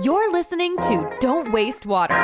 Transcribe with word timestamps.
You're 0.00 0.30
listening 0.30 0.76
to 0.82 1.12
Don't 1.18 1.50
Waste 1.50 1.84
Water. 1.84 2.14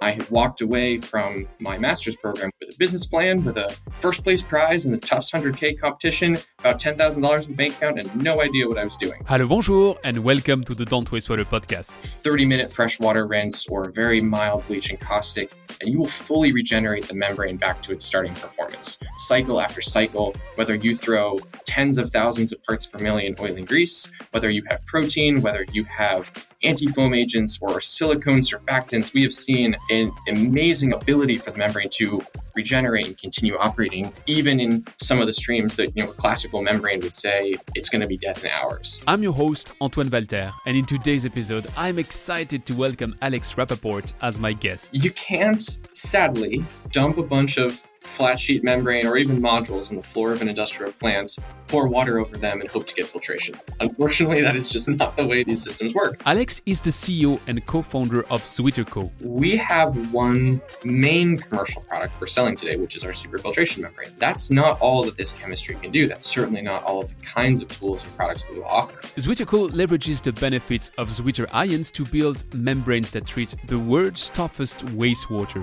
I 0.00 0.12
have 0.16 0.30
walked 0.30 0.60
away 0.60 0.98
from 0.98 1.48
my 1.58 1.76
master's 1.76 2.14
program 2.16 2.52
business 2.76 3.06
plan, 3.06 3.44
with 3.44 3.56
a 3.56 3.68
first 3.98 4.24
place 4.24 4.42
prize 4.42 4.86
in 4.86 4.92
the 4.92 4.98
Tufts 4.98 5.30
100K 5.30 5.78
competition, 5.78 6.36
about 6.58 6.80
$10,000 6.80 7.48
in 7.48 7.54
bank 7.54 7.76
account, 7.76 7.98
and 7.98 8.14
no 8.16 8.40
idea 8.40 8.68
what 8.68 8.78
I 8.78 8.84
was 8.84 8.96
doing. 8.96 9.22
Hello, 9.26 9.46
bonjour, 9.46 9.98
and 10.04 10.18
welcome 10.24 10.64
to 10.64 10.74
the 10.74 10.84
Don't 10.84 11.10
Waste 11.12 11.30
Water 11.30 11.44
podcast. 11.44 11.90
30 11.90 12.46
minute 12.46 12.72
freshwater 12.72 13.26
rinse 13.26 13.66
or 13.68 13.90
very 13.90 14.20
mild 14.20 14.66
bleach 14.68 14.90
and 14.90 15.00
caustic, 15.00 15.52
and 15.80 15.92
you 15.92 15.98
will 15.98 16.06
fully 16.06 16.52
regenerate 16.52 17.06
the 17.06 17.14
membrane 17.14 17.56
back 17.56 17.82
to 17.82 17.92
its 17.92 18.04
starting 18.04 18.34
performance. 18.34 18.98
Cycle 19.18 19.60
after 19.60 19.80
cycle, 19.82 20.34
whether 20.54 20.74
you 20.74 20.94
throw 20.94 21.38
tens 21.64 21.98
of 21.98 22.10
thousands 22.10 22.52
of 22.52 22.62
parts 22.64 22.86
per 22.86 23.02
million 23.02 23.34
oil 23.40 23.56
and 23.56 23.66
grease, 23.66 24.10
whether 24.30 24.50
you 24.50 24.62
have 24.68 24.84
protein, 24.86 25.40
whether 25.42 25.64
you 25.72 25.84
have 25.84 26.32
anti 26.62 26.86
foam 26.88 27.14
agents 27.14 27.58
or 27.60 27.80
silicone 27.80 28.40
surfactants, 28.40 29.12
we 29.12 29.22
have 29.22 29.32
seen 29.32 29.76
an 29.90 30.12
amazing 30.28 30.92
ability 30.92 31.38
for 31.38 31.50
the 31.50 31.58
membrane 31.58 31.88
to 31.90 32.20
regenerate 32.54 33.06
and 33.06 33.18
continue 33.18 33.56
operating, 33.56 34.12
even 34.26 34.60
in 34.60 34.84
some 35.00 35.20
of 35.20 35.26
the 35.26 35.32
streams 35.32 35.74
that 35.76 35.96
you 35.96 36.04
know 36.04 36.10
a 36.10 36.14
classical 36.14 36.62
membrane 36.62 37.00
would 37.00 37.14
say 37.14 37.54
it's 37.74 37.88
going 37.88 38.00
to 38.00 38.06
be 38.06 38.16
dead 38.16 38.38
in 38.44 38.50
hours. 38.50 39.02
I'm 39.06 39.22
your 39.22 39.32
host, 39.32 39.74
Antoine 39.80 40.10
Walter, 40.10 40.52
and 40.66 40.76
in 40.76 40.84
today's 40.84 41.26
episode, 41.26 41.66
I'm 41.76 41.98
excited 41.98 42.66
to 42.66 42.74
welcome 42.74 43.16
Alex 43.22 43.54
Rappaport 43.54 44.12
as 44.22 44.38
my 44.38 44.52
guest. 44.52 44.90
You 44.92 45.10
can't, 45.12 45.78
sadly, 45.92 46.64
dump 46.90 47.18
a 47.18 47.22
bunch 47.22 47.56
of 47.58 47.86
flat 48.04 48.38
sheet 48.38 48.62
membrane, 48.64 49.06
or 49.06 49.16
even 49.16 49.40
modules 49.40 49.90
in 49.90 49.96
the 49.96 50.02
floor 50.02 50.32
of 50.32 50.42
an 50.42 50.48
industrial 50.48 50.92
plant, 50.92 51.38
pour 51.68 51.88
water 51.88 52.18
over 52.18 52.36
them, 52.36 52.60
and 52.60 52.68
hope 52.68 52.86
to 52.86 52.94
get 52.94 53.06
filtration. 53.06 53.54
Unfortunately, 53.80 54.42
that 54.42 54.56
is 54.56 54.68
just 54.68 54.88
not 55.00 55.16
the 55.16 55.26
way 55.26 55.42
these 55.42 55.62
systems 55.62 55.94
work. 55.94 56.20
Alex 56.26 56.60
is 56.66 56.80
the 56.80 56.90
CEO 56.90 57.40
and 57.46 57.64
co 57.66 57.82
founder 57.82 58.22
of 58.24 58.42
ZwitterCo. 58.42 59.10
We 59.20 59.56
have 59.56 60.12
one 60.12 60.60
main 60.84 61.38
commercial 61.38 61.82
product 61.82 62.12
we're 62.20 62.26
selling 62.26 62.56
today, 62.56 62.76
which 62.76 62.96
is 62.96 63.04
our 63.04 63.12
superfiltration 63.12 63.78
membrane. 63.78 64.10
That's 64.18 64.50
not 64.50 64.80
all 64.80 65.02
that 65.04 65.16
this 65.16 65.32
chemistry 65.32 65.76
can 65.76 65.90
do. 65.90 66.06
That's 66.06 66.26
certainly 66.26 66.62
not 66.62 66.82
all 66.84 67.00
of 67.02 67.08
the 67.08 67.24
kinds 67.24 67.62
of 67.62 67.68
tools 67.68 68.04
and 68.04 68.16
products 68.16 68.46
that 68.46 68.54
we 68.54 68.62
offer. 68.62 68.94
ZwitterCo 69.16 69.70
leverages 69.70 70.22
the 70.22 70.32
benefits 70.32 70.90
of 70.98 71.08
zwitterions 71.08 71.90
to 71.92 72.04
build 72.04 72.44
membranes 72.54 73.10
that 73.12 73.26
treat 73.26 73.54
the 73.66 73.78
world's 73.78 74.28
toughest 74.30 74.84
wastewater. 74.86 75.62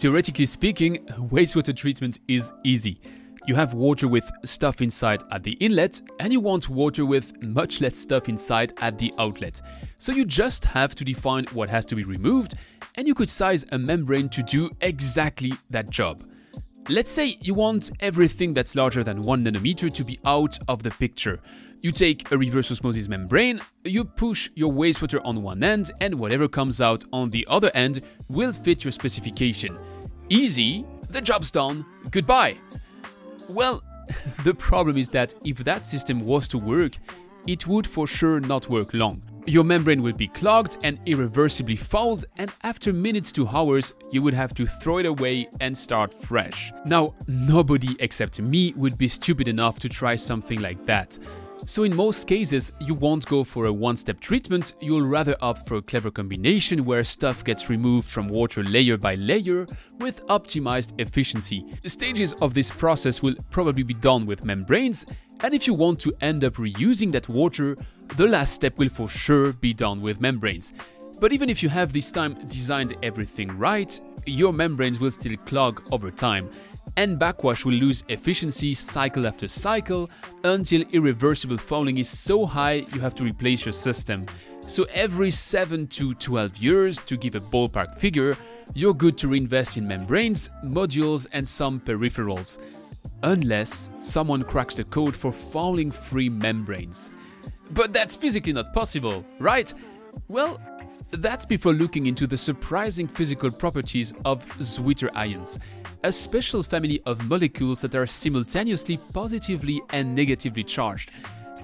Theoretically 0.00 0.46
speaking, 0.46 1.04
wastewater 1.30 1.76
treatment 1.76 2.20
is 2.26 2.54
easy. 2.64 3.02
You 3.46 3.54
have 3.54 3.74
water 3.74 4.08
with 4.08 4.30
stuff 4.46 4.80
inside 4.80 5.22
at 5.30 5.42
the 5.42 5.52
inlet, 5.60 6.00
and 6.20 6.32
you 6.32 6.40
want 6.40 6.70
water 6.70 7.04
with 7.04 7.42
much 7.42 7.82
less 7.82 7.96
stuff 7.96 8.26
inside 8.26 8.72
at 8.80 8.96
the 8.96 9.12
outlet. 9.18 9.60
So 9.98 10.12
you 10.12 10.24
just 10.24 10.64
have 10.64 10.94
to 10.94 11.04
define 11.04 11.44
what 11.52 11.68
has 11.68 11.84
to 11.84 11.96
be 11.96 12.04
removed, 12.04 12.54
and 12.94 13.06
you 13.06 13.14
could 13.14 13.28
size 13.28 13.66
a 13.72 13.78
membrane 13.78 14.30
to 14.30 14.42
do 14.42 14.70
exactly 14.80 15.52
that 15.68 15.90
job. 15.90 16.24
Let's 16.88 17.10
say 17.10 17.36
you 17.40 17.54
want 17.54 17.92
everything 18.00 18.54
that's 18.54 18.74
larger 18.74 19.04
than 19.04 19.22
1 19.22 19.44
nanometer 19.44 19.92
to 19.92 20.04
be 20.04 20.18
out 20.24 20.58
of 20.66 20.82
the 20.82 20.90
picture. 20.90 21.38
You 21.82 21.92
take 21.92 22.30
a 22.32 22.38
reverse 22.38 22.70
osmosis 22.70 23.06
membrane, 23.06 23.60
you 23.84 24.04
push 24.04 24.50
your 24.54 24.72
wastewater 24.72 25.20
on 25.24 25.42
one 25.42 25.62
end, 25.62 25.92
and 26.00 26.14
whatever 26.14 26.48
comes 26.48 26.80
out 26.80 27.04
on 27.12 27.30
the 27.30 27.46
other 27.48 27.70
end 27.74 28.02
will 28.28 28.52
fit 28.52 28.84
your 28.84 28.92
specification. 28.92 29.78
Easy, 30.30 30.84
the 31.10 31.20
job's 31.20 31.50
done, 31.50 31.84
goodbye. 32.10 32.56
Well, 33.48 33.82
the 34.44 34.54
problem 34.54 34.96
is 34.96 35.10
that 35.10 35.34
if 35.44 35.58
that 35.58 35.86
system 35.86 36.20
was 36.26 36.48
to 36.48 36.58
work, 36.58 36.98
it 37.46 37.66
would 37.66 37.86
for 37.86 38.06
sure 38.06 38.40
not 38.40 38.68
work 38.68 38.92
long. 38.94 39.22
Your 39.50 39.64
membrane 39.64 40.00
would 40.02 40.16
be 40.16 40.28
clogged 40.28 40.76
and 40.84 41.00
irreversibly 41.06 41.74
fouled, 41.74 42.24
and 42.36 42.52
after 42.62 42.92
minutes 42.92 43.32
to 43.32 43.48
hours, 43.48 43.92
you 44.12 44.22
would 44.22 44.32
have 44.32 44.54
to 44.54 44.64
throw 44.64 44.98
it 44.98 45.06
away 45.06 45.48
and 45.58 45.76
start 45.76 46.14
fresh. 46.14 46.72
Now, 46.86 47.14
nobody 47.26 47.96
except 47.98 48.40
me 48.40 48.72
would 48.76 48.96
be 48.96 49.08
stupid 49.08 49.48
enough 49.48 49.80
to 49.80 49.88
try 49.88 50.14
something 50.14 50.60
like 50.60 50.86
that. 50.86 51.18
So, 51.66 51.82
in 51.82 51.94
most 51.94 52.26
cases, 52.26 52.72
you 52.80 52.94
won't 52.94 53.26
go 53.26 53.44
for 53.44 53.66
a 53.66 53.72
one 53.72 53.96
step 53.96 54.18
treatment, 54.18 54.74
you'll 54.80 55.06
rather 55.06 55.36
opt 55.40 55.68
for 55.68 55.76
a 55.76 55.82
clever 55.82 56.10
combination 56.10 56.84
where 56.84 57.04
stuff 57.04 57.44
gets 57.44 57.68
removed 57.68 58.08
from 58.08 58.28
water 58.28 58.64
layer 58.64 58.96
by 58.96 59.14
layer 59.16 59.66
with 59.98 60.24
optimized 60.26 60.98
efficiency. 60.98 61.64
The 61.82 61.90
stages 61.90 62.32
of 62.34 62.54
this 62.54 62.70
process 62.70 63.22
will 63.22 63.34
probably 63.50 63.82
be 63.82 63.94
done 63.94 64.24
with 64.26 64.44
membranes, 64.44 65.04
and 65.42 65.54
if 65.54 65.66
you 65.66 65.74
want 65.74 66.00
to 66.00 66.14
end 66.22 66.44
up 66.44 66.54
reusing 66.54 67.12
that 67.12 67.28
water, 67.28 67.76
the 68.16 68.26
last 68.26 68.54
step 68.54 68.78
will 68.78 68.88
for 68.88 69.08
sure 69.08 69.52
be 69.52 69.74
done 69.74 70.00
with 70.00 70.20
membranes. 70.20 70.72
But 71.20 71.32
even 71.34 71.50
if 71.50 71.62
you 71.62 71.68
have 71.68 71.92
this 71.92 72.10
time 72.10 72.34
designed 72.48 72.96
everything 73.02 73.58
right, 73.58 74.00
your 74.24 74.54
membranes 74.54 74.98
will 74.98 75.10
still 75.10 75.36
clog 75.44 75.86
over 75.92 76.10
time 76.10 76.50
and 77.00 77.18
backwash 77.18 77.64
will 77.64 77.72
lose 77.72 78.04
efficiency 78.08 78.74
cycle 78.74 79.26
after 79.26 79.48
cycle 79.48 80.10
until 80.44 80.82
irreversible 80.92 81.56
fouling 81.56 81.96
is 81.96 82.10
so 82.10 82.44
high 82.44 82.84
you 82.92 83.00
have 83.00 83.14
to 83.14 83.24
replace 83.24 83.64
your 83.64 83.72
system. 83.72 84.26
So 84.66 84.84
every 84.92 85.30
7 85.30 85.86
to 85.86 86.12
12 86.12 86.58
years, 86.58 86.98
to 87.06 87.16
give 87.16 87.36
a 87.36 87.40
ballpark 87.40 87.96
figure, 87.96 88.36
you're 88.74 88.92
good 88.92 89.16
to 89.16 89.28
reinvest 89.28 89.78
in 89.78 89.88
membranes, 89.88 90.50
modules, 90.62 91.26
and 91.32 91.48
some 91.48 91.80
peripherals. 91.80 92.58
Unless 93.22 93.88
someone 93.98 94.44
cracks 94.44 94.74
the 94.74 94.84
code 94.84 95.16
for 95.16 95.32
fouling 95.32 95.90
free 95.90 96.28
membranes. 96.28 97.10
But 97.70 97.94
that's 97.94 98.14
physically 98.14 98.52
not 98.52 98.74
possible, 98.74 99.24
right? 99.38 99.72
Well, 100.28 100.60
that's 101.12 101.46
before 101.46 101.72
looking 101.72 102.06
into 102.06 102.26
the 102.26 102.36
surprising 102.36 103.08
physical 103.08 103.50
properties 103.50 104.12
of 104.26 104.46
zwitterions, 104.58 105.58
a 106.02 106.12
special 106.12 106.62
family 106.62 107.00
of 107.06 107.28
molecules 107.28 107.80
that 107.82 107.94
are 107.94 108.06
simultaneously 108.06 108.98
positively 109.12 109.82
and 109.92 110.14
negatively 110.14 110.64
charged. 110.64 111.10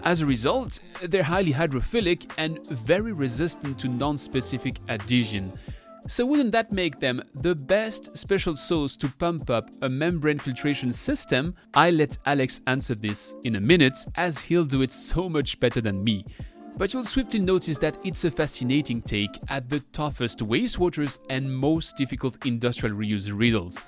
As 0.04 0.20
a 0.20 0.26
result, 0.26 0.78
they're 1.02 1.22
highly 1.22 1.52
hydrophilic 1.52 2.30
and 2.38 2.64
very 2.68 3.12
resistant 3.12 3.78
to 3.80 3.88
non-specific 3.88 4.78
adhesion. 4.88 5.52
So 6.08 6.24
wouldn't 6.24 6.52
that 6.52 6.70
make 6.70 7.00
them 7.00 7.22
the 7.34 7.54
best 7.54 8.16
special 8.16 8.56
sauce 8.56 8.96
to 8.98 9.08
pump 9.08 9.50
up 9.50 9.70
a 9.82 9.88
membrane 9.88 10.38
filtration 10.38 10.92
system? 10.92 11.54
I'll 11.74 11.94
let 11.94 12.18
Alex 12.26 12.60
answer 12.66 12.94
this 12.94 13.34
in 13.42 13.56
a 13.56 13.60
minute 13.60 13.98
as 14.14 14.38
he'll 14.38 14.64
do 14.64 14.82
it 14.82 14.92
so 14.92 15.28
much 15.28 15.58
better 15.58 15.80
than 15.80 16.04
me 16.04 16.24
but 16.76 16.92
you'll 16.92 17.04
swiftly 17.04 17.40
notice 17.40 17.78
that 17.78 17.96
it's 18.04 18.24
a 18.24 18.30
fascinating 18.30 19.00
take 19.00 19.38
at 19.48 19.68
the 19.68 19.80
toughest 19.92 20.40
wastewaters 20.40 21.18
and 21.30 21.50
most 21.50 21.96
difficult 21.96 22.44
industrial 22.44 22.94
reuse 22.94 23.30
riddles. 23.32 23.82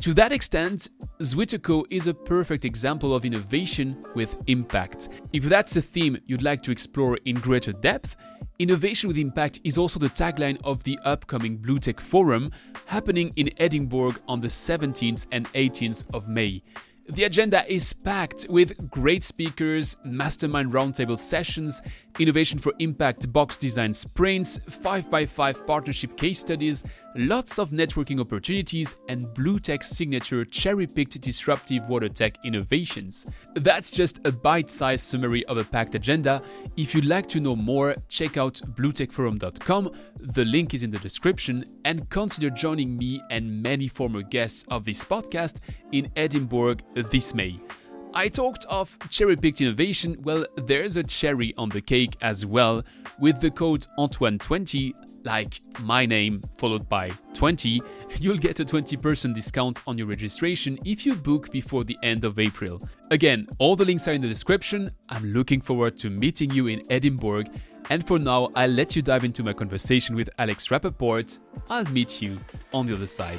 To 0.00 0.14
that 0.14 0.32
extent, 0.32 0.88
ZwitterCo 1.20 1.84
is 1.90 2.06
a 2.06 2.14
perfect 2.14 2.64
example 2.64 3.14
of 3.14 3.24
innovation 3.24 4.02
with 4.14 4.40
impact. 4.46 5.10
If 5.32 5.44
that's 5.44 5.76
a 5.76 5.82
theme 5.82 6.18
you'd 6.26 6.42
like 6.42 6.62
to 6.62 6.70
explore 6.70 7.18
in 7.24 7.36
greater 7.36 7.72
depth, 7.72 8.16
Innovation 8.60 9.08
with 9.08 9.16
Impact 9.16 9.58
is 9.64 9.78
also 9.78 9.98
the 9.98 10.10
tagline 10.10 10.60
of 10.64 10.84
the 10.84 10.98
upcoming 11.04 11.58
BlueTech 11.58 11.98
Forum 11.98 12.50
happening 12.84 13.32
in 13.36 13.50
Edinburgh 13.56 14.16
on 14.28 14.42
the 14.42 14.48
17th 14.48 15.24
and 15.32 15.50
18th 15.54 16.04
of 16.12 16.28
May. 16.28 16.62
The 17.08 17.24
agenda 17.24 17.64
is 17.66 17.94
packed 17.94 18.46
with 18.50 18.90
great 18.90 19.24
speakers, 19.24 19.96
mastermind 20.04 20.72
roundtable 20.72 21.18
sessions, 21.18 21.80
innovation 22.18 22.58
for 22.58 22.72
impact 22.78 23.32
box 23.32 23.56
design 23.56 23.92
sprints, 23.92 24.58
5x5 24.58 25.66
partnership 25.66 26.16
case 26.16 26.38
studies, 26.38 26.84
lots 27.16 27.58
of 27.58 27.70
networking 27.70 28.20
opportunities, 28.20 28.96
and 29.08 29.26
BlueTech 29.28 29.82
signature 29.82 30.44
cherry 30.44 30.86
picked 30.86 31.20
disruptive 31.20 31.88
water 31.88 32.08
tech 32.08 32.36
innovations. 32.44 33.26
That's 33.54 33.90
just 33.90 34.20
a 34.26 34.32
bite 34.32 34.70
sized 34.70 35.04
summary 35.04 35.44
of 35.46 35.58
a 35.58 35.64
packed 35.64 35.94
agenda. 35.94 36.42
If 36.76 36.94
you'd 36.94 37.06
like 37.06 37.28
to 37.30 37.40
know 37.40 37.56
more, 37.56 37.94
check 38.08 38.36
out 38.36 38.54
bluetechforum.com. 38.76 39.92
The 40.20 40.44
link 40.44 40.74
is 40.74 40.82
in 40.82 40.90
the 40.90 40.98
description, 40.98 41.64
and 41.84 42.08
consider 42.10 42.50
joining 42.50 42.96
me 42.96 43.22
and 43.30 43.62
many 43.62 43.88
former 43.88 44.22
guests 44.22 44.64
of 44.68 44.84
this 44.84 45.04
podcast 45.04 45.58
in 45.92 46.10
Edinburgh 46.16 46.76
this 46.94 47.34
May. 47.34 47.60
I 48.12 48.28
talked 48.28 48.64
of 48.64 48.96
cherry 49.08 49.36
picked 49.36 49.60
innovation. 49.60 50.16
Well, 50.22 50.44
there's 50.56 50.96
a 50.96 51.02
cherry 51.02 51.54
on 51.56 51.68
the 51.68 51.80
cake 51.80 52.16
as 52.22 52.44
well. 52.44 52.82
With 53.20 53.40
the 53.40 53.52
code 53.52 53.86
Antoine20, 53.98 54.94
like 55.24 55.60
my 55.80 56.06
name 56.06 56.42
followed 56.56 56.88
by 56.88 57.10
20, 57.34 57.80
you'll 58.18 58.36
get 58.36 58.58
a 58.58 58.64
20% 58.64 59.32
discount 59.32 59.78
on 59.86 59.96
your 59.96 60.08
registration 60.08 60.76
if 60.84 61.06
you 61.06 61.14
book 61.14 61.52
before 61.52 61.84
the 61.84 61.96
end 62.02 62.24
of 62.24 62.40
April. 62.40 62.80
Again, 63.12 63.46
all 63.58 63.76
the 63.76 63.84
links 63.84 64.08
are 64.08 64.12
in 64.12 64.22
the 64.22 64.28
description. 64.28 64.90
I'm 65.08 65.32
looking 65.32 65.60
forward 65.60 65.96
to 65.98 66.10
meeting 66.10 66.50
you 66.50 66.66
in 66.66 66.82
Edinburgh. 66.90 67.44
And 67.90 68.04
for 68.06 68.18
now, 68.18 68.50
I'll 68.56 68.70
let 68.70 68.96
you 68.96 69.02
dive 69.02 69.24
into 69.24 69.44
my 69.44 69.52
conversation 69.52 70.16
with 70.16 70.30
Alex 70.38 70.66
Rappaport. 70.68 71.38
I'll 71.68 71.84
meet 71.86 72.20
you 72.20 72.40
on 72.72 72.86
the 72.86 72.94
other 72.94 73.06
side. 73.06 73.38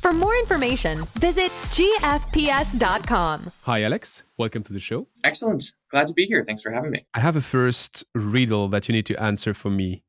For 0.00 0.14
more 0.14 0.34
information, 0.36 1.04
visit 1.18 1.50
gfps.com. 1.76 3.50
Hi, 3.64 3.82
Alex. 3.82 4.24
Welcome 4.38 4.62
to 4.62 4.72
the 4.72 4.80
show. 4.80 5.06
Excellent. 5.24 5.74
Glad 5.90 6.06
to 6.06 6.14
be 6.14 6.24
here. 6.24 6.42
Thanks 6.42 6.62
for 6.62 6.72
having 6.72 6.90
me. 6.90 7.04
I 7.12 7.20
have 7.20 7.36
a 7.36 7.42
first 7.42 8.04
riddle 8.14 8.68
that 8.68 8.88
you 8.88 8.94
need 8.94 9.04
to 9.06 9.22
answer 9.22 9.52
for 9.52 9.68
me. 9.70 10.02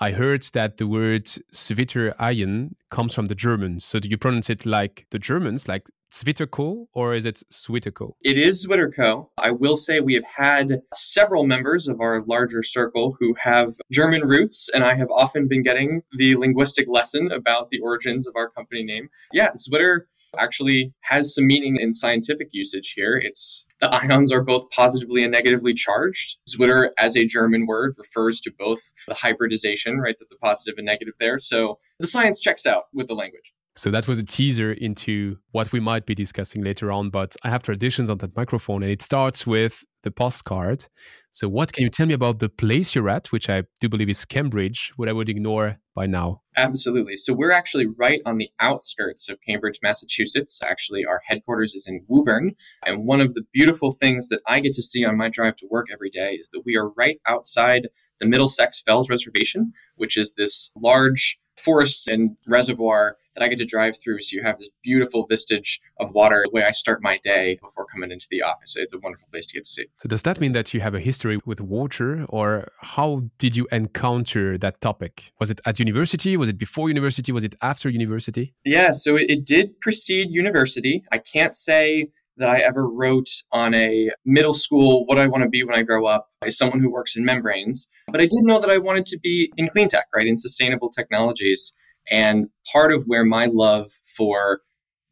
I 0.00 0.10
heard 0.10 0.42
that 0.52 0.78
the 0.78 0.88
word 0.88 1.26
zwitterion 1.54 2.72
comes 2.90 3.14
from 3.14 3.26
the 3.26 3.36
German. 3.36 3.78
So 3.78 4.00
do 4.00 4.08
you 4.08 4.18
pronounce 4.18 4.50
it 4.50 4.66
like 4.66 5.06
the 5.10 5.18
Germans, 5.20 5.68
like 5.68 5.86
ZwitterCo, 6.16 6.86
or 6.94 7.14
is 7.14 7.26
it 7.26 7.42
Switterko? 7.52 8.14
It 8.22 8.38
is 8.38 8.66
ZwitterCo. 8.66 9.28
I 9.38 9.50
will 9.50 9.76
say 9.76 10.00
we 10.00 10.14
have 10.14 10.24
had 10.24 10.80
several 10.94 11.46
members 11.46 11.88
of 11.88 12.00
our 12.00 12.22
larger 12.22 12.62
circle 12.62 13.16
who 13.20 13.34
have 13.40 13.74
German 13.92 14.22
roots, 14.22 14.68
and 14.72 14.84
I 14.84 14.94
have 14.96 15.10
often 15.10 15.46
been 15.46 15.62
getting 15.62 16.02
the 16.16 16.36
linguistic 16.36 16.86
lesson 16.88 17.30
about 17.30 17.70
the 17.70 17.80
origins 17.80 18.26
of 18.26 18.34
our 18.36 18.48
company 18.48 18.82
name. 18.82 19.08
Yeah, 19.32 19.50
Zwitter 19.52 20.02
actually 20.38 20.94
has 21.00 21.34
some 21.34 21.46
meaning 21.46 21.76
in 21.78 21.92
scientific 21.92 22.48
usage 22.52 22.94
here. 22.96 23.16
It's 23.16 23.64
the 23.80 23.88
ions 23.88 24.32
are 24.32 24.42
both 24.42 24.70
positively 24.70 25.22
and 25.22 25.32
negatively 25.32 25.74
charged. 25.74 26.38
Zwitter, 26.48 26.90
as 26.98 27.14
a 27.16 27.26
German 27.26 27.66
word, 27.66 27.94
refers 27.98 28.40
to 28.40 28.52
both 28.58 28.80
the 29.06 29.14
hybridization, 29.14 29.98
right, 29.98 30.16
that 30.18 30.30
the 30.30 30.38
positive 30.42 30.78
and 30.78 30.86
negative 30.86 31.14
there. 31.20 31.38
So 31.38 31.78
the 31.98 32.06
science 32.06 32.40
checks 32.40 32.64
out 32.64 32.84
with 32.94 33.08
the 33.08 33.14
language. 33.14 33.52
So 33.76 33.90
that 33.90 34.08
was 34.08 34.18
a 34.18 34.24
teaser 34.24 34.72
into 34.72 35.36
what 35.52 35.70
we 35.70 35.80
might 35.80 36.06
be 36.06 36.14
discussing 36.14 36.64
later 36.64 36.90
on. 36.90 37.10
But 37.10 37.36
I 37.42 37.50
have 37.50 37.62
traditions 37.62 38.08
on 38.08 38.18
that 38.18 38.34
microphone, 38.34 38.82
and 38.82 38.90
it 38.90 39.02
starts 39.02 39.46
with 39.46 39.84
the 40.02 40.10
postcard. 40.10 40.86
So, 41.30 41.46
what 41.46 41.74
can 41.74 41.82
you 41.82 41.90
tell 41.90 42.06
me 42.06 42.14
about 42.14 42.38
the 42.38 42.48
place 42.48 42.94
you're 42.94 43.10
at, 43.10 43.32
which 43.32 43.50
I 43.50 43.64
do 43.80 43.88
believe 43.90 44.08
is 44.08 44.24
Cambridge, 44.24 44.92
what 44.96 45.10
I 45.10 45.12
would 45.12 45.28
ignore 45.28 45.76
by 45.94 46.06
now? 46.06 46.40
Absolutely. 46.56 47.16
So, 47.16 47.34
we're 47.34 47.50
actually 47.50 47.86
right 47.86 48.22
on 48.24 48.38
the 48.38 48.48
outskirts 48.60 49.28
of 49.28 49.40
Cambridge, 49.46 49.80
Massachusetts. 49.82 50.58
Actually, 50.62 51.04
our 51.04 51.20
headquarters 51.26 51.74
is 51.74 51.86
in 51.86 52.04
Woburn. 52.08 52.54
And 52.82 53.04
one 53.04 53.20
of 53.20 53.34
the 53.34 53.42
beautiful 53.52 53.90
things 53.90 54.30
that 54.30 54.40
I 54.46 54.60
get 54.60 54.72
to 54.74 54.82
see 54.82 55.04
on 55.04 55.18
my 55.18 55.28
drive 55.28 55.56
to 55.56 55.68
work 55.70 55.88
every 55.92 56.08
day 56.08 56.30
is 56.30 56.48
that 56.54 56.62
we 56.64 56.76
are 56.76 56.88
right 56.90 57.18
outside 57.26 57.88
the 58.20 58.26
Middlesex 58.26 58.80
Fells 58.80 59.10
Reservation, 59.10 59.72
which 59.96 60.16
is 60.16 60.32
this 60.32 60.70
large 60.74 61.38
forest 61.58 62.08
and 62.08 62.36
reservoir 62.46 63.16
that 63.36 63.44
I 63.44 63.48
get 63.48 63.58
to 63.58 63.64
drive 63.64 63.96
through. 64.02 64.20
So 64.22 64.30
you 64.32 64.42
have 64.42 64.58
this 64.58 64.70
beautiful 64.82 65.26
vistage 65.28 65.78
of 66.00 66.12
water, 66.12 66.44
the 66.44 66.50
way 66.50 66.64
I 66.64 66.72
start 66.72 67.02
my 67.02 67.18
day 67.22 67.58
before 67.62 67.86
coming 67.86 68.10
into 68.10 68.26
the 68.30 68.42
office. 68.42 68.74
It's 68.76 68.94
a 68.94 68.98
wonderful 68.98 69.28
place 69.30 69.46
to 69.46 69.54
get 69.54 69.64
to 69.64 69.70
see. 69.70 69.86
So 69.98 70.08
does 70.08 70.22
that 70.22 70.40
mean 70.40 70.52
that 70.52 70.72
you 70.72 70.80
have 70.80 70.94
a 70.94 71.00
history 71.00 71.38
with 71.44 71.60
water 71.60 72.24
or 72.28 72.68
how 72.80 73.24
did 73.38 73.56
you 73.56 73.66
encounter 73.70 74.58
that 74.58 74.80
topic? 74.80 75.32
Was 75.38 75.50
it 75.50 75.60
at 75.66 75.78
university? 75.78 76.36
Was 76.36 76.48
it 76.48 76.58
before 76.58 76.88
university? 76.88 77.30
Was 77.30 77.44
it 77.44 77.54
after 77.62 77.88
university? 77.90 78.54
Yeah, 78.64 78.92
so 78.92 79.16
it, 79.16 79.26
it 79.28 79.44
did 79.44 79.80
precede 79.80 80.28
university. 80.30 81.04
I 81.12 81.18
can't 81.18 81.54
say 81.54 82.08
that 82.38 82.50
I 82.50 82.58
ever 82.58 82.88
wrote 82.88 83.28
on 83.52 83.74
a 83.74 84.10
middle 84.24 84.54
school, 84.54 85.06
what 85.06 85.18
I 85.18 85.26
want 85.26 85.42
to 85.42 85.48
be 85.48 85.64
when 85.64 85.74
I 85.74 85.82
grow 85.82 86.06
up, 86.06 86.28
as 86.42 86.56
someone 86.56 86.80
who 86.80 86.90
works 86.90 87.16
in 87.16 87.24
membranes. 87.24 87.88
But 88.12 88.20
I 88.20 88.24
did 88.24 88.42
know 88.42 88.60
that 88.60 88.70
I 88.70 88.78
wanted 88.78 89.06
to 89.06 89.18
be 89.22 89.50
in 89.56 89.68
clean 89.68 89.88
tech, 89.88 90.06
right, 90.14 90.26
in 90.26 90.36
sustainable 90.36 90.90
technologies. 90.90 91.72
And 92.10 92.48
part 92.70 92.92
of 92.92 93.04
where 93.04 93.24
my 93.24 93.46
love 93.46 93.90
for 94.16 94.60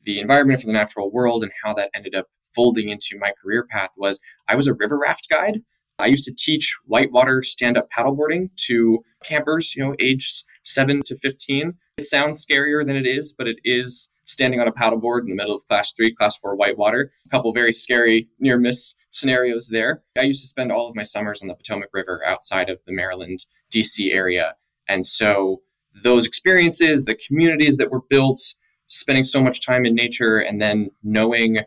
the 0.05 0.21
environment, 0.21 0.61
for 0.61 0.67
the 0.67 0.73
natural 0.73 1.11
world, 1.11 1.43
and 1.43 1.53
how 1.65 1.75
that 1.75 1.91
ended 1.95 2.15
up 2.15 2.27
folding 2.55 2.89
into 2.89 3.19
my 3.19 3.33
career 3.41 3.67
path 3.69 3.91
was 3.97 4.21
I 4.49 4.55
was 4.55 4.67
a 4.67 4.75
river 4.75 4.99
raft 4.99 5.29
guide. 5.29 5.63
I 5.99 6.07
used 6.07 6.25
to 6.25 6.35
teach 6.37 6.77
whitewater 6.87 7.43
stand 7.43 7.77
up 7.79 7.89
paddleboarding 7.97 8.51
to 8.67 9.05
campers, 9.25 9.75
you 9.77 9.85
know, 9.85 9.95
aged 10.01 10.45
seven 10.65 11.03
to 11.07 11.19
15. 11.19 11.75
It 11.97 12.07
sounds 12.07 12.45
scarier 12.45 12.85
than 12.85 12.97
it 12.97 13.07
is, 13.07 13.33
but 13.37 13.47
it 13.47 13.59
is 13.65 14.09
standing 14.25 14.61
on 14.61 14.67
a 14.67 14.73
paddleboard 14.73 15.21
in 15.21 15.29
the 15.29 15.37
middle 15.37 15.55
of 15.55 15.67
class 15.67 15.93
three, 15.93 16.15
class 16.15 16.37
four 16.37 16.57
whitewater. 16.57 17.13
A 17.27 17.29
couple 17.29 17.53
very 17.53 17.73
scary 17.73 18.29
near 18.41 18.59
miss 18.59 18.95
scenarios 19.11 19.69
there. 19.69 20.03
I 20.19 20.23
used 20.23 20.43
to 20.43 20.49
spend 20.49 20.73
all 20.73 20.89
of 20.89 20.97
my 20.97 21.05
summers 21.05 21.41
on 21.43 21.49
the 21.49 21.55
Potomac 21.55 21.91
River 21.93 22.21
outside 22.27 22.69
of 22.69 22.79
the 22.87 22.93
Maryland, 22.93 23.47
DC 23.73 24.13
area. 24.13 24.57
And 24.89 25.07
so 25.07 25.63
those 26.03 26.27
experiences, 26.27 27.05
the 27.05 27.15
communities 27.15 27.77
that 27.77 27.91
were 27.91 28.03
built, 28.09 28.41
spending 28.87 29.25
so 29.25 29.43
much 29.43 29.65
time 29.65 29.87
in 29.87 29.95
nature, 29.95 30.39
and 30.39 30.61
then 30.61 30.91
knowing 31.03 31.59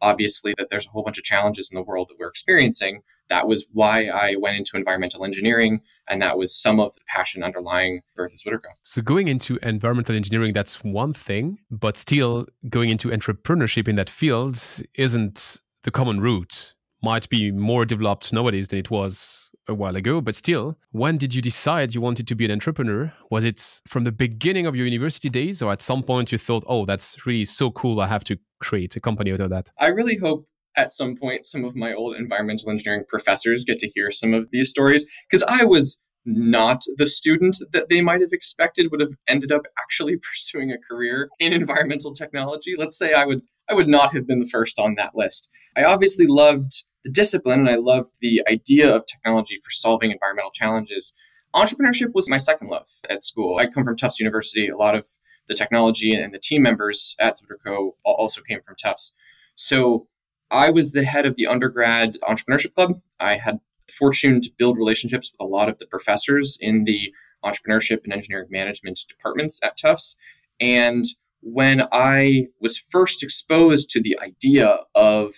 obviously 0.00 0.54
that 0.58 0.68
there's 0.70 0.86
a 0.86 0.90
whole 0.90 1.02
bunch 1.02 1.18
of 1.18 1.24
challenges 1.24 1.70
in 1.70 1.76
the 1.76 1.82
world 1.82 2.08
that 2.08 2.16
we're 2.18 2.28
experiencing. 2.28 3.02
That 3.28 3.46
was 3.46 3.66
why 3.72 4.06
I 4.06 4.34
went 4.36 4.56
into 4.56 4.76
environmental 4.76 5.24
engineering, 5.24 5.82
and 6.08 6.20
that 6.20 6.36
was 6.36 6.54
some 6.54 6.80
of 6.80 6.94
the 6.96 7.02
passion 7.06 7.42
underlying 7.42 8.00
of 8.18 8.32
ZwitterCo. 8.32 8.70
So 8.82 9.02
going 9.02 9.28
into 9.28 9.58
environmental 9.62 10.16
engineering, 10.16 10.52
that's 10.52 10.82
one 10.82 11.12
thing, 11.12 11.58
but 11.70 11.96
still 11.96 12.46
going 12.68 12.90
into 12.90 13.08
entrepreneurship 13.08 13.88
in 13.88 13.96
that 13.96 14.10
field 14.10 14.58
isn't 14.94 15.58
the 15.84 15.90
common 15.90 16.20
route. 16.20 16.74
Might 17.02 17.28
be 17.28 17.50
more 17.50 17.84
developed 17.86 18.32
nowadays 18.32 18.68
than 18.68 18.78
it 18.78 18.90
was 18.90 19.49
a 19.70 19.74
while 19.74 19.96
ago, 19.96 20.20
but 20.20 20.34
still, 20.34 20.76
when 20.90 21.16
did 21.16 21.34
you 21.34 21.40
decide 21.40 21.94
you 21.94 22.00
wanted 22.00 22.28
to 22.28 22.34
be 22.34 22.44
an 22.44 22.50
entrepreneur? 22.50 23.12
Was 23.30 23.44
it 23.44 23.80
from 23.86 24.04
the 24.04 24.12
beginning 24.12 24.66
of 24.66 24.76
your 24.76 24.84
university 24.84 25.30
days, 25.30 25.62
or 25.62 25.72
at 25.72 25.80
some 25.80 26.02
point 26.02 26.32
you 26.32 26.38
thought, 26.38 26.64
oh, 26.66 26.84
that's 26.84 27.24
really 27.24 27.44
so 27.44 27.70
cool, 27.70 28.00
I 28.00 28.08
have 28.08 28.24
to 28.24 28.38
create 28.60 28.96
a 28.96 29.00
company 29.00 29.32
out 29.32 29.40
of 29.40 29.50
that? 29.50 29.70
I 29.78 29.86
really 29.86 30.16
hope 30.16 30.46
at 30.76 30.92
some 30.92 31.16
point 31.16 31.44
some 31.44 31.64
of 31.64 31.74
my 31.74 31.92
old 31.92 32.16
environmental 32.16 32.70
engineering 32.70 33.04
professors 33.08 33.64
get 33.64 33.78
to 33.78 33.88
hear 33.88 34.10
some 34.10 34.34
of 34.34 34.48
these 34.52 34.70
stories 34.70 35.06
because 35.28 35.42
I 35.44 35.64
was 35.64 36.00
not 36.24 36.82
the 36.96 37.06
student 37.06 37.56
that 37.72 37.88
they 37.88 38.00
might 38.02 38.20
have 38.20 38.32
expected 38.32 38.90
would 38.90 39.00
have 39.00 39.14
ended 39.26 39.50
up 39.50 39.62
actually 39.78 40.16
pursuing 40.30 40.70
a 40.70 40.78
career 40.78 41.28
in 41.38 41.52
environmental 41.52 42.14
technology. 42.14 42.74
Let's 42.76 42.98
say 42.98 43.12
I 43.14 43.24
would 43.24 43.42
I 43.68 43.74
would 43.74 43.88
not 43.88 44.12
have 44.14 44.26
been 44.26 44.40
the 44.40 44.48
first 44.48 44.78
on 44.78 44.96
that 44.96 45.14
list. 45.14 45.48
I 45.76 45.84
obviously 45.84 46.26
loved 46.28 46.72
the 47.04 47.10
discipline 47.10 47.60
and 47.60 47.68
I 47.68 47.76
loved 47.76 48.16
the 48.20 48.42
idea 48.50 48.94
of 48.94 49.06
technology 49.06 49.56
for 49.56 49.70
solving 49.70 50.10
environmental 50.10 50.50
challenges. 50.50 51.14
Entrepreneurship 51.54 52.12
was 52.14 52.28
my 52.28 52.38
second 52.38 52.68
love 52.68 52.88
at 53.08 53.22
school. 53.22 53.58
I 53.58 53.66
come 53.66 53.84
from 53.84 53.96
Tufts 53.96 54.20
University. 54.20 54.68
A 54.68 54.76
lot 54.76 54.94
of 54.94 55.06
the 55.48 55.54
technology 55.54 56.14
and 56.14 56.32
the 56.32 56.38
team 56.38 56.62
members 56.62 57.16
at 57.18 57.36
ZwitterCo 57.36 57.92
also 58.04 58.40
came 58.42 58.60
from 58.62 58.76
Tufts. 58.76 59.14
So 59.56 60.06
I 60.50 60.70
was 60.70 60.92
the 60.92 61.04
head 61.04 61.26
of 61.26 61.36
the 61.36 61.46
undergrad 61.46 62.18
entrepreneurship 62.28 62.74
club. 62.74 63.00
I 63.18 63.36
had 63.36 63.60
the 63.86 63.92
fortune 63.92 64.40
to 64.42 64.50
build 64.58 64.76
relationships 64.76 65.32
with 65.32 65.44
a 65.44 65.50
lot 65.50 65.68
of 65.68 65.78
the 65.78 65.86
professors 65.86 66.56
in 66.60 66.84
the 66.84 67.12
entrepreneurship 67.44 68.04
and 68.04 68.12
engineering 68.12 68.48
management 68.50 69.00
departments 69.08 69.60
at 69.62 69.76
Tufts. 69.76 70.16
And 70.60 71.04
when 71.40 71.82
I 71.90 72.48
was 72.60 72.82
first 72.90 73.22
exposed 73.22 73.90
to 73.90 74.02
the 74.02 74.18
idea 74.20 74.80
of 74.94 75.32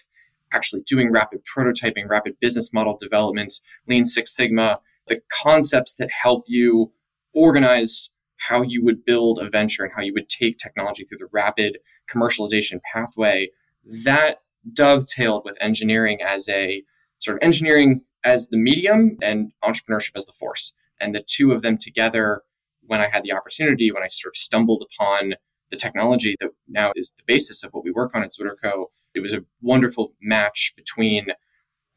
actually 0.53 0.83
doing 0.87 1.11
rapid 1.11 1.41
prototyping, 1.45 2.09
rapid 2.09 2.39
business 2.41 2.73
model 2.73 2.97
development, 3.01 3.53
Lean 3.89 4.05
Six 4.05 4.35
Sigma, 4.35 4.77
the 5.09 5.21
concepts 5.43 5.95
that 5.97 6.11
help 6.23 6.45
you 6.47 6.93
organize 7.33 8.11
how 8.49 8.63
you 8.63 8.85
would 8.85 9.05
build 9.05 9.39
a 9.39 9.49
venture 9.49 9.85
and 9.85 9.93
how 9.95 10.03
you 10.03 10.13
would 10.13 10.29
take 10.29 10.59
technology 10.59 11.05
through 11.05 11.19
the 11.19 11.29
rapid 11.33 11.79
commercialization 12.11 12.81
pathway, 12.93 13.49
that 13.85 14.39
dovetailed 14.73 15.45
with 15.45 15.57
engineering 15.61 16.19
as 16.25 16.49
a 16.49 16.83
sort 17.19 17.37
of 17.37 17.43
engineering 17.43 18.03
as 18.25 18.49
the 18.49 18.57
medium 18.57 19.17
and 19.23 19.53
entrepreneurship 19.65 20.13
as 20.17 20.27
the 20.27 20.33
force. 20.33 20.75
And 21.01 21.15
the 21.15 21.25
two 21.27 21.53
of 21.53 21.63
them 21.63 21.79
together, 21.79 22.43
when 22.83 23.01
I 23.01 23.09
had 23.09 23.25
the 23.25 23.33
opportunity, 23.33 23.91
when 23.91 24.03
I 24.03 24.09
sort 24.09 24.35
of 24.35 24.37
stumbled 24.37 24.85
upon 24.93 25.35
the 25.71 25.77
technology 25.77 26.37
that 26.41 26.51
now 26.69 26.93
is 26.95 27.15
the 27.17 27.25
basis 27.27 27.65
of 27.65 27.73
what 27.73 27.85
we 27.85 27.91
work 27.91 28.15
on 28.15 28.23
at 28.23 28.31
ZwitterCo, 28.31 28.87
it 29.15 29.21
was 29.21 29.33
a 29.33 29.45
wonderful 29.61 30.15
match 30.23 30.73
between 30.77 31.29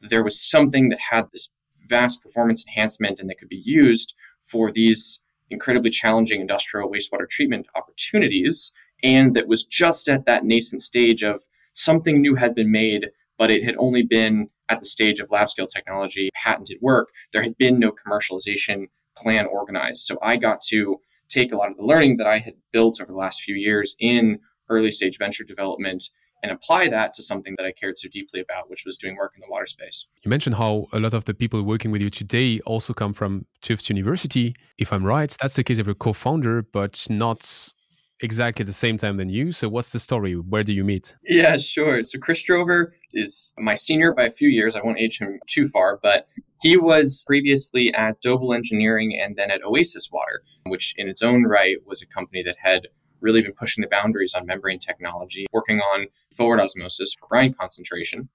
there 0.01 0.23
was 0.23 0.39
something 0.39 0.89
that 0.89 0.99
had 1.11 1.27
this 1.31 1.49
vast 1.87 2.21
performance 2.21 2.65
enhancement 2.67 3.19
and 3.19 3.29
that 3.29 3.37
could 3.37 3.49
be 3.49 3.61
used 3.63 4.13
for 4.43 4.71
these 4.71 5.21
incredibly 5.49 5.89
challenging 5.89 6.41
industrial 6.41 6.89
wastewater 6.89 7.29
treatment 7.29 7.67
opportunities, 7.75 8.71
and 9.03 9.35
that 9.35 9.47
was 9.47 9.65
just 9.65 10.09
at 10.09 10.25
that 10.25 10.43
nascent 10.43 10.81
stage 10.81 11.23
of 11.23 11.43
something 11.73 12.21
new 12.21 12.35
had 12.35 12.55
been 12.55 12.71
made, 12.71 13.09
but 13.37 13.51
it 13.51 13.63
had 13.63 13.75
only 13.77 14.03
been 14.03 14.49
at 14.69 14.79
the 14.79 14.85
stage 14.85 15.19
of 15.19 15.29
lab 15.29 15.49
scale 15.49 15.67
technology, 15.67 16.29
patented 16.33 16.77
work. 16.81 17.09
There 17.31 17.43
had 17.43 17.57
been 17.57 17.79
no 17.79 17.91
commercialization 17.91 18.87
plan 19.15 19.45
organized. 19.45 20.05
So 20.05 20.17
I 20.21 20.37
got 20.37 20.61
to 20.69 20.99
take 21.29 21.51
a 21.51 21.57
lot 21.57 21.69
of 21.69 21.77
the 21.77 21.83
learning 21.85 22.17
that 22.17 22.27
I 22.27 22.39
had 22.39 22.55
built 22.71 22.99
over 22.99 23.11
the 23.11 23.17
last 23.17 23.41
few 23.41 23.55
years 23.55 23.95
in 23.99 24.39
early 24.69 24.91
stage 24.91 25.17
venture 25.17 25.43
development 25.43 26.03
and 26.43 26.51
apply 26.51 26.87
that 26.89 27.13
to 27.15 27.21
something 27.21 27.55
that 27.57 27.65
I 27.65 27.71
cared 27.71 27.97
so 27.97 28.07
deeply 28.09 28.39
about, 28.39 28.69
which 28.69 28.83
was 28.85 28.97
doing 28.97 29.15
work 29.15 29.33
in 29.35 29.41
the 29.41 29.47
water 29.49 29.65
space. 29.65 30.07
You 30.23 30.29
mentioned 30.29 30.55
how 30.55 30.87
a 30.93 30.99
lot 30.99 31.13
of 31.13 31.25
the 31.25 31.33
people 31.33 31.61
working 31.63 31.91
with 31.91 32.01
you 32.01 32.09
today 32.09 32.59
also 32.65 32.93
come 32.93 33.13
from 33.13 33.45
Tufts 33.61 33.89
University. 33.89 34.55
If 34.77 34.93
I'm 34.93 35.03
right, 35.03 35.35
that's 35.41 35.55
the 35.55 35.63
case 35.63 35.79
of 35.79 35.87
your 35.87 35.95
co 35.95 36.13
founder, 36.13 36.61
but 36.61 37.05
not 37.09 37.73
exactly 38.21 38.63
at 38.63 38.67
the 38.67 38.73
same 38.73 38.97
time 38.97 39.17
than 39.17 39.29
you. 39.29 39.51
So, 39.51 39.69
what's 39.69 39.91
the 39.91 39.99
story? 39.99 40.33
Where 40.33 40.63
do 40.63 40.73
you 40.73 40.83
meet? 40.83 41.15
Yeah, 41.23 41.57
sure. 41.57 42.03
So, 42.03 42.19
Chris 42.19 42.43
Drover 42.43 42.95
is 43.13 43.53
my 43.57 43.75
senior 43.75 44.13
by 44.13 44.23
a 44.23 44.31
few 44.31 44.49
years. 44.49 44.75
I 44.75 44.81
won't 44.83 44.99
age 44.99 45.19
him 45.19 45.39
too 45.47 45.67
far, 45.67 45.99
but 46.01 46.27
he 46.61 46.77
was 46.77 47.23
previously 47.27 47.93
at 47.93 48.21
Doble 48.21 48.53
Engineering 48.53 49.17
and 49.21 49.35
then 49.35 49.51
at 49.51 49.61
Oasys 49.61 50.11
Water, 50.11 50.41
which 50.65 50.93
in 50.97 51.07
its 51.07 51.21
own 51.21 51.43
right 51.43 51.77
was 51.85 52.01
a 52.01 52.07
company 52.07 52.43
that 52.43 52.57
had 52.61 52.87
really 53.25 53.41
been 53.41 53.53
pushing 53.53 53.81
the 53.81 53.89
boundaries 53.89 54.33
on 54.33 54.45
membrane 54.45 54.79
technology, 54.79 55.47
working 55.51 55.79
on 55.79 56.07
forward 56.37 56.61
osmosis 56.61 57.13
for 57.19 57.27
brine 57.27 57.53
concentration. 57.53 58.29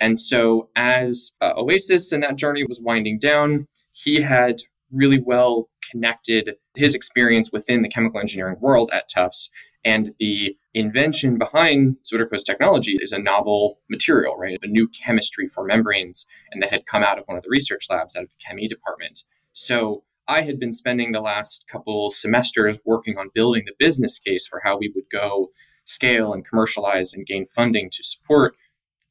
And 0.00 0.18
so, 0.18 0.70
as 0.76 1.32
uh, 1.40 1.54
Oasys 1.54 2.12
and 2.12 2.22
that 2.22 2.36
journey 2.36 2.64
was 2.64 2.80
winding 2.80 3.18
down, 3.18 3.66
he 3.92 4.22
had 4.22 4.62
really 4.92 5.20
well 5.20 5.68
connected 5.90 6.54
his 6.74 6.94
experience 6.94 7.50
within 7.52 7.82
the 7.82 7.88
chemical 7.88 8.20
engineering 8.20 8.56
world 8.60 8.90
at 8.92 9.08
Tufts. 9.08 9.50
And 9.84 10.14
the 10.18 10.56
invention 10.74 11.38
behind 11.38 11.96
ZwitterCo's 12.04 12.42
technology 12.42 12.98
is 13.00 13.12
a 13.12 13.18
novel 13.18 13.78
material, 13.88 14.36
right? 14.36 14.58
A 14.62 14.66
new 14.66 14.88
chemistry 14.88 15.48
for 15.48 15.64
membranes, 15.64 16.26
and 16.50 16.62
that 16.62 16.70
had 16.70 16.86
come 16.86 17.02
out 17.02 17.18
of 17.18 17.24
one 17.26 17.36
of 17.36 17.44
the 17.44 17.50
research 17.50 17.86
labs 17.88 18.16
out 18.16 18.24
of 18.24 18.28
the 18.28 18.44
chemie 18.44 18.68
department. 18.68 19.24
So 19.52 20.02
I 20.28 20.42
had 20.42 20.58
been 20.58 20.72
spending 20.72 21.12
the 21.12 21.20
last 21.20 21.64
couple 21.70 22.10
semesters 22.10 22.78
working 22.84 23.16
on 23.16 23.30
building 23.34 23.64
the 23.66 23.74
business 23.78 24.18
case 24.18 24.46
for 24.46 24.62
how 24.64 24.76
we 24.76 24.92
would 24.94 25.04
go 25.10 25.50
scale 25.84 26.32
and 26.32 26.44
commercialize 26.44 27.14
and 27.14 27.26
gain 27.26 27.46
funding 27.46 27.90
to 27.90 28.02
support 28.02 28.54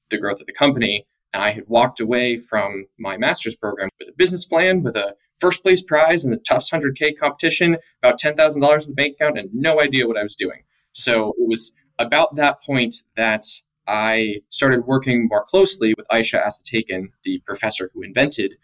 the 0.10 0.18
growth 0.18 0.42
of 0.42 0.48
the 0.48 0.54
company. 0.54 1.06
And 1.34 1.42
I 1.42 1.52
had 1.52 1.68
walked 1.68 2.00
away 2.00 2.38
from 2.38 2.88
my 3.00 3.18
master's 3.18 3.56
program 3.56 3.90
with 4.00 4.10
a 4.10 4.18
business 4.18 4.46
plan, 4.46 4.84
with 4.84 4.96
a 4.96 5.16
first 5.38 5.64
place 5.64 5.84
prize 5.84 6.26
in 6.26 6.32
the 6.32 6.38
Tufts 6.38 6.70
100K 6.70 7.18
competition, 7.18 7.78
about 8.02 8.20
$10,000 8.20 8.84
in 8.84 8.90
the 8.90 8.94
bank 8.94 9.16
account, 9.20 9.38
and 9.38 9.50
no 9.54 9.82
idea 9.82 10.08
what 10.08 10.18
I 10.18 10.24
was 10.24 10.36
doing. 10.36 10.64
So 10.94 11.30
it 11.38 11.48
was 11.48 11.74
about 12.00 12.36
that 12.36 12.62
point 12.62 12.96
that 13.16 13.46
I 13.88 14.42
started 14.50 14.86
working 14.86 15.28
more 15.30 15.44
closely 15.44 15.94
with 15.96 16.08
Ayse 16.12 16.34
Asatekin, 16.34 17.10
the 17.24 17.42
professor 17.46 17.92
who 17.94 18.02
invented 18.02 18.56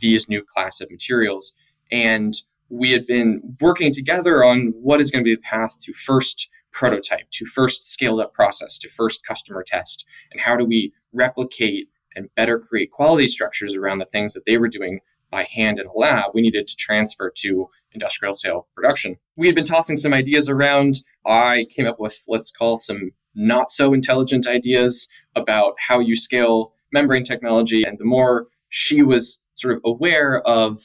these 0.00 0.28
new 0.28 0.42
class 0.42 0.80
of 0.80 0.90
materials. 0.90 1.54
And 1.92 2.34
we 2.68 2.90
had 2.90 3.06
been 3.06 3.56
working 3.60 3.92
together 3.92 4.42
on 4.42 4.72
what 4.80 5.00
is 5.00 5.10
going 5.10 5.22
to 5.22 5.28
be 5.28 5.34
the 5.34 5.42
path 5.42 5.76
to 5.82 5.92
first 5.92 6.48
prototype, 6.72 7.28
to 7.30 7.44
first 7.44 7.86
scaled 7.92 8.20
up 8.20 8.32
process, 8.32 8.78
to 8.78 8.88
first 8.88 9.24
customer 9.24 9.62
test, 9.64 10.04
and 10.32 10.40
how 10.40 10.56
do 10.56 10.64
we 10.64 10.94
replicate 11.12 11.88
and 12.14 12.34
better 12.34 12.58
create 12.58 12.90
quality 12.90 13.28
structures 13.28 13.76
around 13.76 13.98
the 13.98 14.06
things 14.06 14.32
that 14.32 14.46
they 14.46 14.56
were 14.56 14.68
doing 14.68 15.00
by 15.32 15.48
hand 15.50 15.80
in 15.80 15.86
a 15.86 15.92
lab, 15.92 16.30
we 16.34 16.42
needed 16.42 16.68
to 16.68 16.76
transfer 16.76 17.32
to 17.34 17.68
industrial 17.92 18.34
scale 18.34 18.68
production. 18.76 19.16
We 19.36 19.46
had 19.46 19.56
been 19.56 19.64
tossing 19.64 19.96
some 19.96 20.12
ideas 20.12 20.48
around. 20.48 20.98
I 21.26 21.66
came 21.70 21.86
up 21.86 21.98
with, 21.98 22.22
let's 22.28 22.52
call 22.52 22.76
some 22.76 23.12
not 23.34 23.70
so 23.70 23.92
intelligent 23.94 24.46
ideas 24.46 25.08
about 25.34 25.74
how 25.88 25.98
you 25.98 26.14
scale 26.16 26.74
membrane 26.92 27.24
technology. 27.24 27.82
And 27.82 27.98
the 27.98 28.04
more 28.04 28.46
she 28.68 29.02
was 29.02 29.38
sort 29.54 29.74
of 29.74 29.80
aware 29.84 30.42
of 30.42 30.78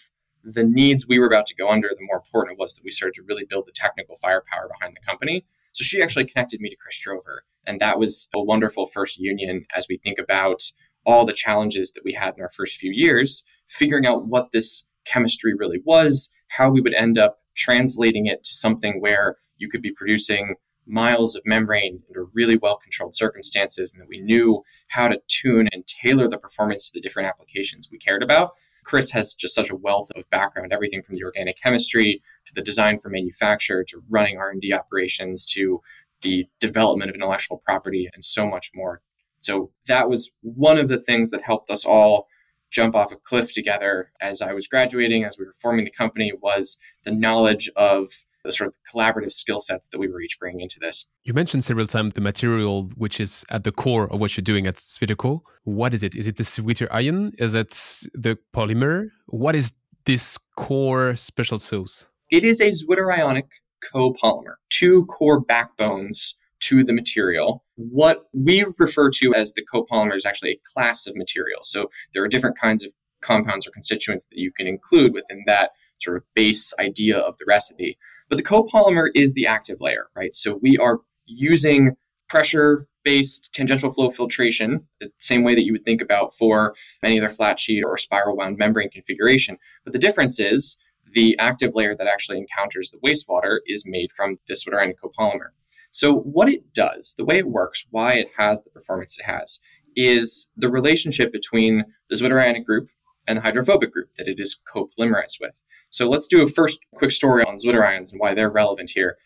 the 0.44 0.63
needs 0.63 1.08
we 1.08 1.20
were 1.20 1.27
about 1.27 1.46
to 1.48 1.56
go 1.56 1.70
under, 1.70 1.89
the 1.89 2.06
more 2.06 2.17
important 2.17 2.58
it 2.58 2.62
was 2.62 2.75
that 2.75 2.84
we 2.84 2.91
started 2.91 3.15
to 3.15 3.24
really 3.24 3.46
build 3.50 3.65
the 3.67 3.74
technical 3.74 4.15
firepower 4.17 4.70
behind 4.72 4.96
the 4.96 5.06
company. 5.06 5.46
So 5.74 5.84
she 5.84 6.01
actually 6.01 6.25
connected 6.25 6.60
me 6.60 6.70
to 6.70 6.75
Chris 6.75 7.00
Drover. 7.00 7.44
And 7.65 7.79
that 7.82 8.00
was 8.00 8.29
a 8.34 8.41
wonderful 8.41 8.88
first 8.88 9.20
union 9.20 9.65
as 9.75 9.88
we 9.89 9.98
think 9.98 10.17
about 10.20 10.63
all 11.06 11.25
the 11.25 11.34
challenges 11.34 11.91
that 11.94 12.03
we 12.03 12.13
had 12.13 12.36
in 12.36 12.41
our 12.41 12.50
first 12.50 12.77
few 12.77 12.91
years 12.91 13.44
figuring 13.67 14.06
out 14.06 14.27
what 14.27 14.51
this 14.51 14.86
chemistry 15.06 15.53
really 15.53 15.82
was, 15.86 16.29
how 16.50 16.70
we 16.70 16.82
would 16.82 16.94
end 16.94 17.17
up 17.17 17.38
translating 17.56 18.25
it 18.25 18.44
to 18.44 18.53
something 18.53 19.01
where 19.01 19.36
you 19.58 19.70
could 19.70 19.82
be 19.82 19.91
producing 19.91 20.56
miles 20.86 21.36
of 21.36 21.41
membrane 21.46 22.01
under 22.08 22.25
really 22.34 22.58
well 22.58 22.77
controlled 22.77 23.15
circumstances, 23.15 23.94
and 23.94 24.01
that 24.01 24.08
we 24.08 24.20
knew 24.20 24.63
how 24.89 25.08
to 25.08 25.20
tune 25.27 25.67
and 25.72 25.86
tailor 25.86 26.29
the 26.29 26.38
performance 26.38 26.88
to 26.88 26.91
the 26.94 27.01
different 27.01 27.27
applications 27.27 27.89
we 27.91 27.98
cared 27.98 28.24
about. 28.24 28.51
Chris 28.88 29.12
has 29.12 29.34
just 29.34 29.53
such 29.53 29.70
a 29.70 29.75
wealth 29.75 30.10
of 30.15 30.29
background, 30.29 30.72
everything 30.72 31.03
from 31.03 31.15
the 31.15 31.24
organic 31.24 31.62
chemistry 31.62 32.22
to 32.46 32.53
the 32.53 32.62
design 32.62 33.00
for 33.00 33.10
manufacture 33.10 33.84
to 33.84 34.01
running 34.10 34.38
R&D 34.38 34.72
operations 34.72 35.46
to 35.46 35.82
the 36.22 36.48
development 36.62 37.10
of 37.10 37.15
intellectual 37.15 37.62
property 37.65 38.10
and 38.13 38.24
so 38.24 38.48
much 38.48 38.72
more. 38.74 39.01
So 39.39 39.72
that 39.88 40.08
was 40.08 40.32
one 40.41 40.79
of 40.79 40.88
the 40.88 41.00
things 41.00 41.32
that 41.32 41.41
helped 41.41 41.70
us 41.70 41.84
all 41.84 42.27
jump 42.72 42.96
off 42.96 43.12
a 43.12 43.17
cliff 43.17 43.51
together 43.51 44.13
as 44.22 44.41
I 44.41 44.53
was 44.53 44.67
graduating, 44.67 45.25
as 45.25 45.38
we 45.38 45.44
were 45.44 45.56
forming 45.62 45.84
the 45.84 45.91
company, 45.91 46.32
was 46.41 46.77
the 47.03 47.12
knowledge 47.12 47.70
of 47.75 48.08
the 48.44 48.51
sort 48.51 48.67
of 48.67 48.75
collaborative 48.94 49.32
skill 49.32 49.60
sets 49.60 49.88
that 49.89 50.00
we 50.00 50.08
were 50.08 50.22
each 50.22 50.38
bringing 50.39 50.62
into 50.62 50.79
this. 50.79 51.06
You 51.24 51.34
mentioned 51.34 51.65
several 51.65 51.88
times 51.88 52.13
the 52.13 52.22
material 52.22 52.89
which 52.96 53.20
is 53.20 53.46
at 53.50 53.63
the 53.63 53.72
core 53.72 54.12
of 54.12 54.20
what 54.20 54.38
you're 54.38 54.44
doing 54.44 54.67
at 54.67 54.75
ZwitterCo. 54.75 55.41
What 55.63 55.94
is 55.94 56.03
it? 56.03 56.15
Is 56.15 56.27
it 56.27 56.38
the 56.38 56.44
zwitterion? 56.44 57.34
Is 57.38 57.56
it 57.56 57.72
the 58.13 58.38
polymer? 58.56 59.10
What 59.27 59.56
is 59.56 59.74
this 60.06 60.38
core 60.56 61.15
special 61.15 61.60
sauce? 61.60 62.08
It 62.29 62.44
is 62.44 62.62
a 62.62 62.70
zwitterionic 62.70 63.48
copolymer, 63.94 64.56
two 64.70 65.06
core 65.06 65.39
backbones 65.39 66.36
to 66.60 66.84
the 66.84 66.94
material. 66.94 67.63
What 67.75 68.25
we 68.34 68.65
refer 68.77 69.12
to 69.12 69.34
as 69.36 69.53
the 69.53 69.65
copolymer 69.74 70.15
is 70.15 70.25
actually 70.25 70.51
a 70.51 70.62
class 70.74 71.06
of 71.08 71.15
materials. 71.15 71.70
So 71.70 71.89
there 72.13 72.24
are 72.24 72.27
different 72.27 72.58
kinds 72.58 72.84
of 72.84 72.91
compounds 73.22 73.67
or 73.67 73.72
constituents 73.72 74.25
that 74.25 74.38
you 74.38 74.51
can 74.51 74.67
include 74.67 75.13
within 75.13 75.44
that 75.46 75.72
sort 76.00 76.17
of 76.17 76.24
base 76.36 76.74
idea 76.79 77.17
of 77.17 77.38
the 77.38 77.46
recipe. 77.48 77.98
But 78.29 78.38
the 78.38 78.43
copolymer 78.43 79.07
is 79.15 79.34
the 79.34 79.48
active 79.48 79.79
layer, 79.79 80.07
right? 80.15 80.36
So 80.36 80.60
we 80.62 80.77
are 80.77 81.00
using 81.25 81.96
pressure 82.27 82.88
based 83.03 83.53
tangential 83.53 83.89
flow 83.89 84.10
filtration, 84.10 84.86
the 85.00 85.10
same 85.19 85.43
way 85.46 85.55
that 85.55 85.63
you 85.63 85.72
would 85.72 85.86
think 85.86 86.01
about 86.01 86.36
for 86.36 86.75
any 87.01 87.17
other 87.17 87.29
flat 87.29 87.57
sheet 87.57 87.81
or 87.81 87.98
spiral 87.98 88.36
wound 88.36 88.57
membrane 88.57 88.89
configuration. 88.89 89.57
But 89.86 89.93
the 89.93 90.00
difference 90.00 90.41
is 90.41 90.75
the 91.13 91.38
active 91.39 91.72
layer 91.74 91.96
that 91.96 92.07
actually 92.07 92.38
encounters 92.38 92.91
the 92.91 92.98
wastewater 92.98 93.60
is 93.65 93.86
made 93.88 94.12
from 94.12 94.39
this 94.50 94.65
zwitterionic 94.65 94.96
copolymer. 95.01 95.51
So, 95.91 96.13
what 96.13 96.50
it 96.50 96.74
does, 96.74 97.15
the 97.17 97.24
way 97.24 97.38
it 97.38 97.48
works, 97.48 97.88
why 97.91 98.13
it 98.15 98.31
has 98.38 98.63
the 98.63 98.69
performance 98.69 99.17
it 99.17 99.24
has, 99.24 99.62
is 99.96 100.50
the 100.57 100.69
relationship 100.69 101.31
between 101.31 101.86
the 102.10 102.15
zwitterionic 102.15 102.65
group 102.65 102.89
and 103.25 103.38
the 103.38 103.41
hydrophobic 103.41 103.93
group 103.93 104.10
that 104.17 104.27
it 104.27 104.38
is 104.38 104.60
copolymerized 104.74 105.39
with. 105.39 105.62
So, 105.98 106.08
let's 106.08 106.27
do 106.27 106.44
a 106.44 106.48
first 106.48 106.80
quick 106.94 107.12
story 107.12 107.44
on 107.44 107.58
zwitterions 107.58 108.12
and 108.12 108.20
why 108.20 108.36
they're 108.36 108.51
relevant 108.51 108.92
here. 108.92 109.18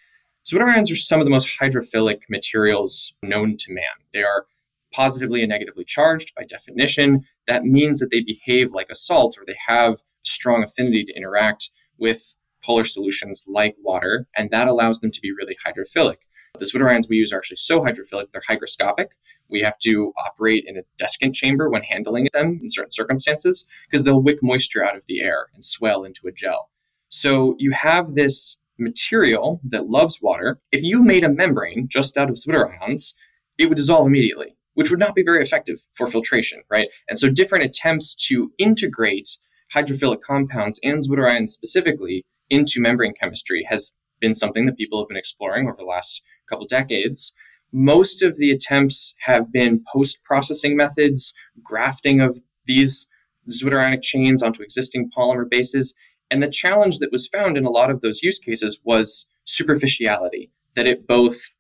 Zwitterions 0.50 0.90
are 0.90 0.96
some 0.96 1.20
of 1.20 1.26
the 1.26 1.30
most 1.30 1.50
hydrophilic 1.62 2.22
materials 2.30 3.14
known 3.22 3.58
to 3.58 3.74
man. 3.74 3.84
They 4.14 4.24
are 4.24 4.46
positively 4.94 5.42
and 5.42 5.50
negatively 5.50 5.84
charged 5.84 6.34
by 6.34 6.46
definition. 6.46 7.26
That 7.46 7.66
means 7.66 8.00
that 8.00 8.10
they 8.10 8.22
behave 8.22 8.72
like 8.72 8.88
a 8.90 8.96
salt 8.96 9.36
or 9.38 9.44
they 9.46 9.58
have 9.68 9.98
strong 10.24 10.64
affinity 10.64 11.04
to 11.04 11.14
interact 11.14 11.72
with 11.98 12.36
polar 12.64 12.86
solutions 12.86 13.44
like 13.50 13.76
water, 13.84 14.28
and 14.38 14.50
that 14.52 14.70
allows 14.70 15.02
them 15.02 15.12
to 15.12 15.20
be 15.20 15.34
really 15.38 15.58
hydrophilic. 15.68 16.20
The 16.58 16.64
zwitterions 16.64 17.10
we 17.10 17.18
use 17.18 17.34
are 17.34 17.38
actually 17.38 17.58
so 17.58 17.82
hydrophilic, 17.82 18.28
they're 18.32 18.44
hygroscopic. 18.50 19.08
We 19.52 19.62
have 19.62 19.78
to 19.80 20.14
operate 20.18 20.64
in 20.66 20.78
a 20.78 21.04
desiccant 21.04 21.36
chamber 21.36 21.70
when 21.70 21.84
handling 21.84 22.30
them 22.34 22.60
in 22.62 22.72
certain 22.72 22.92
circumstances 22.92 23.68
because 23.90 24.04
they'll 24.04 24.22
wick 24.22 24.40
moisture 24.42 24.84
out 24.84 24.96
of 24.96 25.06
the 25.08 25.22
air 25.22 25.48
and 25.54 25.64
swell 25.64 26.04
into 26.04 26.28
a 26.28 26.32
gel. 26.32 26.70
So 27.10 27.56
you 27.60 27.72
have 27.72 28.16
this 28.16 28.58
material 28.80 29.60
that 29.64 29.90
loves 29.90 30.20
water. 30.22 30.60
If 30.72 30.84
you 30.84 31.04
made 31.04 31.24
a 31.24 31.30
membrane 31.30 31.88
just 31.90 32.18
out 32.18 32.30
of 32.30 32.38
zwitterions, 32.38 33.14
it 33.58 33.68
would 33.68 33.78
dissolve 33.78 34.08
immediately, 34.08 34.56
which 34.74 34.90
would 34.90 35.00
not 35.00 35.14
be 35.14 35.24
very 35.24 35.44
effective 35.44 35.86
for 35.94 36.08
filtration, 36.08 36.64
right? 36.70 36.90
And 37.08 37.20
so 37.20 37.30
different 37.30 37.66
attempts 37.66 38.16
to 38.28 38.52
integrate 38.58 39.38
hydrophilic 39.76 40.22
compounds 40.22 40.80
and 40.84 41.04
zwitterions 41.04 41.50
specifically 41.50 42.24
into 42.50 42.82
membrane 42.82 43.14
chemistry 43.14 43.66
has 43.70 43.94
been 44.20 44.36
something 44.36 44.66
that 44.66 44.78
people 44.78 45.00
have 45.00 45.08
been 45.08 45.18
exploring 45.18 45.68
over 45.68 45.78
the 45.78 45.86
last 45.86 46.22
couple 46.50 46.66
decades, 46.68 47.34
most 47.72 48.22
of 48.22 48.38
the 48.38 48.52
attempts 48.52 49.14
have 49.26 49.52
been 49.52 49.84
post 49.92 50.24
processing 50.24 50.76
methods, 50.76 51.34
grafting 51.64 52.22
of 52.22 52.40
these 52.66 53.08
zwitterionic 53.50 54.02
chains 54.02 54.44
onto 54.44 54.62
existing 54.62 55.10
polymer 55.16 55.50
bases. 55.50 55.96
And 56.30 56.42
the 56.42 56.50
challenge 56.50 57.00
that 57.00 57.12
was 57.12 57.28
found 57.28 57.58
in 57.58 57.66
a 57.66 57.70
lot 57.72 57.90
of 57.90 58.02
those 58.02 58.24
use 58.24 58.40
cases 58.40 58.80
was 58.84 59.28
superficiality, 59.46 60.52
that 60.76 60.88
it 60.88 61.08
both 61.08 61.54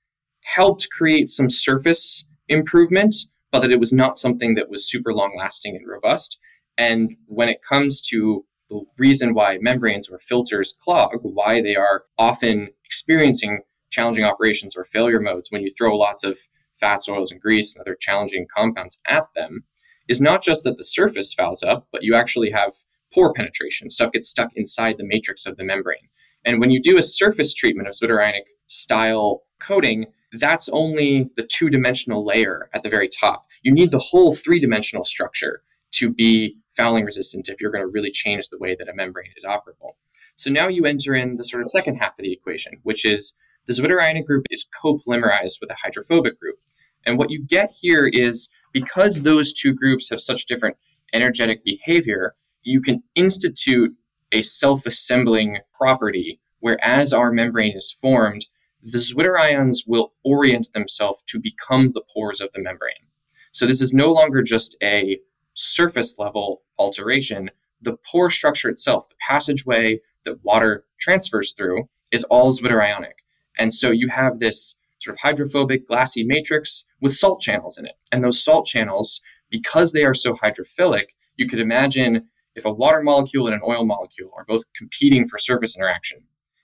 helped 0.44 0.88
create 0.91 1.30
some 1.30 1.50
surface 1.50 2.25
improvement, 2.48 3.15
but 3.51 3.62
that 3.62 3.72
it 3.72 3.80
was 3.80 3.94
not 3.94 4.18
something 4.18 4.56
that 4.56 4.70
was 4.70 4.89
super 4.89 5.13
long 5.13 5.36
lasting 5.38 5.75
and 5.75 5.88
robust. 5.88 6.38
And 6.77 7.15
when 7.25 7.50
it 7.50 7.62
comes 7.68 8.01
to 8.10 8.46
the 8.70 8.82
reason 8.98 9.34
why 9.34 9.58
membranes 9.60 10.10
or 10.10 10.20
filters 10.20 10.75
clog, 10.82 11.12
why 11.22 11.62
they 11.62 11.75
are 11.75 12.03
often 12.18 12.70
experiencing 12.86 13.62
challenging 13.91 14.24
operations 14.24 14.75
or 14.75 14.83
failure 14.83 15.19
modes 15.19 15.51
when 15.51 15.62
you 15.62 15.71
throw 15.71 15.95
lots 15.95 16.24
of 16.24 16.39
fats, 16.79 17.07
oils, 17.07 17.31
and 17.31 17.39
grease 17.39 17.75
and 17.75 17.81
other 17.81 17.95
challenging 18.00 18.48
compounds 18.53 19.00
at 19.07 19.27
them 19.36 19.65
is 20.07 20.19
not 20.19 20.41
just 20.41 20.63
that 20.63 20.77
the 20.77 20.83
surface 20.83 21.33
fouls 21.33 21.62
up, 21.62 21.88
but 21.91 22.03
you 22.03 22.15
actually 22.15 22.50
have 22.50 22.74
pore 23.13 23.33
penetration. 23.33 23.89
Stuff 23.89 24.13
gets 24.13 24.29
stuck 24.29 24.50
inside 24.55 24.98
the 24.98 25.05
matrix 25.05 25.45
of 25.45 25.57
the 25.57 25.63
membrane. 25.63 26.10
And 26.43 26.60
when 26.60 26.71
you 26.71 26.81
do 26.81 26.98
a 26.98 27.03
surface 27.03 27.53
treatment 27.53 27.88
of 27.88 27.93
zwitterionic 27.93 28.48
style 28.65 29.43
coating, 29.60 30.07
that's 30.33 30.69
only 30.69 31.29
the 31.36 31.43
two 31.43 31.69
dimensional 31.69 32.25
layer 32.25 32.69
at 32.74 32.83
the 32.83 32.89
very 32.89 33.10
top. 33.10 33.45
You 33.62 33.71
need 33.71 33.91
the 33.91 34.00
whole 34.00 34.33
three 34.33 34.60
dimensional 34.60 35.05
structure 35.05 35.62
to 35.91 36.10
be 36.10 36.57
fouling 36.75 37.05
resistant 37.05 37.50
if 37.50 37.60
you're 37.60 37.71
going 37.71 37.83
to 37.83 37.88
really 37.88 38.12
change 38.12 38.50
the 38.50 38.57
way 38.57 38.75
that 38.75 38.89
a 38.89 38.93
membrane 38.93 39.31
is 39.36 39.45
operable. 39.45 39.93
So 40.36 40.50
now 40.50 40.67
you 40.67 40.86
enter 40.86 41.13
in 41.13 41.36
the 41.36 41.43
sort 41.43 41.62
of 41.62 41.69
second 41.69 41.98
half 41.98 42.17
of 42.17 42.24
the 42.24 42.31
equation, 42.31 42.79
which 42.83 43.05
is 43.05 43.36
the 43.68 43.74
zwitterionic 43.74 44.25
group 44.25 44.46
is 44.50 44.68
copolymerized 44.84 45.60
with 45.62 45.70
a 45.70 45.77
hydrophobic 45.84 46.39
group. 46.39 46.58
And 47.06 47.18
what 47.18 47.30
you 47.30 47.44
get 47.44 47.74
here 47.80 48.08
is 48.08 48.50
because 48.74 49.22
those 49.22 49.53
two 49.53 49.74
groups 49.74 50.10
have 50.10 50.22
such 50.22 50.46
different 50.46 50.77
energetic 51.13 51.63
behavior, 51.63 52.36
you 52.63 52.82
can 52.82 53.03
institute 53.15 53.94
a 54.32 54.41
self 54.41 54.86
assembling 54.86 55.60
property 55.74 56.39
where, 56.60 56.84
as 56.84 57.12
our 57.12 57.32
membrane 57.32 57.75
is 57.75 57.96
formed, 58.01 58.46
the 58.84 59.00
zwitterions 59.00 59.80
will 59.86 60.13
orient 60.24 60.70
themselves 60.74 61.22
to 61.27 61.39
become 61.39 61.91
the 61.91 62.03
pores 62.13 62.41
of 62.41 62.50
the 62.53 62.62
membrane. 62.62 63.08
So 63.51 63.65
this 63.65 63.82
is 63.82 63.94
no 63.94 64.12
longer 64.12 64.41
just 64.41 64.75
a 64.82 65.20
surface 65.53 66.15
level 66.18 66.62
alteration. 66.80 67.51
The 67.82 67.98
pore 68.10 68.30
structure 68.30 68.70
itself, 68.70 69.10
the 69.10 69.15
passageway 69.27 70.00
that 70.24 70.44
water 70.44 70.86
transfers 71.00 71.53
through, 71.53 71.89
is 72.12 72.24
all 72.25 72.53
zwitterionic. 72.53 73.20
And 73.58 73.74
so 73.74 73.91
you 73.91 74.10
have 74.10 74.39
this 74.39 74.75
sort 75.00 75.15
of 75.15 75.20
hydrophobic 75.22 75.88
glassy 75.88 76.24
matrix 76.24 76.86
with 77.01 77.13
salt 77.13 77.41
channels 77.41 77.77
in 77.77 77.86
it. 77.86 77.96
And 78.12 78.24
those 78.24 78.43
salt 78.43 78.65
channels, 78.65 79.22
because 79.50 79.93
they 79.93 80.03
are 80.03 80.13
so 80.13 80.36
hydrophilic, 80.36 81.08
you 81.38 81.48
could 81.48 81.60
imagine 81.60 82.27
if 82.55 82.65
a 82.65 82.72
water 82.72 83.01
molecule 83.01 83.48
and 83.48 83.55
an 83.55 83.62
oil 83.65 83.86
molecule 83.86 84.31
are 84.38 84.46
both 84.46 84.63
competing 84.75 85.27
for 85.27 85.39
surface 85.39 85.75
interaction, 85.75 86.20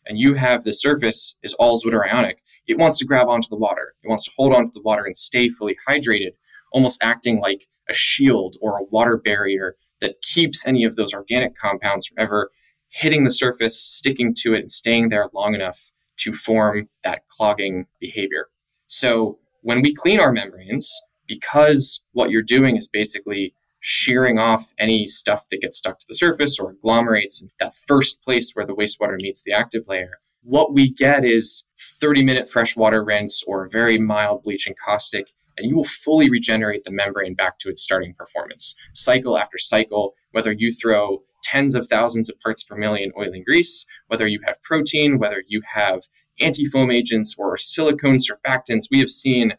and 0.05 0.19
you 0.19 0.35
have 0.35 0.63
the 0.63 0.73
surface 0.73 1.35
is 1.43 1.53
all 1.55 1.81
zwitterionic, 1.81 2.37
it 2.67 2.77
wants 2.77 2.97
to 2.97 3.05
grab 3.05 3.27
onto 3.27 3.49
the 3.49 3.57
water. 3.57 3.93
It 4.03 4.09
wants 4.09 4.25
to 4.25 4.31
hold 4.35 4.53
onto 4.53 4.71
the 4.71 4.81
water 4.83 5.05
and 5.05 5.15
stay 5.17 5.49
fully 5.49 5.77
hydrated, 5.87 6.31
almost 6.71 6.99
acting 7.01 7.39
like 7.39 7.67
a 7.89 7.93
shield 7.93 8.57
or 8.61 8.77
a 8.77 8.83
water 8.83 9.17
barrier 9.17 9.75
that 10.01 10.21
keeps 10.21 10.67
any 10.67 10.83
of 10.83 10.95
those 10.95 11.13
organic 11.13 11.55
compounds 11.55 12.05
from 12.05 12.19
ever 12.19 12.51
hitting 12.89 13.23
the 13.23 13.31
surface, 13.31 13.81
sticking 13.81 14.33
to 14.39 14.53
it, 14.53 14.59
and 14.59 14.71
staying 14.71 15.09
there 15.09 15.29
long 15.33 15.55
enough 15.55 15.91
to 16.17 16.33
form 16.33 16.89
that 17.03 17.27
clogging 17.27 17.87
behavior. 17.99 18.47
So 18.87 19.39
when 19.61 19.81
we 19.81 19.93
clean 19.93 20.19
our 20.19 20.31
membranes, 20.31 20.93
because 21.27 22.01
what 22.13 22.29
you're 22.29 22.41
doing 22.41 22.77
is 22.77 22.89
basically 22.89 23.53
shearing 23.79 24.39
off 24.39 24.73
any 24.79 25.07
stuff 25.07 25.45
that 25.51 25.61
gets 25.61 25.77
stuck 25.77 25.99
to 25.99 26.05
the 26.07 26.15
surface 26.15 26.59
or 26.59 26.71
agglomerates 26.71 27.45
that 27.59 27.75
first 27.87 28.21
place 28.21 28.51
where 28.53 28.65
the 28.65 28.75
wastewater 28.75 29.17
meets 29.17 29.43
the 29.43 29.51
active 29.51 29.83
layer, 29.87 30.11
what 30.41 30.73
we 30.73 30.91
get 30.91 31.25
is 31.25 31.65
30 31.99 32.23
minute 32.23 32.49
freshwater 32.49 33.03
rinse 33.03 33.43
or 33.45 33.65
a 33.65 33.69
very 33.69 33.99
mild 33.99 34.43
bleach 34.43 34.65
and 34.67 34.75
caustic, 34.83 35.27
and 35.57 35.69
you 35.69 35.75
will 35.75 35.83
fully 35.83 36.29
regenerate 36.29 36.83
the 36.83 36.91
membrane 36.91 37.33
back 37.33 37.59
to 37.59 37.69
its 37.69 37.83
starting 37.83 38.13
performance. 38.13 38.75
Cycle 38.93 39.37
after 39.37 39.57
cycle, 39.57 40.13
whether 40.31 40.51
you 40.51 40.71
throw 40.71 41.23
tens 41.47 41.75
of 41.75 41.87
thousands 41.87 42.29
of 42.29 42.39
parts 42.41 42.63
per 42.63 42.75
million 42.75 43.11
oil 43.17 43.31
and 43.31 43.45
grease, 43.45 43.85
whether 44.07 44.27
you 44.27 44.39
have 44.45 44.61
protein, 44.63 45.17
whether 45.17 45.43
you 45.47 45.61
have 45.73 46.01
anti-foam 46.39 46.91
agents 46.91 47.35
or 47.37 47.57
silicone 47.57 48.19
surfactants, 48.19 48.85
we 48.91 48.99
have 48.99 49.09
seen 49.09 49.53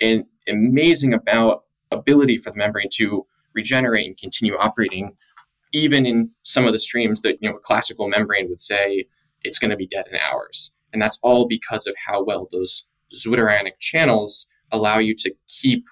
an 0.00 0.24
amazing 0.48 1.12
about 1.12 1.64
ability 1.92 2.38
for 2.38 2.50
the 2.50 2.56
membrane 2.56 2.88
to 2.94 3.26
regenerate 3.54 4.06
and 4.06 4.18
continue 4.18 4.56
operating, 4.56 5.16
even 5.72 6.06
in 6.06 6.30
some 6.42 6.66
of 6.66 6.72
the 6.72 6.78
streams 6.78 7.20
that 7.22 7.36
you 7.40 7.48
know 7.48 7.56
a 7.56 7.60
classical 7.60 8.08
membrane 8.08 8.48
would 8.48 8.60
say 8.60 9.06
it's 9.42 9.58
going 9.58 9.70
to 9.70 9.76
be 9.76 9.86
dead 9.86 10.06
in 10.10 10.18
hours. 10.18 10.72
And 10.92 11.02
that's 11.02 11.18
all 11.22 11.46
because 11.46 11.86
of 11.86 11.94
how 12.06 12.24
well 12.24 12.48
those 12.50 12.86
zwitterionic 13.14 13.78
channels 13.80 14.46
allow 14.72 14.98
you 14.98 15.14
to 15.18 15.34
keep 15.48 15.84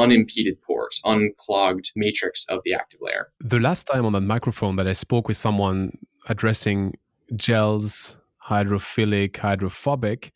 unimpeded 0.00 0.60
pores, 0.62 1.00
unclogged 1.04 1.92
matrix 1.94 2.46
of 2.48 2.60
the 2.64 2.74
active 2.74 3.00
layer. 3.02 3.28
The 3.40 3.60
last 3.60 3.84
time 3.86 4.04
on 4.06 4.12
that 4.12 4.22
microphone 4.22 4.76
that 4.76 4.86
I 4.86 4.92
spoke 4.94 5.28
with 5.28 5.36
someone 5.36 5.98
addressing 6.28 6.96
gels, 7.36 8.18
hydrophilic, 8.48 9.36
hydrophobic, 9.36 10.32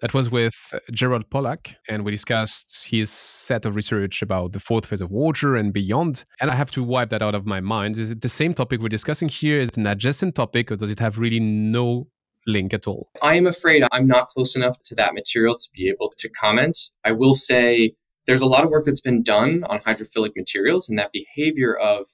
that 0.00 0.14
was 0.14 0.30
with 0.30 0.54
Gerald 0.92 1.28
Pollack, 1.28 1.74
and 1.88 2.04
we 2.04 2.12
discussed 2.12 2.86
his 2.88 3.10
set 3.10 3.66
of 3.66 3.74
research 3.74 4.22
about 4.22 4.52
the 4.52 4.60
fourth 4.60 4.86
phase 4.86 5.00
of 5.00 5.10
water 5.10 5.56
and 5.56 5.72
beyond. 5.72 6.24
And 6.40 6.50
I 6.50 6.54
have 6.54 6.70
to 6.72 6.84
wipe 6.84 7.10
that 7.10 7.20
out 7.20 7.34
of 7.34 7.46
my 7.46 7.60
mind. 7.60 7.98
Is 7.98 8.10
it 8.10 8.20
the 8.20 8.28
same 8.28 8.54
topic 8.54 8.80
we're 8.80 8.88
discussing 8.88 9.28
here? 9.28 9.60
Is 9.60 9.70
it 9.70 9.76
an 9.76 9.88
adjacent 9.88 10.36
topic, 10.36 10.70
or 10.70 10.76
does 10.76 10.90
it 10.90 11.00
have 11.00 11.18
really 11.18 11.40
no 11.40 12.06
link 12.46 12.72
at 12.72 12.86
all? 12.86 13.10
I 13.22 13.34
am 13.34 13.46
afraid 13.46 13.82
I'm 13.90 14.06
not 14.06 14.28
close 14.28 14.54
enough 14.54 14.76
to 14.84 14.94
that 14.94 15.14
material 15.14 15.56
to 15.56 15.68
be 15.74 15.88
able 15.88 16.12
to 16.16 16.28
comment. 16.28 16.78
I 17.04 17.12
will 17.12 17.34
say 17.34 17.94
there's 18.28 18.42
a 18.42 18.46
lot 18.46 18.62
of 18.62 18.70
work 18.70 18.84
that's 18.84 19.00
been 19.00 19.22
done 19.22 19.64
on 19.70 19.80
hydrophilic 19.80 20.32
materials 20.36 20.88
and 20.88 20.98
that 20.98 21.12
behavior 21.12 21.74
of 21.74 22.06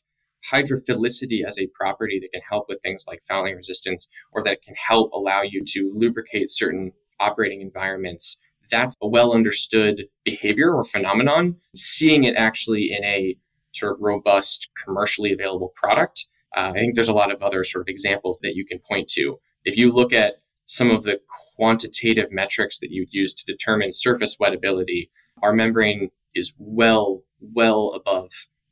hydrophilicity 0.53 1.45
as 1.45 1.59
a 1.59 1.67
property 1.75 2.21
that 2.21 2.31
can 2.33 2.43
help 2.49 2.67
with 2.69 2.81
things 2.83 3.05
like 3.09 3.21
fouling 3.29 3.57
resistance 3.57 4.09
or 4.33 4.43
that 4.45 4.63
can 4.63 4.77
help 4.77 5.11
allow 5.13 5.43
you 5.43 5.61
to 5.67 5.91
lubricate 5.93 6.51
certain 6.51 6.93
operating 7.19 7.61
environments. 7.61 8.39
That's 8.71 8.95
a 9.03 9.09
well 9.09 9.35
understood 9.35 10.05
behavior 10.25 10.73
or 10.73 10.85
phenomenon. 10.85 11.57
Seeing 11.75 12.23
it 12.23 12.37
actually 12.37 12.95
in 12.97 13.05
a 13.05 13.37
sort 13.75 13.95
of 13.95 13.99
robust, 14.01 14.69
commercially 14.85 15.33
available 15.33 15.73
product, 15.75 16.29
uh, 16.57 16.71
I 16.77 16.79
think 16.79 16.95
there's 16.95 17.09
a 17.09 17.13
lot 17.13 17.33
of 17.33 17.43
other 17.43 17.65
sort 17.65 17.83
of 17.83 17.89
examples 17.89 18.39
that 18.45 18.55
you 18.55 18.65
can 18.65 18.79
point 18.79 19.09
to. 19.15 19.41
If 19.65 19.77
you 19.77 19.91
look 19.91 20.13
at 20.13 20.35
some 20.67 20.91
of 20.91 21.03
the 21.03 21.19
quantitative 21.57 22.31
metrics 22.31 22.79
that 22.79 22.91
you'd 22.93 23.13
use 23.13 23.35
to 23.35 23.53
determine 23.53 23.91
surface 23.91 24.37
wettability, 24.41 25.09
our 25.43 25.53
membrane 25.53 26.11
is 26.35 26.55
well, 26.59 27.23
well 27.41 27.93
above 27.95 28.31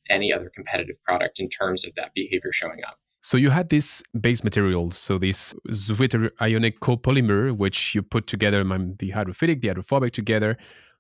any 0.09 0.33
other 0.33 0.51
competitive 0.55 0.96
product 1.05 1.38
in 1.38 1.48
terms 1.48 1.87
of 1.87 1.94
that 1.96 2.12
behavior 2.14 2.53
showing 2.53 2.81
up. 2.87 2.98
So 3.25 3.37
you 3.37 3.51
had 3.51 3.68
this 3.68 4.03
base 4.20 4.42
material, 4.42 4.90
so 4.90 5.16
this 5.16 5.55
zwitterionic 5.68 6.81
copolymer, 6.81 7.57
which 7.57 7.94
you 7.94 8.03
put 8.03 8.27
together 8.27 8.64
the 8.64 9.12
hydrophilic, 9.12 9.61
the 9.61 9.68
hydrophobic 9.68 10.12
together. 10.12 10.57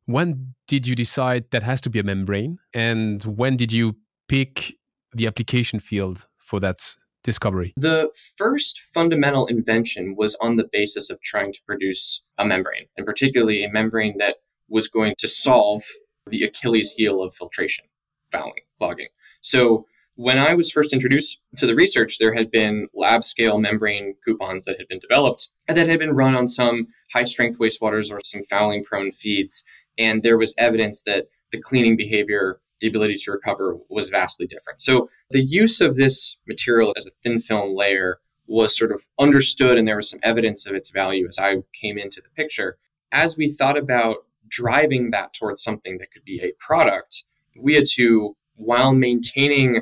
When 0.06 0.54
did 0.68 0.86
you 0.86 0.94
decide 0.94 1.50
that 1.50 1.64
has 1.64 1.80
to 1.80 1.90
be 1.90 1.98
a 1.98 2.04
membrane, 2.04 2.58
and 2.74 3.24
when 3.24 3.56
did 3.56 3.72
you 3.72 3.96
pick 4.28 4.74
the 5.12 5.26
application 5.26 5.80
field 5.80 6.28
for 6.38 6.60
that 6.60 6.94
discovery? 7.24 7.72
The 7.76 8.08
first 8.36 8.80
fundamental 8.94 9.46
invention 9.46 10.14
was 10.16 10.36
on 10.40 10.56
the 10.56 10.68
basis 10.70 11.10
of 11.10 11.20
trying 11.22 11.52
to 11.52 11.60
produce 11.66 12.22
a 12.38 12.44
membrane, 12.44 12.86
and 12.96 13.04
particularly 13.04 13.64
a 13.64 13.70
membrane 13.70 14.18
that 14.18 14.36
was 14.72 14.88
going 14.88 15.14
to 15.18 15.28
solve 15.28 15.82
the 16.26 16.42
Achilles 16.42 16.94
heel 16.96 17.22
of 17.22 17.34
filtration, 17.34 17.84
fouling, 18.32 18.64
clogging. 18.78 19.08
So 19.42 19.86
when 20.16 20.38
I 20.38 20.54
was 20.54 20.70
first 20.70 20.92
introduced 20.92 21.38
to 21.56 21.66
the 21.66 21.74
research, 21.74 22.18
there 22.18 22.34
had 22.34 22.50
been 22.50 22.88
lab 22.94 23.24
scale 23.24 23.58
membrane 23.58 24.14
coupons 24.24 24.64
that 24.64 24.78
had 24.78 24.88
been 24.88 24.98
developed 24.98 25.50
and 25.68 25.76
that 25.76 25.88
had 25.88 25.98
been 25.98 26.14
run 26.14 26.34
on 26.34 26.48
some 26.48 26.88
high 27.12 27.24
strength 27.24 27.58
wastewaters 27.58 28.10
or 28.10 28.20
some 28.24 28.42
fouling 28.48 28.82
prone 28.82 29.12
feeds. 29.12 29.64
And 29.98 30.22
there 30.22 30.38
was 30.38 30.54
evidence 30.58 31.02
that 31.04 31.26
the 31.50 31.60
cleaning 31.60 31.96
behavior, 31.96 32.60
the 32.80 32.88
ability 32.88 33.16
to 33.16 33.32
recover 33.32 33.76
was 33.90 34.08
vastly 34.08 34.46
different. 34.46 34.80
So 34.80 35.08
the 35.30 35.42
use 35.42 35.80
of 35.80 35.96
this 35.96 36.36
material 36.46 36.94
as 36.96 37.06
a 37.06 37.10
thin 37.22 37.40
film 37.40 37.76
layer 37.76 38.18
was 38.46 38.76
sort 38.76 38.92
of 38.92 39.06
understood 39.18 39.78
and 39.78 39.86
there 39.86 39.96
was 39.96 40.10
some 40.10 40.20
evidence 40.22 40.66
of 40.66 40.74
its 40.74 40.90
value 40.90 41.26
as 41.28 41.38
I 41.38 41.56
came 41.80 41.98
into 41.98 42.20
the 42.20 42.28
picture. 42.36 42.78
As 43.12 43.36
we 43.36 43.52
thought 43.52 43.78
about 43.78 44.18
driving 44.52 45.10
that 45.10 45.32
towards 45.32 45.62
something 45.62 45.98
that 45.98 46.12
could 46.12 46.24
be 46.24 46.40
a 46.42 46.52
product, 46.58 47.24
we 47.60 47.74
had 47.74 47.86
to, 47.94 48.36
while 48.54 48.92
maintaining 48.92 49.80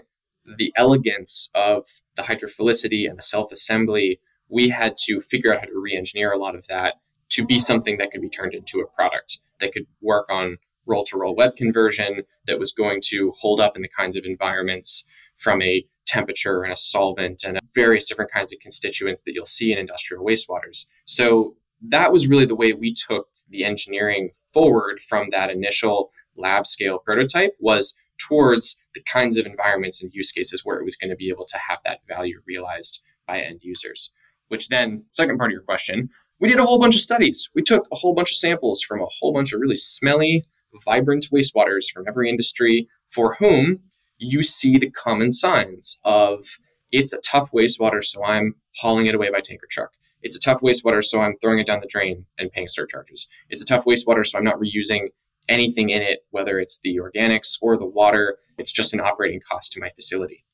the 0.57 0.73
elegance 0.77 1.51
of 1.55 1.87
the 2.17 2.23
hydrophilicity 2.23 3.09
and 3.09 3.19
the 3.19 3.23
self 3.23 3.53
assembly, 3.53 4.21
we 4.49 4.69
had 4.69 4.97
to 5.07 5.21
figure 5.21 5.53
out 5.53 5.61
how 5.61 5.67
to 5.67 5.79
re 5.79 5.97
engineer 5.97 6.33
a 6.33 6.39
lot 6.39 6.55
of 6.55 6.67
that 6.69 6.95
to 7.31 7.45
be 7.45 7.59
something 7.59 7.99
that 7.99 8.11
could 8.11 8.23
be 8.23 8.29
turned 8.29 8.55
into 8.55 8.81
a 8.81 8.87
product 8.87 9.41
that 9.61 9.73
could 9.73 9.87
work 10.01 10.29
on 10.31 10.57
roll 10.87 11.05
to 11.05 11.19
roll 11.19 11.37
web 11.37 11.57
conversion, 11.57 12.23
that 12.47 12.59
was 12.59 12.73
going 12.73 13.01
to 13.05 13.33
hold 13.39 13.61
up 13.61 13.77
in 13.77 13.83
the 13.83 13.89
kinds 13.97 14.17
of 14.17 14.25
environments 14.25 15.05
from 15.37 15.63
a 15.63 15.85
temperature 16.07 16.65
and 16.65 16.73
a 16.73 16.77
solvent 16.77 17.45
and 17.45 17.61
various 17.75 18.05
different 18.05 18.33
kinds 18.33 18.53
of 18.53 18.59
constituents 18.59 19.23
that 19.23 19.33
you'll 19.33 19.47
see 19.47 19.73
in 19.73 19.79
industrial 19.79 20.25
wastewaters. 20.25 20.87
So 21.05 21.57
that 21.89 22.13
was 22.13 22.27
really 22.27 22.47
the 22.47 22.57
way 22.57 22.73
we 22.73 22.93
took 22.93 23.29
the 23.51 23.65
engineering 23.65 24.31
forward 24.53 25.01
from 25.01 25.29
that 25.31 25.51
initial 25.51 26.11
lab 26.37 26.67
scale 26.67 26.99
prototype 26.99 27.53
was 27.61 27.95
towards 28.19 28.77
the 28.95 29.03
kinds 29.03 29.39
of 29.39 29.47
environments 29.47 30.03
and 30.03 30.13
use 30.13 30.31
cases 30.31 30.63
where 30.65 30.79
it 30.79 30.85
was 30.85 30.97
going 30.97 31.11
to 31.11 31.17
be 31.17 31.29
able 31.29 31.47
to 31.47 31.59
have 31.69 31.79
that 31.85 32.01
value 32.07 32.41
realized 32.47 33.01
by 33.27 33.41
end 33.41 33.61
users. 33.63 34.13
Which 34.49 34.69
then, 34.69 35.05
second 35.13 35.39
part 35.39 35.51
of 35.51 35.53
your 35.53 35.63
question, 35.63 36.11
we 36.41 36.49
did 36.49 36.59
a 36.59 36.65
whole 36.65 36.79
bunch 36.79 36.95
of 36.95 37.03
studies. 37.03 37.51
We 37.55 37.63
took 37.63 37.87
a 37.93 37.97
whole 37.97 38.15
bunch 38.15 38.31
of 38.31 38.37
samples 38.37 38.83
from 38.83 39.01
a 39.01 39.07
whole 39.19 39.33
bunch 39.33 39.53
of 39.53 39.61
really 39.61 39.77
smelly, 39.77 40.45
vibrant 40.85 41.27
wastewaters 41.33 41.91
from 41.93 42.05
every 42.09 42.29
industry 42.29 42.89
for 43.09 43.35
whom 43.35 43.81
you 44.19 44.43
see 44.43 44.79
the 44.79 44.91
common 44.91 45.33
signs 45.33 45.99
of 46.05 46.45
it's 46.93 47.13
a 47.13 47.21
tough 47.21 47.51
wastewater, 47.53 48.05
so 48.05 48.25
I'm 48.25 48.57
hauling 48.77 49.07
it 49.07 49.15
away 49.15 49.31
by 49.31 49.41
tanker 49.41 49.69
truck. 49.71 49.93
It's 50.23 50.37
a 50.37 50.41
tough 50.41 50.61
wastewater, 50.61 51.05
so 51.05 51.21
I'm 51.21 51.37
throwing 51.37 51.59
it 51.59 51.67
down 51.67 51.81
the 51.81 51.87
drain 51.87 52.27
and 52.39 52.53
paying 52.53 52.69
surcharges. 52.69 53.29
It's 53.49 53.63
a 53.63 53.67
tough 53.67 53.85
wastewater, 53.85 54.27
so 54.27 54.39
I'm 54.39 54.45
not 54.45 54.61
reusing 54.61 55.09
anything 55.49 55.91
in 55.91 56.03
it, 56.03 56.21
whether 56.31 56.59
it's 56.59 56.81
the 56.83 56.99
organics 56.99 57.57
or 57.61 57.77
the 57.77 57.87
water. 57.87 58.37
It's 58.59 58.73
just 58.73 58.93
an 58.93 59.01
operating 59.01 59.41
cost 59.41 59.73
to 59.73 59.81
my 59.81 59.91
facility. 59.91 60.45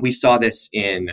We 0.00 0.10
saw 0.10 0.38
this 0.38 0.68
in 0.72 1.10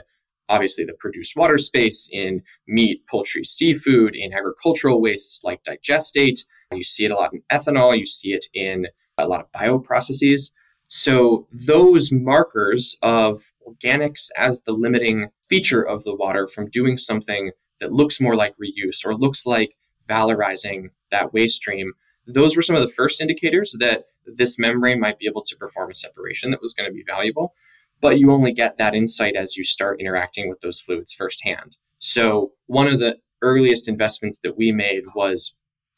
obviously 0.50 0.84
the 0.84 0.94
produced 1.00 1.36
water 1.36 1.58
space, 1.58 2.10
in 2.12 2.42
meat, 2.68 3.04
poultry, 3.10 3.44
seafood, 3.44 4.16
in 4.16 4.34
agricultural 4.34 5.02
wastes 5.02 5.42
like 5.44 5.62
digestate. 5.64 6.40
You 6.74 6.84
see 6.84 7.06
it 7.06 7.12
a 7.12 7.16
lot 7.16 7.34
in 7.34 7.44
ethanol, 7.52 7.98
you 7.98 8.06
see 8.06 8.30
it 8.30 8.46
in 8.54 8.88
a 9.18 9.28
lot 9.28 9.42
of 9.42 9.52
bioprocesses. 9.52 10.52
So 10.88 11.48
those 11.52 12.12
markers 12.12 12.98
of 13.04 13.52
organics 13.68 14.30
as 14.36 14.64
the 14.64 14.72
limiting 14.72 15.30
feature 15.48 15.84
of 15.84 16.04
the 16.04 16.16
water 16.16 16.48
from 16.48 16.70
doing 16.70 16.98
something 16.98 17.52
that 17.80 17.94
looks 17.94 18.20
more 18.20 18.36
like 18.36 18.56
reuse 18.58 19.06
or 19.06 19.16
looks 19.16 19.46
like 19.46 19.76
valorizing 20.08 20.90
that 21.12 21.34
waste 21.34 21.58
stream, 21.58 21.94
those 22.28 22.56
were 22.56 22.62
some 22.62 22.76
of 22.76 22.82
the 22.82 22.94
first 22.94 23.22
indicators 23.22 23.76
that 23.80 24.06
this 24.26 24.60
membrane 24.60 25.00
might 25.00 25.18
be 25.20 25.28
able 25.28 25.44
to 25.44 25.56
perform 25.56 25.92
a 25.92 25.96
separation 25.96 26.52
that 26.52 26.62
was 26.62 26.74
going 26.74 26.90
to 26.90 26.94
be 26.94 27.04
valuable. 27.06 27.54
But 28.02 28.20
you 28.20 28.32
only 28.32 28.54
get 28.54 28.78
that 28.78 28.96
insight 28.96 29.36
as 29.36 29.58
you 29.58 29.64
start 29.64 30.00
interacting 30.00 30.50
with 30.50 30.62
those 30.62 30.80
fluids 30.80 31.14
firsthand. 31.14 31.78
So 31.98 32.54
one 32.68 32.88
of 32.88 33.00
the 33.00 33.18
earliest 33.42 33.88
investments 33.88 34.40
that 34.44 34.58
we 34.58 34.72
made 34.72 35.04
was 35.16 35.54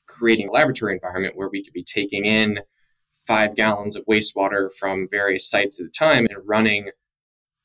creating 0.07 0.49
a 0.49 0.51
laboratory 0.51 0.93
environment 0.93 1.35
where 1.35 1.49
we 1.49 1.63
could 1.63 1.73
be 1.73 1.83
taking 1.83 2.25
in 2.25 2.59
five 3.27 3.55
gallons 3.55 3.95
of 3.95 4.05
wastewater 4.05 4.69
from 4.77 5.07
various 5.09 5.49
sites 5.49 5.79
at 5.79 5.87
a 5.87 5.89
time 5.89 6.27
and 6.29 6.39
running 6.45 6.89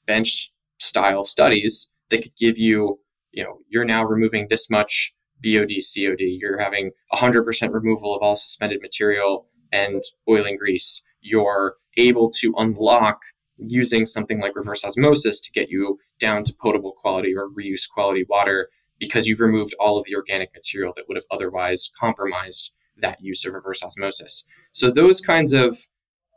bench 0.06 0.52
style 0.78 1.24
studies 1.24 1.88
that 2.10 2.22
could 2.22 2.36
give 2.36 2.58
you, 2.58 3.00
you 3.36 3.44
know, 3.44 3.58
you're 3.68 3.84
now 3.84 4.02
removing 4.02 4.46
this 4.48 4.70
much 4.70 5.12
BOD, 5.44 5.68
COD. 5.68 6.38
You're 6.40 6.58
having 6.58 6.92
100% 7.12 7.72
removal 7.72 8.16
of 8.16 8.22
all 8.22 8.34
suspended 8.34 8.80
material 8.80 9.46
and 9.70 10.02
oil 10.28 10.46
and 10.46 10.58
grease. 10.58 11.02
You're 11.20 11.74
able 11.98 12.30
to 12.40 12.54
unlock 12.56 13.20
using 13.58 14.06
something 14.06 14.40
like 14.40 14.56
reverse 14.56 14.84
osmosis 14.84 15.38
to 15.40 15.52
get 15.52 15.68
you 15.68 15.98
down 16.18 16.44
to 16.44 16.54
potable 16.60 16.94
quality 16.98 17.34
or 17.36 17.50
reuse 17.50 17.88
quality 17.88 18.24
water 18.26 18.70
because 18.98 19.26
you've 19.26 19.40
removed 19.40 19.74
all 19.78 19.98
of 19.98 20.06
the 20.06 20.16
organic 20.16 20.54
material 20.54 20.94
that 20.96 21.04
would 21.06 21.16
have 21.16 21.24
otherwise 21.30 21.90
compromised 22.00 22.72
that 22.96 23.20
use 23.20 23.44
of 23.44 23.52
reverse 23.52 23.82
osmosis. 23.82 24.44
So 24.72 24.90
those 24.90 25.20
kinds 25.20 25.52
of 25.52 25.86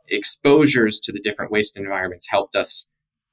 exposures 0.08 1.00
to 1.00 1.12
the 1.12 1.20
different 1.20 1.50
waste 1.50 1.78
environments 1.78 2.28
helped 2.28 2.54
us 2.54 2.86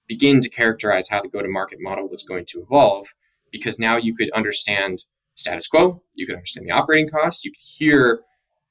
begin 0.08 0.40
to 0.40 0.50
characterize 0.50 1.10
how 1.10 1.22
the 1.22 1.28
go 1.28 1.42
to 1.42 1.50
market 1.50 1.80
model 1.82 2.08
was 2.08 2.24
going 2.24 2.46
to 2.48 2.62
evolve 2.62 3.08
because 3.52 3.80
now 3.80 3.98
you 3.98 4.16
could 4.16 4.32
understand 4.32 5.06
status 5.36 5.68
quo, 5.68 6.02
you 6.14 6.26
could 6.26 6.36
understand 6.36 6.68
the 6.68 6.74
operating 6.74 7.10
costs, 7.10 7.46
you 7.46 7.52
could 7.52 7.58
hear 7.62 8.22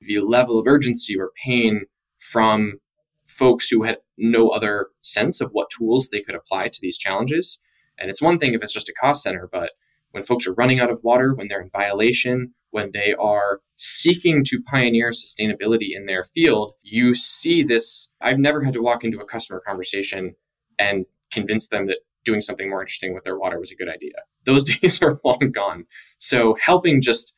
the 0.01 0.21
level 0.21 0.59
of 0.59 0.67
urgency 0.67 1.19
or 1.19 1.31
pain 1.45 1.87
from 2.19 2.79
folks 3.27 3.69
who 3.69 3.83
had 3.83 3.99
no 4.19 4.49
other 4.49 4.89
sense 5.01 5.41
of 5.41 5.51
what 5.53 5.71
tools 5.71 6.09
they 6.11 6.23
could 6.23 6.35
apply 6.35 6.69
to 6.69 6.79
these 6.81 6.99
challenges. 6.99 7.59
And 7.99 8.11
it's 8.11 8.23
one 8.23 8.39
thing 8.39 8.55
if 8.55 8.63
it's 8.63 8.73
just 8.73 8.89
a 8.89 8.95
cost 8.95 9.23
center, 9.23 9.49
but 9.51 9.73
when 10.11 10.25
folks 10.25 10.47
are 10.47 10.55
running 10.55 10.81
out 10.81 10.91
of 10.91 11.03
water, 11.03 11.35
when 11.35 11.49
they're 11.49 11.61
in 11.61 11.71
violation, 11.71 12.55
when 12.71 12.91
they 12.93 13.15
are 13.15 13.61
seeking 13.77 14.45
to 14.45 14.63
pioneer 14.63 15.11
sustainability 15.11 15.89
in 15.95 16.07
their 16.07 16.25
field, 16.25 16.73
you 16.83 17.15
see 17.15 17.63
this. 17.63 18.09
I've 18.21 18.39
never 18.39 18.63
had 18.63 18.75
to 18.75 18.83
walk 18.83 19.05
into 19.05 19.19
a 19.19 19.27
customer 19.27 19.63
conversation 19.67 20.35
and 20.79 21.07
convince 21.31 21.69
them 21.69 21.87
that 21.87 21.99
doing 22.27 22.43
something 22.43 22.69
more 22.69 22.83
interesting 22.83 23.15
with 23.15 23.25
their 23.25 23.39
water 23.39 23.59
was 23.59 23.71
a 23.71 23.77
good 23.77 23.89
idea. 23.89 24.13
Those 24.45 24.65
days 24.81 25.01
are 25.01 25.19
long 25.25 25.51
gone. 25.53 25.87
So 26.19 26.57
helping 26.61 27.01
just 27.01 27.33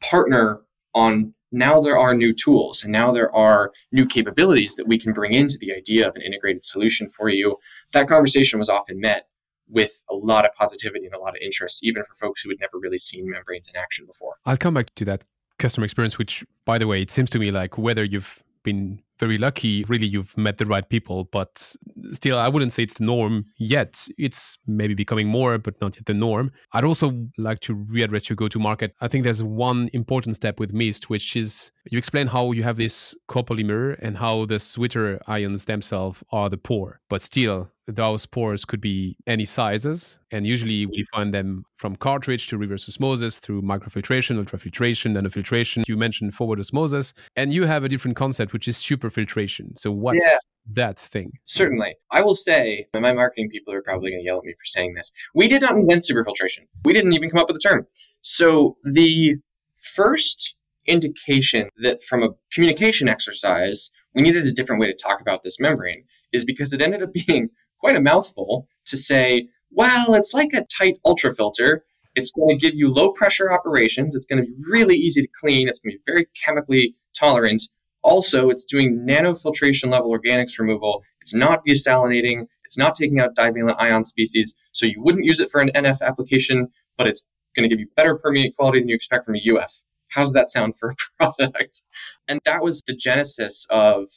partner 0.00 0.60
on 0.94 1.34
now 1.50 1.80
there 1.80 1.98
are 1.98 2.14
new 2.14 2.32
tools 2.32 2.82
and 2.82 2.92
now 2.92 3.12
there 3.12 3.34
are 3.34 3.72
new 3.90 4.06
capabilities 4.06 4.76
that 4.76 4.88
we 4.88 4.98
can 4.98 5.12
bring 5.12 5.32
into 5.32 5.58
the 5.60 5.72
idea 5.72 6.08
of 6.08 6.16
an 6.16 6.22
integrated 6.22 6.64
solution 6.64 7.08
for 7.08 7.28
you. 7.28 7.56
That 7.92 8.08
conversation 8.08 8.58
was 8.58 8.68
often 8.68 9.00
met 9.00 9.28
with 9.68 10.02
a 10.10 10.14
lot 10.14 10.44
of 10.44 10.52
positivity 10.52 11.06
and 11.06 11.14
a 11.14 11.18
lot 11.18 11.30
of 11.30 11.42
interest, 11.42 11.84
even 11.84 12.04
for 12.04 12.14
folks 12.14 12.42
who 12.42 12.50
had 12.50 12.60
never 12.60 12.78
really 12.78 12.98
seen 12.98 13.28
membranes 13.28 13.68
in 13.68 13.76
action 13.76 14.06
before. 14.06 14.36
I'll 14.44 14.56
come 14.56 14.74
back 14.74 14.94
to 14.96 15.04
that 15.06 15.24
customer 15.58 15.84
experience, 15.84 16.18
which, 16.18 16.44
by 16.64 16.78
the 16.78 16.86
way, 16.86 17.02
it 17.02 17.10
seems 17.10 17.30
to 17.30 17.38
me 17.38 17.50
like 17.50 17.78
whether 17.78 18.04
you've 18.04 18.42
been 18.62 19.02
very 19.22 19.38
lucky, 19.38 19.84
really, 19.84 20.04
you've 20.04 20.36
met 20.36 20.58
the 20.58 20.66
right 20.66 20.88
people, 20.88 21.28
but 21.30 21.76
still, 22.10 22.36
I 22.36 22.48
wouldn't 22.48 22.72
say 22.72 22.82
it's 22.82 22.94
the 22.94 23.04
norm 23.04 23.46
yet. 23.56 24.08
It's 24.18 24.58
maybe 24.66 24.94
becoming 24.94 25.28
more, 25.28 25.58
but 25.58 25.80
not 25.80 25.94
yet 25.94 26.06
the 26.06 26.14
norm. 26.14 26.50
I'd 26.72 26.82
also 26.82 27.06
like 27.38 27.60
to 27.60 27.76
readdress 27.76 28.28
your 28.28 28.34
go 28.34 28.48
to 28.48 28.58
market. 28.58 28.96
I 29.00 29.06
think 29.06 29.22
there's 29.22 29.44
one 29.44 29.90
important 29.92 30.34
step 30.34 30.58
with 30.58 30.72
Mist, 30.72 31.08
which 31.08 31.36
is 31.36 31.70
you 31.88 31.98
explain 31.98 32.26
how 32.26 32.50
you 32.50 32.64
have 32.64 32.78
this 32.78 33.14
copolymer 33.28 33.96
and 34.02 34.18
how 34.18 34.44
the 34.46 34.56
zwitterions 34.56 35.66
themselves 35.66 36.24
are 36.32 36.50
the 36.50 36.58
pore, 36.58 36.98
but 37.08 37.22
still, 37.22 37.70
those 37.88 38.26
pores 38.26 38.64
could 38.64 38.80
be 38.80 39.16
any 39.26 39.44
sizes, 39.44 40.18
and 40.30 40.46
usually 40.46 40.86
we 40.86 41.04
find 41.12 41.34
them 41.34 41.64
from 41.76 41.96
cartridge 41.96 42.46
to 42.46 42.56
reverse 42.56 42.88
osmosis 42.88 43.40
through 43.40 43.60
microfiltration, 43.60 44.42
ultrafiltration, 44.42 45.16
nanofiltration. 45.16 45.82
You 45.88 45.96
mentioned 45.96 46.32
forward 46.34 46.60
osmosis, 46.60 47.12
and 47.34 47.52
you 47.52 47.64
have 47.66 47.82
a 47.82 47.88
different 47.88 48.16
concept, 48.16 48.52
which 48.52 48.68
is 48.68 48.80
superfiltration. 49.12 49.78
So 49.78 49.90
what's 49.90 50.24
yeah. 50.24 50.38
that 50.72 50.98
thing? 50.98 51.32
Certainly. 51.44 51.96
I 52.10 52.22
will 52.22 52.34
say, 52.34 52.86
and 52.94 53.02
my 53.02 53.12
marketing 53.12 53.50
people 53.50 53.72
are 53.74 53.82
probably 53.82 54.10
going 54.10 54.20
to 54.22 54.24
yell 54.24 54.38
at 54.38 54.44
me 54.44 54.52
for 54.52 54.64
saying 54.64 54.94
this, 54.94 55.12
we 55.34 55.48
did 55.48 55.62
not 55.62 55.76
invent 55.76 56.04
superfiltration. 56.04 56.66
We 56.84 56.92
didn't 56.92 57.12
even 57.12 57.30
come 57.30 57.40
up 57.40 57.48
with 57.48 57.56
the 57.60 57.68
term. 57.68 57.86
So 58.20 58.76
the 58.84 59.36
first 59.78 60.54
indication 60.86 61.68
that 61.82 62.02
from 62.02 62.22
a 62.22 62.30
communication 62.52 63.08
exercise, 63.08 63.90
we 64.14 64.22
needed 64.22 64.46
a 64.46 64.52
different 64.52 64.80
way 64.80 64.86
to 64.86 64.96
talk 64.96 65.20
about 65.20 65.42
this 65.42 65.60
membrane 65.60 66.04
is 66.32 66.44
because 66.44 66.72
it 66.72 66.80
ended 66.80 67.02
up 67.02 67.12
being 67.26 67.50
quite 67.78 67.96
a 67.96 68.00
mouthful 68.00 68.68
to 68.86 68.96
say, 68.96 69.48
well, 69.70 70.14
it's 70.14 70.34
like 70.34 70.52
a 70.52 70.64
tight 70.78 70.96
ultrafilter. 71.06 71.80
It's 72.14 72.30
going 72.32 72.48
to 72.48 72.60
give 72.60 72.74
you 72.74 72.90
low 72.90 73.12
pressure 73.12 73.50
operations. 73.50 74.14
It's 74.14 74.26
going 74.26 74.42
to 74.42 74.46
be 74.46 74.54
really 74.70 74.96
easy 74.96 75.22
to 75.22 75.28
clean. 75.40 75.68
It's 75.68 75.80
going 75.80 75.92
to 75.92 75.98
be 75.98 76.02
very 76.06 76.26
chemically 76.44 76.94
tolerant. 77.18 77.62
Also, 78.02 78.50
it's 78.50 78.64
doing 78.64 79.06
nanofiltration 79.08 79.90
level 79.90 80.10
organics 80.10 80.58
removal. 80.58 81.02
It's 81.20 81.34
not 81.34 81.64
desalinating. 81.64 82.46
It's 82.64 82.78
not 82.78 82.94
taking 82.94 83.20
out 83.20 83.34
divalent 83.34 83.80
ion 83.80 84.04
species. 84.04 84.56
So 84.72 84.86
you 84.86 85.02
wouldn't 85.02 85.24
use 85.24 85.40
it 85.40 85.50
for 85.50 85.60
an 85.60 85.70
NF 85.74 86.00
application, 86.02 86.68
but 86.96 87.06
it's 87.06 87.26
going 87.54 87.68
to 87.68 87.74
give 87.74 87.80
you 87.80 87.88
better 87.96 88.16
permeate 88.16 88.56
quality 88.56 88.80
than 88.80 88.88
you 88.88 88.94
expect 88.94 89.24
from 89.24 89.36
a 89.36 89.42
UF. 89.50 89.82
How's 90.08 90.32
that 90.32 90.48
sound 90.48 90.74
for 90.78 90.90
a 90.90 90.94
product? 91.32 91.82
And 92.28 92.40
that 92.44 92.62
was 92.62 92.82
the 92.86 92.96
genesis 92.96 93.66
of 93.70 94.08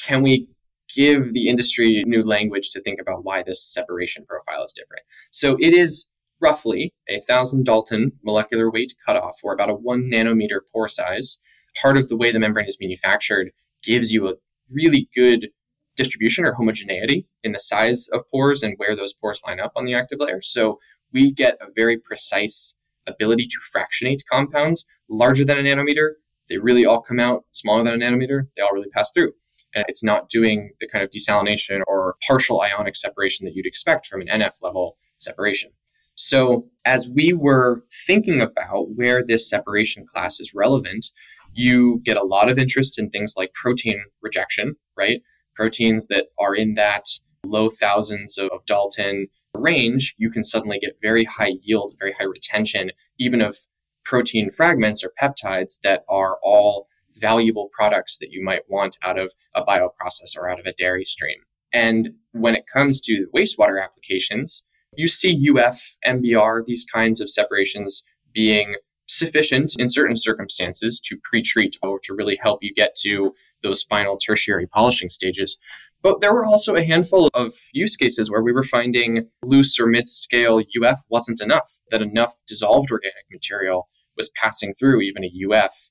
can 0.00 0.22
we 0.22 0.48
give 0.94 1.32
the 1.32 1.48
industry 1.48 2.04
new 2.06 2.22
language 2.22 2.70
to 2.70 2.80
think 2.80 3.00
about 3.00 3.24
why 3.24 3.42
this 3.42 3.62
separation 3.62 4.24
profile 4.26 4.64
is 4.64 4.72
different. 4.72 5.02
So 5.30 5.56
it 5.60 5.72
is 5.72 6.06
roughly 6.40 6.92
a 7.08 7.20
thousand 7.20 7.64
Dalton 7.64 8.12
molecular 8.22 8.70
weight 8.70 8.92
cutoff, 9.04 9.36
or 9.42 9.54
about 9.54 9.70
a 9.70 9.74
one 9.74 10.10
nanometer 10.12 10.60
pore 10.72 10.88
size. 10.88 11.38
Part 11.80 11.96
of 11.96 12.08
the 12.08 12.16
way 12.16 12.32
the 12.32 12.38
membrane 12.38 12.68
is 12.68 12.78
manufactured 12.80 13.50
gives 13.82 14.12
you 14.12 14.28
a 14.28 14.34
really 14.70 15.08
good 15.14 15.48
distribution 15.96 16.44
or 16.44 16.54
homogeneity 16.54 17.26
in 17.42 17.52
the 17.52 17.58
size 17.58 18.08
of 18.12 18.22
pores 18.30 18.62
and 18.62 18.74
where 18.78 18.96
those 18.96 19.12
pores 19.12 19.40
line 19.46 19.60
up 19.60 19.72
on 19.76 19.84
the 19.84 19.94
active 19.94 20.18
layer. 20.20 20.40
So 20.42 20.78
we 21.12 21.32
get 21.32 21.56
a 21.60 21.66
very 21.74 21.98
precise 21.98 22.76
ability 23.06 23.46
to 23.46 23.56
fractionate 23.70 24.22
compounds 24.30 24.86
larger 25.08 25.44
than 25.44 25.58
a 25.58 25.62
nanometer. 25.62 26.12
They 26.48 26.58
really 26.58 26.84
all 26.84 27.00
come 27.00 27.20
out 27.20 27.44
smaller 27.52 27.84
than 27.84 28.02
a 28.02 28.04
nanometer. 28.04 28.48
They 28.56 28.62
all 28.62 28.72
really 28.72 28.88
pass 28.88 29.12
through 29.12 29.32
and 29.74 29.84
it's 29.88 30.04
not 30.04 30.28
doing 30.28 30.70
the 30.80 30.86
kind 30.86 31.04
of 31.04 31.10
desalination 31.10 31.80
or 31.86 32.16
partial 32.26 32.62
ionic 32.62 32.96
separation 32.96 33.44
that 33.44 33.54
you'd 33.54 33.66
expect 33.66 34.06
from 34.06 34.20
an 34.22 34.28
NF 34.28 34.62
level 34.62 34.96
separation. 35.18 35.70
So, 36.16 36.68
as 36.84 37.10
we 37.12 37.32
were 37.32 37.82
thinking 38.06 38.40
about 38.40 38.90
where 38.94 39.24
this 39.26 39.48
separation 39.48 40.06
class 40.06 40.38
is 40.38 40.52
relevant, 40.54 41.06
you 41.54 42.00
get 42.04 42.16
a 42.16 42.24
lot 42.24 42.50
of 42.50 42.58
interest 42.58 42.98
in 42.98 43.10
things 43.10 43.34
like 43.36 43.52
protein 43.54 44.02
rejection, 44.22 44.76
right? 44.96 45.20
Proteins 45.54 46.08
that 46.08 46.26
are 46.38 46.54
in 46.54 46.74
that 46.74 47.06
low 47.44 47.70
thousands 47.70 48.38
of 48.38 48.50
Dalton 48.66 49.28
range, 49.54 50.14
you 50.18 50.30
can 50.30 50.42
suddenly 50.42 50.78
get 50.78 50.98
very 51.00 51.24
high 51.24 51.54
yield, 51.60 51.94
very 51.98 52.12
high 52.12 52.24
retention, 52.24 52.90
even 53.18 53.40
of 53.40 53.56
protein 54.04 54.50
fragments 54.50 55.04
or 55.04 55.12
peptides 55.20 55.78
that 55.82 56.02
are 56.08 56.38
all 56.42 56.88
valuable 57.16 57.70
products 57.72 58.18
that 58.18 58.30
you 58.30 58.44
might 58.44 58.62
want 58.68 58.98
out 59.02 59.18
of 59.18 59.32
a 59.54 59.62
bioprocess 59.64 60.36
or 60.36 60.48
out 60.50 60.58
of 60.58 60.66
a 60.66 60.72
dairy 60.72 61.04
stream. 61.04 61.38
And 61.72 62.10
when 62.32 62.54
it 62.54 62.64
comes 62.72 63.00
to 63.02 63.26
wastewater 63.34 63.82
applications, 63.82 64.64
you 64.96 65.08
see 65.08 65.48
UF, 65.48 65.96
MBR, 66.06 66.64
these 66.66 66.84
kinds 66.92 67.20
of 67.20 67.30
separations 67.30 68.02
being 68.32 68.76
sufficient 69.16 69.74
in 69.78 69.88
certain 69.88 70.16
circumstances 70.16 71.00
to 71.04 71.16
pre-treat 71.24 71.76
or 71.82 72.00
to 72.04 72.14
really 72.14 72.38
help 72.42 72.60
you 72.62 72.72
get 72.74 72.94
to 73.02 73.32
those 73.62 73.82
final 73.82 74.18
tertiary 74.18 74.66
polishing 74.66 75.10
stages. 75.10 75.58
But 76.02 76.20
there 76.20 76.34
were 76.34 76.44
also 76.44 76.74
a 76.74 76.84
handful 76.84 77.30
of 77.32 77.54
use 77.72 77.96
cases 77.96 78.30
where 78.30 78.42
we 78.42 78.52
were 78.52 78.62
finding 78.62 79.30
loose 79.42 79.80
or 79.80 79.86
mid 79.86 80.06
scale 80.06 80.60
UF 80.60 81.00
wasn't 81.08 81.40
enough, 81.40 81.78
that 81.90 82.02
enough 82.02 82.34
dissolved 82.46 82.90
organic 82.90 83.24
material 83.32 83.88
was 84.16 84.30
passing 84.40 84.74
through 84.78 85.00
even 85.00 85.24
a 85.24 85.30
UF, 85.50 85.88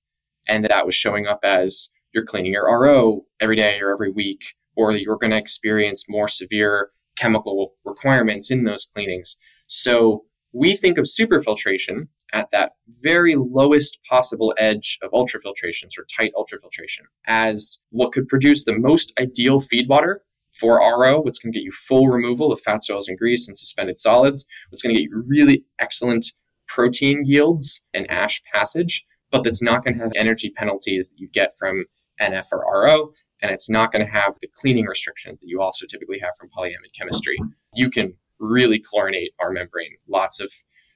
and 0.48 0.66
that, 0.66 0.86
was 0.86 0.96
showing 0.96 1.26
up 1.26 1.40
as 1.44 1.90
you're 2.14 2.26
cleaning 2.26 2.54
your 2.54 2.66
RO 2.66 3.22
every 3.40 3.56
day 3.56 3.80
or 3.80 3.92
every 3.92 4.12
week, 4.12 4.54
or 4.76 4.92
you're 4.92 5.18
going 5.18 5.32
to 5.32 5.38
experience 5.38 6.06
more 6.08 6.28
severe 6.28 6.90
chemical 7.18 7.74
requirements 7.84 8.52
in 8.52 8.66
those 8.66 8.88
cleanings. 8.94 9.38
So 9.68 10.26
we 10.54 10.76
think 10.76 10.98
of 10.98 11.06
superfiltration 11.06 12.08
at 12.34 12.50
that 12.52 12.74
very 13.02 13.36
lowest 13.36 14.00
possible 14.10 14.54
edge 14.58 14.98
of 15.02 15.12
ultrafiltration, 15.12 15.86
or 15.98 16.06
tight 16.17 16.34
ultrafiltration, 16.36 17.04
as 17.26 17.80
what 17.91 18.12
could 18.12 18.28
produce 18.28 18.65
the 18.65 18.78
most 18.78 19.13
ideal 19.19 19.60
feed 19.60 19.88
water 19.88 20.24
for 20.60 20.80
RO, 20.80 21.22
what's 21.22 21.39
going 21.39 21.54
to 21.54 21.58
get 21.58 21.63
you 21.63 21.72
full 21.72 22.08
removal 22.08 22.52
of 22.52 22.60
fats, 22.60 22.89
oils, 22.89 23.08
and 23.08 23.17
grease 23.17 23.48
and 23.48 23.58
suspended 23.58 23.98
solids, 23.98 24.46
what's 24.69 24.82
going 24.82 24.93
to 24.93 25.02
get 25.02 25.10
you 25.10 25.24
really 25.28 25.63
excellent 25.80 26.34
protein 26.67 27.24
yields 27.26 27.82
and 27.93 28.10
ash 28.10 28.41
passage, 28.52 29.06
but 29.32 29.43
that's 29.43 29.62
not 29.62 29.84
going 29.84 29.98
to 29.98 30.04
have 30.04 30.12
energy 30.15 30.52
penalties 30.56 31.10
that 31.10 31.19
you 31.19 31.28
get 31.32 31.54
from 31.58 31.86
NF 32.19 32.46
or 32.52 32.63
RO, 32.84 33.12
and 33.41 33.52
it's 33.52 33.69
not 33.69 33.91
going 33.91 34.06
to 34.06 34.12
have 34.12 34.36
the 34.41 34.50
cleaning 34.60 34.86
restrictions 34.86 35.39
that 35.39 35.48
you 35.48 35.62
also 35.62 35.86
typically 35.86 36.19
have 36.19 36.32
from 36.39 36.50
polyamide 36.56 36.93
chemistry. 36.98 37.38
You 37.74 37.89
can 37.89 38.15
really 38.39 38.80
chlorinate 38.80 39.30
our 39.39 39.52
membrane. 39.52 39.96
Lots 40.08 40.39
of 40.39 40.52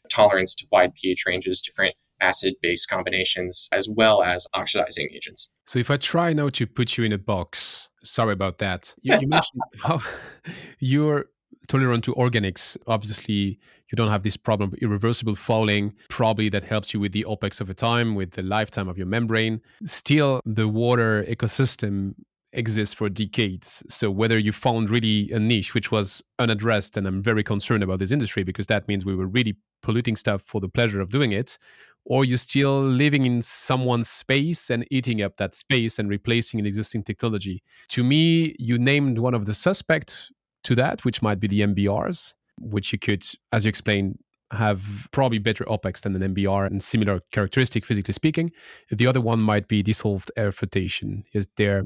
tolerance 0.09 0.55
to 0.55 0.65
wide 0.71 0.93
pH 0.95 1.23
ranges, 1.25 1.61
different 1.61 1.95
acid 2.19 2.55
base 2.61 2.85
combinations, 2.85 3.69
as 3.71 3.87
well 3.89 4.23
as 4.23 4.47
oxidizing 4.53 5.09
agents. 5.13 5.49
So, 5.65 5.79
if 5.79 5.91
I 5.91 5.97
try 5.97 6.33
now 6.33 6.49
to 6.49 6.67
put 6.67 6.97
you 6.97 7.03
in 7.03 7.11
a 7.11 7.17
box, 7.17 7.89
sorry 8.03 8.33
about 8.33 8.57
that. 8.59 8.93
You, 9.01 9.17
you 9.19 9.27
mentioned 9.27 9.61
how 9.83 10.01
you're 10.79 11.25
tolerant 11.67 12.03
to 12.05 12.13
organics. 12.15 12.77
Obviously, 12.87 13.59
you 13.91 13.95
don't 13.95 14.09
have 14.09 14.23
this 14.23 14.37
problem 14.37 14.69
of 14.73 14.79
irreversible 14.79 15.35
fouling. 15.35 15.93
Probably 16.09 16.49
that 16.49 16.63
helps 16.63 16.93
you 16.93 16.99
with 16.99 17.11
the 17.11 17.25
OPEX 17.27 17.61
over 17.61 17.73
time, 17.73 18.15
with 18.15 18.31
the 18.31 18.43
lifetime 18.43 18.87
of 18.87 18.97
your 18.97 19.07
membrane. 19.07 19.61
Still, 19.85 20.41
the 20.45 20.67
water 20.67 21.25
ecosystem 21.29 22.15
exists 22.53 22.93
for 22.93 23.09
decades. 23.09 23.83
So 23.89 24.09
whether 24.09 24.37
you 24.37 24.51
found 24.51 24.89
really 24.89 25.31
a 25.31 25.39
niche 25.39 25.73
which 25.73 25.91
was 25.91 26.23
unaddressed, 26.39 26.97
and 26.97 27.07
I'm 27.07 27.21
very 27.21 27.43
concerned 27.43 27.83
about 27.83 27.99
this 27.99 28.11
industry 28.11 28.43
because 28.43 28.67
that 28.67 28.87
means 28.87 29.05
we 29.05 29.15
were 29.15 29.27
really 29.27 29.57
polluting 29.81 30.15
stuff 30.15 30.41
for 30.41 30.61
the 30.61 30.69
pleasure 30.69 31.01
of 31.01 31.09
doing 31.09 31.31
it, 31.31 31.57
or 32.05 32.23
you're 32.23 32.37
still 32.37 32.81
living 32.81 33.25
in 33.25 33.41
someone's 33.41 34.09
space 34.09 34.69
and 34.69 34.87
eating 34.89 35.21
up 35.21 35.37
that 35.37 35.53
space 35.53 35.99
and 35.99 36.09
replacing 36.09 36.59
an 36.59 36.65
existing 36.65 37.03
technology. 37.03 37.61
To 37.89 38.03
me, 38.03 38.55
you 38.57 38.77
named 38.77 39.19
one 39.19 39.33
of 39.33 39.45
the 39.45 39.53
suspects 39.53 40.31
to 40.63 40.75
that, 40.75 41.03
which 41.03 41.21
might 41.21 41.39
be 41.39 41.47
the 41.47 41.61
MBRs, 41.61 42.33
which 42.59 42.93
you 42.93 42.99
could, 42.99 43.25
as 43.51 43.65
you 43.65 43.69
explained, 43.69 44.19
have 44.51 45.09
probably 45.11 45.39
better 45.39 45.65
OPEX 45.65 46.01
than 46.01 46.15
an 46.21 46.33
MBR 46.33 46.67
and 46.67 46.81
similar 46.81 47.19
characteristic, 47.33 47.85
physically 47.85 48.13
speaking. 48.13 48.51
The 48.89 49.05
other 49.05 49.19
one 49.19 49.41
might 49.41 49.67
be 49.67 49.83
dissolved 49.83 50.31
air 50.37 50.53
flotation. 50.53 51.25
Is 51.33 51.49
there 51.57 51.83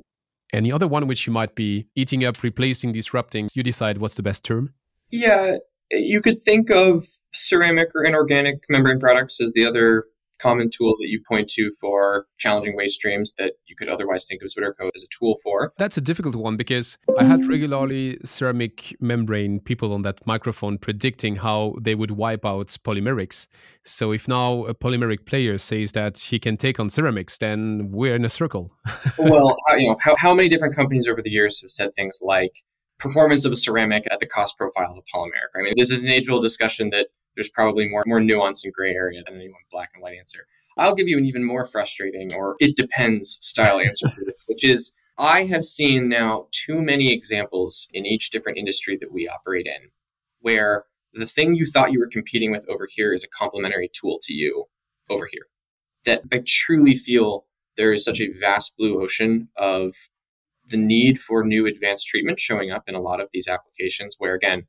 any 0.53 0.71
other 0.71 0.87
one 0.87 1.07
which 1.07 1.27
you 1.27 1.33
might 1.33 1.55
be 1.55 1.87
eating 1.95 2.23
up, 2.25 2.43
replacing, 2.43 2.91
disrupting? 2.91 3.49
You 3.53 3.63
decide 3.63 3.97
what's 3.97 4.15
the 4.15 4.23
best 4.23 4.43
term. 4.43 4.73
Yeah, 5.11 5.57
you 5.91 6.21
could 6.21 6.39
think 6.39 6.69
of 6.69 7.05
ceramic 7.33 7.89
or 7.95 8.03
inorganic 8.03 8.63
membrane 8.69 8.99
products 8.99 9.41
as 9.41 9.51
the 9.53 9.65
other 9.65 10.05
common 10.41 10.69
tool 10.69 10.95
that 10.99 11.07
you 11.07 11.21
point 11.27 11.49
to 11.49 11.71
for 11.79 12.25
challenging 12.37 12.75
waste 12.75 12.95
streams 12.95 13.35
that 13.37 13.53
you 13.67 13.75
could 13.75 13.89
otherwise 13.89 14.25
think 14.27 14.41
of 14.41 14.49
ZwitterCo 14.49 14.89
as 14.95 15.03
a 15.03 15.07
tool 15.17 15.35
for? 15.43 15.73
That's 15.77 15.97
a 15.97 16.01
difficult 16.01 16.35
one 16.35 16.57
because 16.57 16.97
I 17.19 17.23
had 17.23 17.47
regularly 17.47 18.17
ceramic 18.23 18.95
membrane 18.99 19.59
people 19.59 19.93
on 19.93 20.01
that 20.03 20.25
microphone 20.25 20.77
predicting 20.77 21.37
how 21.37 21.75
they 21.79 21.95
would 21.95 22.11
wipe 22.11 22.45
out 22.45 22.67
polymerics. 22.83 23.47
So 23.83 24.11
if 24.11 24.27
now 24.27 24.65
a 24.65 24.73
polymeric 24.73 25.25
player 25.25 25.57
says 25.57 25.91
that 25.93 26.17
he 26.17 26.39
can 26.39 26.57
take 26.57 26.79
on 26.79 26.89
ceramics, 26.89 27.37
then 27.37 27.89
we're 27.91 28.15
in 28.15 28.25
a 28.25 28.29
circle. 28.29 28.71
well, 29.17 29.55
you 29.77 29.89
know, 29.89 29.97
how, 30.01 30.15
how 30.17 30.33
many 30.33 30.49
different 30.49 30.75
companies 30.75 31.07
over 31.07 31.21
the 31.21 31.29
years 31.29 31.61
have 31.61 31.71
said 31.71 31.93
things 31.95 32.19
like 32.21 32.53
performance 32.99 33.45
of 33.45 33.51
a 33.51 33.55
ceramic 33.55 34.03
at 34.11 34.19
the 34.19 34.27
cost 34.27 34.57
profile 34.57 34.91
of 34.91 34.97
a 34.97 35.17
polymeric? 35.17 35.51
I 35.55 35.63
mean, 35.63 35.73
this 35.77 35.91
is 35.91 36.03
an 36.03 36.09
age-old 36.09 36.43
discussion 36.43 36.89
that 36.91 37.07
there's 37.35 37.49
probably 37.49 37.87
more 37.87 38.03
more 38.05 38.21
nuance 38.21 38.63
and 38.63 38.73
gray 38.73 38.93
area 38.93 39.21
than 39.25 39.35
any 39.35 39.49
one 39.49 39.61
black 39.71 39.91
and 39.93 40.03
white 40.03 40.17
answer. 40.17 40.45
I'll 40.77 40.95
give 40.95 41.07
you 41.07 41.17
an 41.17 41.25
even 41.25 41.43
more 41.43 41.65
frustrating 41.65 42.33
or 42.33 42.55
it 42.59 42.75
depends 42.75 43.37
style 43.41 43.79
answer 43.79 44.09
for 44.09 44.23
this, 44.25 44.41
which 44.47 44.63
is 44.63 44.93
I 45.17 45.45
have 45.45 45.65
seen 45.65 46.09
now 46.09 46.47
too 46.51 46.81
many 46.81 47.13
examples 47.13 47.87
in 47.93 48.05
each 48.05 48.31
different 48.31 48.57
industry 48.57 48.97
that 48.99 49.11
we 49.11 49.27
operate 49.27 49.67
in 49.67 49.89
where 50.39 50.85
the 51.13 51.25
thing 51.25 51.55
you 51.55 51.65
thought 51.65 51.91
you 51.91 51.99
were 51.99 52.09
competing 52.11 52.51
with 52.51 52.67
over 52.69 52.87
here 52.89 53.13
is 53.13 53.23
a 53.23 53.27
complementary 53.27 53.89
tool 53.93 54.19
to 54.23 54.33
you 54.33 54.65
over 55.09 55.27
here. 55.29 55.47
That 56.05 56.23
I 56.31 56.41
truly 56.45 56.95
feel 56.95 57.45
there 57.77 57.93
is 57.93 58.03
such 58.03 58.19
a 58.19 58.31
vast 58.31 58.75
blue 58.77 59.01
ocean 59.01 59.49
of 59.57 59.93
the 60.67 60.77
need 60.77 61.19
for 61.19 61.43
new 61.43 61.65
advanced 61.65 62.07
treatment 62.07 62.39
showing 62.39 62.71
up 62.71 62.83
in 62.87 62.95
a 62.95 63.01
lot 63.01 63.21
of 63.21 63.29
these 63.31 63.47
applications 63.47 64.15
where 64.17 64.33
again 64.33 64.67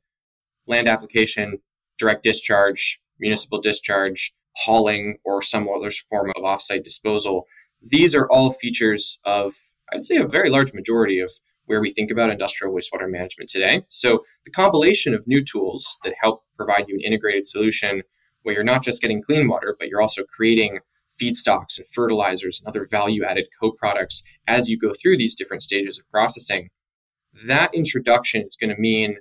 land 0.67 0.87
application 0.87 1.59
direct 1.97 2.23
discharge, 2.23 2.99
municipal 3.19 3.61
discharge, 3.61 4.33
hauling, 4.55 5.17
or 5.23 5.41
some 5.41 5.67
other 5.69 5.91
form 6.09 6.31
of 6.35 6.43
offsite 6.43 6.83
disposal. 6.83 7.45
These 7.81 8.15
are 8.15 8.29
all 8.29 8.51
features 8.51 9.19
of, 9.25 9.53
I'd 9.91 10.05
say, 10.05 10.17
a 10.17 10.27
very 10.27 10.49
large 10.49 10.73
majority 10.73 11.19
of 11.19 11.31
where 11.65 11.81
we 11.81 11.91
think 11.91 12.11
about 12.11 12.29
industrial 12.29 12.73
wastewater 12.73 13.09
management 13.09 13.49
today. 13.49 13.83
So 13.89 14.23
the 14.45 14.51
compilation 14.51 15.13
of 15.13 15.27
new 15.27 15.43
tools 15.43 15.97
that 16.03 16.13
help 16.21 16.43
provide 16.57 16.87
you 16.87 16.95
an 16.95 17.01
integrated 17.01 17.47
solution 17.47 18.03
where 18.43 18.55
you're 18.55 18.63
not 18.63 18.83
just 18.83 19.01
getting 19.01 19.21
clean 19.21 19.47
water, 19.47 19.75
but 19.79 19.87
you're 19.87 20.01
also 20.01 20.23
creating 20.23 20.79
feedstocks 21.19 21.77
and 21.77 21.87
fertilizers 21.91 22.59
and 22.59 22.67
other 22.67 22.87
value 22.89 23.23
added 23.23 23.45
co 23.59 23.71
products 23.71 24.23
as 24.47 24.69
you 24.69 24.77
go 24.77 24.91
through 24.93 25.17
these 25.17 25.35
different 25.35 25.63
stages 25.63 25.97
of 25.99 26.09
processing. 26.09 26.69
That 27.47 27.73
introduction 27.73 28.41
is 28.41 28.57
going 28.59 28.75
to 28.75 28.81
mean 28.81 29.17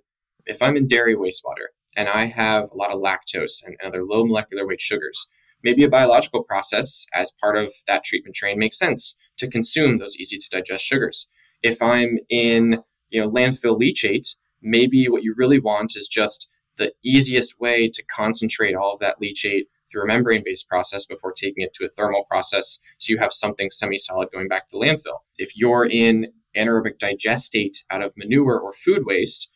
if 0.47 0.61
I'm 0.61 0.77
in 0.77 0.89
dairy 0.89 1.15
wastewater, 1.15 1.71
and 1.96 2.09
I 2.09 2.26
have 2.26 2.70
a 2.70 2.76
lot 2.76 2.92
of 2.92 3.00
lactose 3.00 3.62
and 3.64 3.76
other 3.85 4.05
low 4.05 4.24
molecular 4.24 4.66
weight 4.66 4.81
sugars, 4.81 5.28
maybe 5.62 5.85
a 5.85 5.88
biological 5.88 6.42
process 6.42 7.07
as 7.12 7.35
part 7.40 7.57
of 7.57 7.72
that 7.87 8.05
treatment 8.05 8.37
train 8.37 8.59
makes 8.59 8.78
sense 8.78 9.16
to 9.38 9.48
consume 9.48 9.98
those 9.98 10.16
easy 10.16 10.38
to 10.38 10.48
digest 10.50 10.85
sugars. 10.85 11.28
If 11.62 11.83
I'm 11.83 12.18
in 12.28 12.83
you 13.11 13.20
know 13.20 13.28
landfill 13.28 13.78
leachate, 13.81 14.37
maybe 14.61 15.09
what 15.09 15.22
you 15.22 15.35
really 15.37 15.59
want 15.59 15.96
is 15.96 16.09
just 16.09 16.48
the 16.76 16.92
easiest 17.05 17.61
way 17.61 17.88
to 17.88 18.02
concentrate 18.05 18.74
all 18.74 18.94
of 18.94 19.00
that 19.00 19.16
leachate 19.22 19.66
through 19.90 20.05
a 20.05 20.07
membrane 20.07 20.42
based 20.44 20.68
process 20.68 21.05
before 21.05 21.33
taking 21.33 21.62
it 21.62 21.74
to 21.74 21.85
a 21.85 21.88
thermal 21.88 22.24
process 22.24 22.78
so 22.98 23.12
you 23.12 23.18
have 23.18 23.33
something 23.33 23.70
semi 23.70 23.98
solid 23.98 24.31
going 24.33 24.48
back 24.48 24.68
to 24.68 24.76
landfill. 24.76 25.20
If 25.37 25.57
you're 25.57 25.85
in 25.85 26.33
anaerobic 26.57 26.98
digestate 26.98 27.85
out 27.90 28.02
of 28.02 28.16
manure 28.16 28.59
or 28.59 28.72
food 28.72 29.05
waste, 29.05 29.48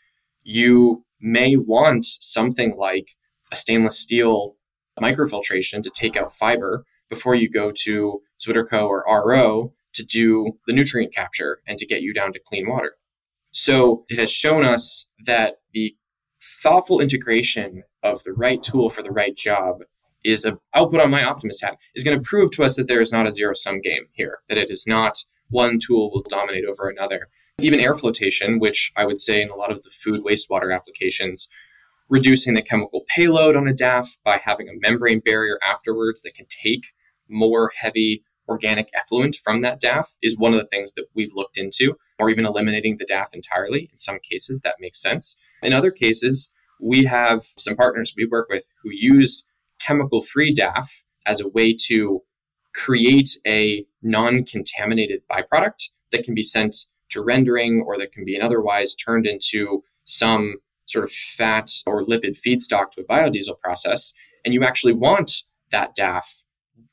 you 0.42 1.04
may 1.26 1.56
want 1.56 2.04
something 2.04 2.76
like 2.78 3.16
a 3.50 3.56
stainless 3.56 3.98
steel 3.98 4.54
microfiltration 5.00 5.82
to 5.82 5.90
take 5.90 6.16
out 6.16 6.32
fiber 6.32 6.84
before 7.10 7.34
you 7.34 7.50
go 7.50 7.72
to 7.74 8.20
ZwitterCo 8.40 8.88
or 8.88 9.04
RO 9.08 9.72
to 9.94 10.04
do 10.04 10.52
the 10.66 10.72
nutrient 10.72 11.12
capture 11.12 11.60
and 11.66 11.78
to 11.78 11.86
get 11.86 12.00
you 12.00 12.14
down 12.14 12.32
to 12.32 12.40
clean 12.44 12.68
water. 12.68 12.94
So 13.50 14.04
it 14.08 14.20
has 14.20 14.30
shown 14.30 14.64
us 14.64 15.06
that 15.26 15.56
the 15.72 15.96
thoughtful 16.62 17.00
integration 17.00 17.82
of 18.02 18.22
the 18.22 18.32
right 18.32 18.62
tool 18.62 18.88
for 18.88 19.02
the 19.02 19.10
right 19.10 19.36
job 19.36 19.80
is 20.24 20.44
a 20.44 20.58
output 20.74 21.00
on 21.00 21.10
my 21.10 21.24
optimist 21.24 21.62
hat 21.62 21.76
is 21.94 22.04
going 22.04 22.16
to 22.16 22.22
prove 22.22 22.50
to 22.52 22.62
us 22.62 22.76
that 22.76 22.86
there 22.86 23.00
is 23.00 23.12
not 23.12 23.26
a 23.26 23.32
zero 23.32 23.52
sum 23.54 23.80
game 23.80 24.06
here, 24.12 24.38
that 24.48 24.58
it 24.58 24.70
is 24.70 24.84
not 24.86 25.18
one 25.48 25.78
tool 25.84 26.10
will 26.12 26.24
dominate 26.28 26.64
over 26.64 26.88
another. 26.88 27.22
Even 27.58 27.80
air 27.80 27.94
flotation, 27.94 28.58
which 28.58 28.92
I 28.96 29.06
would 29.06 29.18
say 29.18 29.40
in 29.40 29.48
a 29.48 29.54
lot 29.54 29.70
of 29.70 29.82
the 29.82 29.90
food 29.90 30.22
wastewater 30.22 30.74
applications, 30.74 31.48
reducing 32.08 32.52
the 32.52 32.62
chemical 32.62 33.04
payload 33.08 33.56
on 33.56 33.66
a 33.66 33.72
DAF 33.72 34.18
by 34.22 34.36
having 34.36 34.68
a 34.68 34.78
membrane 34.78 35.20
barrier 35.20 35.58
afterwards 35.66 36.20
that 36.22 36.34
can 36.34 36.44
take 36.50 36.88
more 37.30 37.72
heavy 37.80 38.22
organic 38.46 38.90
effluent 38.94 39.36
from 39.42 39.62
that 39.62 39.80
DAF 39.80 40.16
is 40.22 40.38
one 40.38 40.52
of 40.52 40.60
the 40.60 40.66
things 40.66 40.92
that 40.94 41.06
we've 41.14 41.32
looked 41.34 41.56
into, 41.56 41.94
or 42.18 42.28
even 42.28 42.44
eliminating 42.44 42.98
the 42.98 43.06
DAF 43.06 43.28
entirely. 43.32 43.88
In 43.90 43.96
some 43.96 44.18
cases, 44.18 44.60
that 44.62 44.76
makes 44.78 45.00
sense. 45.00 45.36
In 45.62 45.72
other 45.72 45.90
cases, 45.90 46.50
we 46.78 47.06
have 47.06 47.42
some 47.56 47.74
partners 47.74 48.12
we 48.14 48.28
work 48.30 48.48
with 48.50 48.64
who 48.82 48.90
use 48.92 49.46
chemical 49.80 50.20
free 50.20 50.54
DAF 50.54 51.02
as 51.24 51.40
a 51.40 51.48
way 51.48 51.74
to 51.88 52.20
create 52.74 53.30
a 53.46 53.86
non 54.02 54.44
contaminated 54.44 55.22
byproduct 55.30 55.90
that 56.12 56.22
can 56.22 56.34
be 56.34 56.42
sent 56.42 56.76
to 57.10 57.22
rendering 57.22 57.84
or 57.86 57.98
that 57.98 58.12
can 58.12 58.24
be 58.24 58.40
otherwise 58.40 58.94
turned 58.94 59.26
into 59.26 59.82
some 60.04 60.56
sort 60.86 61.04
of 61.04 61.10
fat 61.10 61.70
or 61.86 62.04
lipid 62.04 62.38
feedstock 62.38 62.90
to 62.92 63.00
a 63.00 63.04
biodiesel 63.04 63.58
process. 63.60 64.12
And 64.44 64.54
you 64.54 64.64
actually 64.64 64.92
want 64.92 65.42
that 65.70 65.96
DAF 65.96 66.42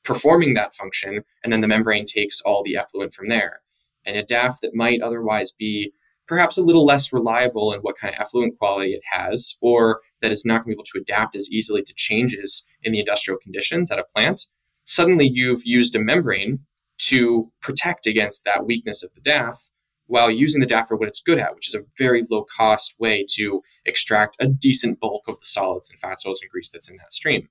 performing 0.04 0.54
that 0.54 0.76
function, 0.76 1.24
and 1.44 1.54
then 1.54 1.62
the 1.62 1.68
membrane 1.68 2.06
takes 2.06 2.42
all 2.42 2.64
the 2.64 2.76
effluent 2.76 3.14
from 3.14 3.30
there. 3.30 3.62
And 4.06 4.18
a 4.18 4.24
DAF 4.24 4.60
that 4.62 4.76
might 4.76 5.02
otherwise 5.02 5.52
be 5.52 5.94
perhaps 6.28 6.58
a 6.58 6.64
little 6.64 6.86
less 6.86 7.14
reliable 7.14 7.74
in 7.74 7.82
what 7.82 7.98
kind 7.98 8.14
of 8.14 8.20
effluent 8.20 8.58
quality 8.58 8.94
it 8.94 9.04
has, 9.12 9.56
or 9.62 10.02
that 10.22 10.32
is 10.32 10.46
not 10.46 10.64
going 10.64 10.64
to 10.64 10.68
be 10.70 10.74
able 10.74 10.84
to 10.86 11.00
adapt 11.00 11.36
as 11.36 11.50
easily 11.52 11.84
to 11.84 11.94
changes 11.96 12.64
in 12.82 12.94
the 12.94 13.00
industrial 13.00 13.40
conditions 13.42 13.92
at 13.92 14.00
a 14.00 14.06
plant, 14.16 14.48
suddenly 14.86 15.30
you've 15.32 15.66
used 15.66 15.96
a 15.96 16.00
membrane 16.00 16.60
to 16.98 17.52
protect 17.62 18.08
against 18.08 18.46
that 18.46 18.66
weakness 18.66 19.04
of 19.04 19.12
the 19.14 19.22
DAF 19.22 19.70
while 20.08 20.30
using 20.30 20.62
the 20.62 20.68
DAF 20.68 20.88
for 20.88 20.98
what 20.98 21.08
it's 21.08 21.22
good 21.22 21.40
at, 21.40 21.56
which 21.56 21.68
is 21.68 21.76
a 21.76 21.84
very 21.98 22.24
low 22.30 22.46
cost 22.56 22.94
way 23.00 23.26
to 23.36 23.62
extract 23.86 24.36
a 24.40 24.48
decent 24.48 25.00
bulk 25.00 25.24
of 25.28 25.40
the 25.40 25.46
solids 25.46 25.90
and 25.90 26.00
fats, 26.00 26.26
oils, 26.26 26.42
and 26.42 26.52
grease 26.52 26.72
that's 26.72 26.90
in 26.90 26.98
that 26.98 27.14
stream. 27.14 27.50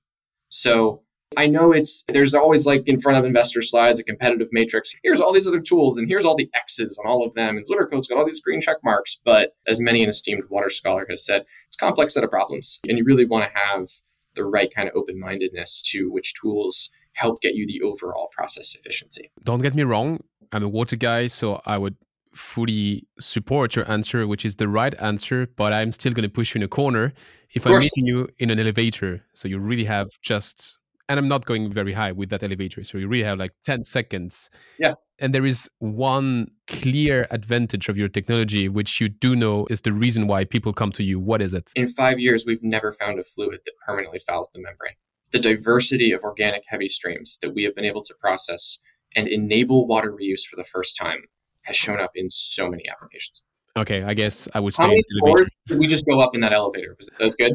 So 0.49 1.01
I 1.35 1.47
know 1.47 1.71
it's 1.71 2.03
there's 2.07 2.33
always 2.33 2.65
like 2.65 2.83
in 2.85 2.99
front 2.99 3.17
of 3.17 3.25
investor 3.25 3.61
slides 3.61 3.99
a 3.99 4.03
competitive 4.03 4.49
matrix. 4.51 4.95
Here's 5.03 5.19
all 5.19 5.33
these 5.33 5.47
other 5.47 5.59
tools 5.59 5.97
and 5.97 6.07
here's 6.07 6.25
all 6.25 6.35
the 6.35 6.49
X's 6.53 6.97
on 7.03 7.09
all 7.09 7.25
of 7.25 7.33
them. 7.33 7.57
And 7.57 7.65
ZwitterCo's 7.65 8.07
got 8.07 8.17
all 8.17 8.25
these 8.25 8.41
green 8.41 8.61
check 8.61 8.77
marks. 8.83 9.19
But 9.23 9.55
as 9.67 9.79
many 9.79 10.03
an 10.03 10.09
esteemed 10.09 10.43
water 10.49 10.69
scholar 10.69 11.05
has 11.09 11.25
said, 11.25 11.45
it's 11.67 11.75
a 11.75 11.79
complex 11.79 12.13
set 12.13 12.23
of 12.23 12.29
problems. 12.29 12.79
And 12.87 12.97
you 12.97 13.03
really 13.03 13.25
want 13.25 13.45
to 13.45 13.57
have 13.57 13.87
the 14.35 14.45
right 14.45 14.73
kind 14.73 14.87
of 14.87 14.95
open 14.95 15.19
mindedness 15.19 15.81
to 15.87 16.11
which 16.11 16.33
tools 16.39 16.89
help 17.13 17.41
get 17.41 17.55
you 17.55 17.67
the 17.67 17.81
overall 17.81 18.29
process 18.31 18.75
efficiency. 18.75 19.31
Don't 19.43 19.61
get 19.61 19.75
me 19.75 19.83
wrong, 19.83 20.19
I'm 20.51 20.63
a 20.63 20.67
water 20.67 20.95
guy, 20.95 21.27
so 21.27 21.61
I 21.65 21.77
would 21.77 21.95
fully 22.35 23.07
support 23.19 23.75
your 23.75 23.89
answer, 23.89 24.27
which 24.27 24.45
is 24.45 24.55
the 24.55 24.67
right 24.67 24.93
answer, 24.99 25.47
but 25.55 25.73
I'm 25.73 25.91
still 25.91 26.13
going 26.13 26.23
to 26.23 26.29
push 26.29 26.53
you 26.53 26.59
in 26.59 26.63
a 26.63 26.67
corner 26.67 27.13
if 27.53 27.65
I'm 27.65 27.79
meeting 27.79 28.05
you 28.05 28.27
in 28.39 28.49
an 28.49 28.59
elevator. 28.59 29.23
So 29.33 29.47
you 29.47 29.59
really 29.59 29.85
have 29.85 30.09
just, 30.21 30.77
and 31.09 31.19
I'm 31.19 31.27
not 31.27 31.45
going 31.45 31.71
very 31.71 31.93
high 31.93 32.11
with 32.11 32.29
that 32.29 32.43
elevator. 32.43 32.83
So 32.83 32.97
you 32.97 33.07
really 33.07 33.23
have 33.23 33.37
like 33.37 33.51
10 33.65 33.83
seconds. 33.83 34.49
Yeah. 34.79 34.93
And 35.19 35.33
there 35.33 35.45
is 35.45 35.69
one 35.79 36.47
clear 36.67 37.27
advantage 37.29 37.87
of 37.87 37.97
your 37.97 38.09
technology, 38.09 38.67
which 38.67 38.99
you 38.99 39.09
do 39.09 39.35
know 39.35 39.67
is 39.69 39.81
the 39.81 39.93
reason 39.93 40.27
why 40.27 40.43
people 40.43 40.73
come 40.73 40.91
to 40.93 41.03
you. 41.03 41.19
What 41.19 41.41
is 41.41 41.53
it? 41.53 41.71
In 41.75 41.87
five 41.87 42.19
years, 42.19 42.45
we've 42.45 42.63
never 42.63 42.91
found 42.91 43.19
a 43.19 43.23
fluid 43.23 43.59
that 43.65 43.73
permanently 43.85 44.19
fouls 44.19 44.51
the 44.53 44.61
membrane 44.61 44.95
the 45.33 45.39
diversity 45.39 46.11
of 46.11 46.23
organic 46.23 46.63
heavy 46.67 46.87
streams 46.87 47.39
that 47.41 47.53
we 47.53 47.63
have 47.63 47.75
been 47.75 47.83
able 47.83 48.03
to 48.03 48.13
process 48.13 48.77
and 49.15 49.27
enable 49.27 49.87
water 49.87 50.11
reuse 50.11 50.45
for 50.47 50.55
the 50.55 50.63
first 50.63 50.95
time 50.95 51.23
has 51.63 51.75
shown 51.75 51.99
up 51.99 52.11
in 52.15 52.29
so 52.29 52.69
many 52.69 52.83
applications. 52.89 53.43
Okay, 53.75 54.03
I 54.03 54.13
guess 54.13 54.47
I 54.53 54.59
would 54.59 54.73
stay. 54.73 54.83
How 54.83 54.89
many 54.89 55.01
floors 55.19 55.49
did 55.67 55.79
we 55.79 55.87
just 55.87 56.05
go 56.05 56.19
up 56.19 56.35
in 56.35 56.41
that 56.41 56.53
elevator? 56.53 56.95
Was 56.97 57.09
that 57.19 57.35
good? 57.37 57.53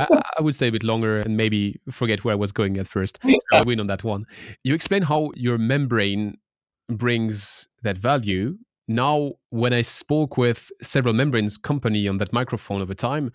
I, 0.00 0.22
I, 0.38 0.42
would 0.42 0.54
stay 0.54 0.68
a 0.68 0.72
bit 0.72 0.84
longer 0.84 1.18
and 1.18 1.36
maybe 1.36 1.80
forget 1.90 2.24
where 2.24 2.32
I 2.32 2.36
was 2.36 2.52
going 2.52 2.78
at 2.78 2.86
first. 2.86 3.18
So 3.24 3.56
I 3.56 3.62
win 3.62 3.80
on 3.80 3.88
that 3.88 4.04
one. 4.04 4.24
You 4.62 4.74
explain 4.74 5.02
how 5.02 5.32
your 5.34 5.58
membrane 5.58 6.36
brings 6.88 7.68
that 7.82 7.98
value. 7.98 8.58
Now, 8.88 9.32
when 9.50 9.72
I 9.72 9.82
spoke 9.82 10.36
with 10.36 10.70
several 10.82 11.14
membranes 11.14 11.56
company 11.56 12.06
on 12.06 12.18
that 12.18 12.32
microphone 12.32 12.80
over 12.80 12.94
time, 12.94 13.32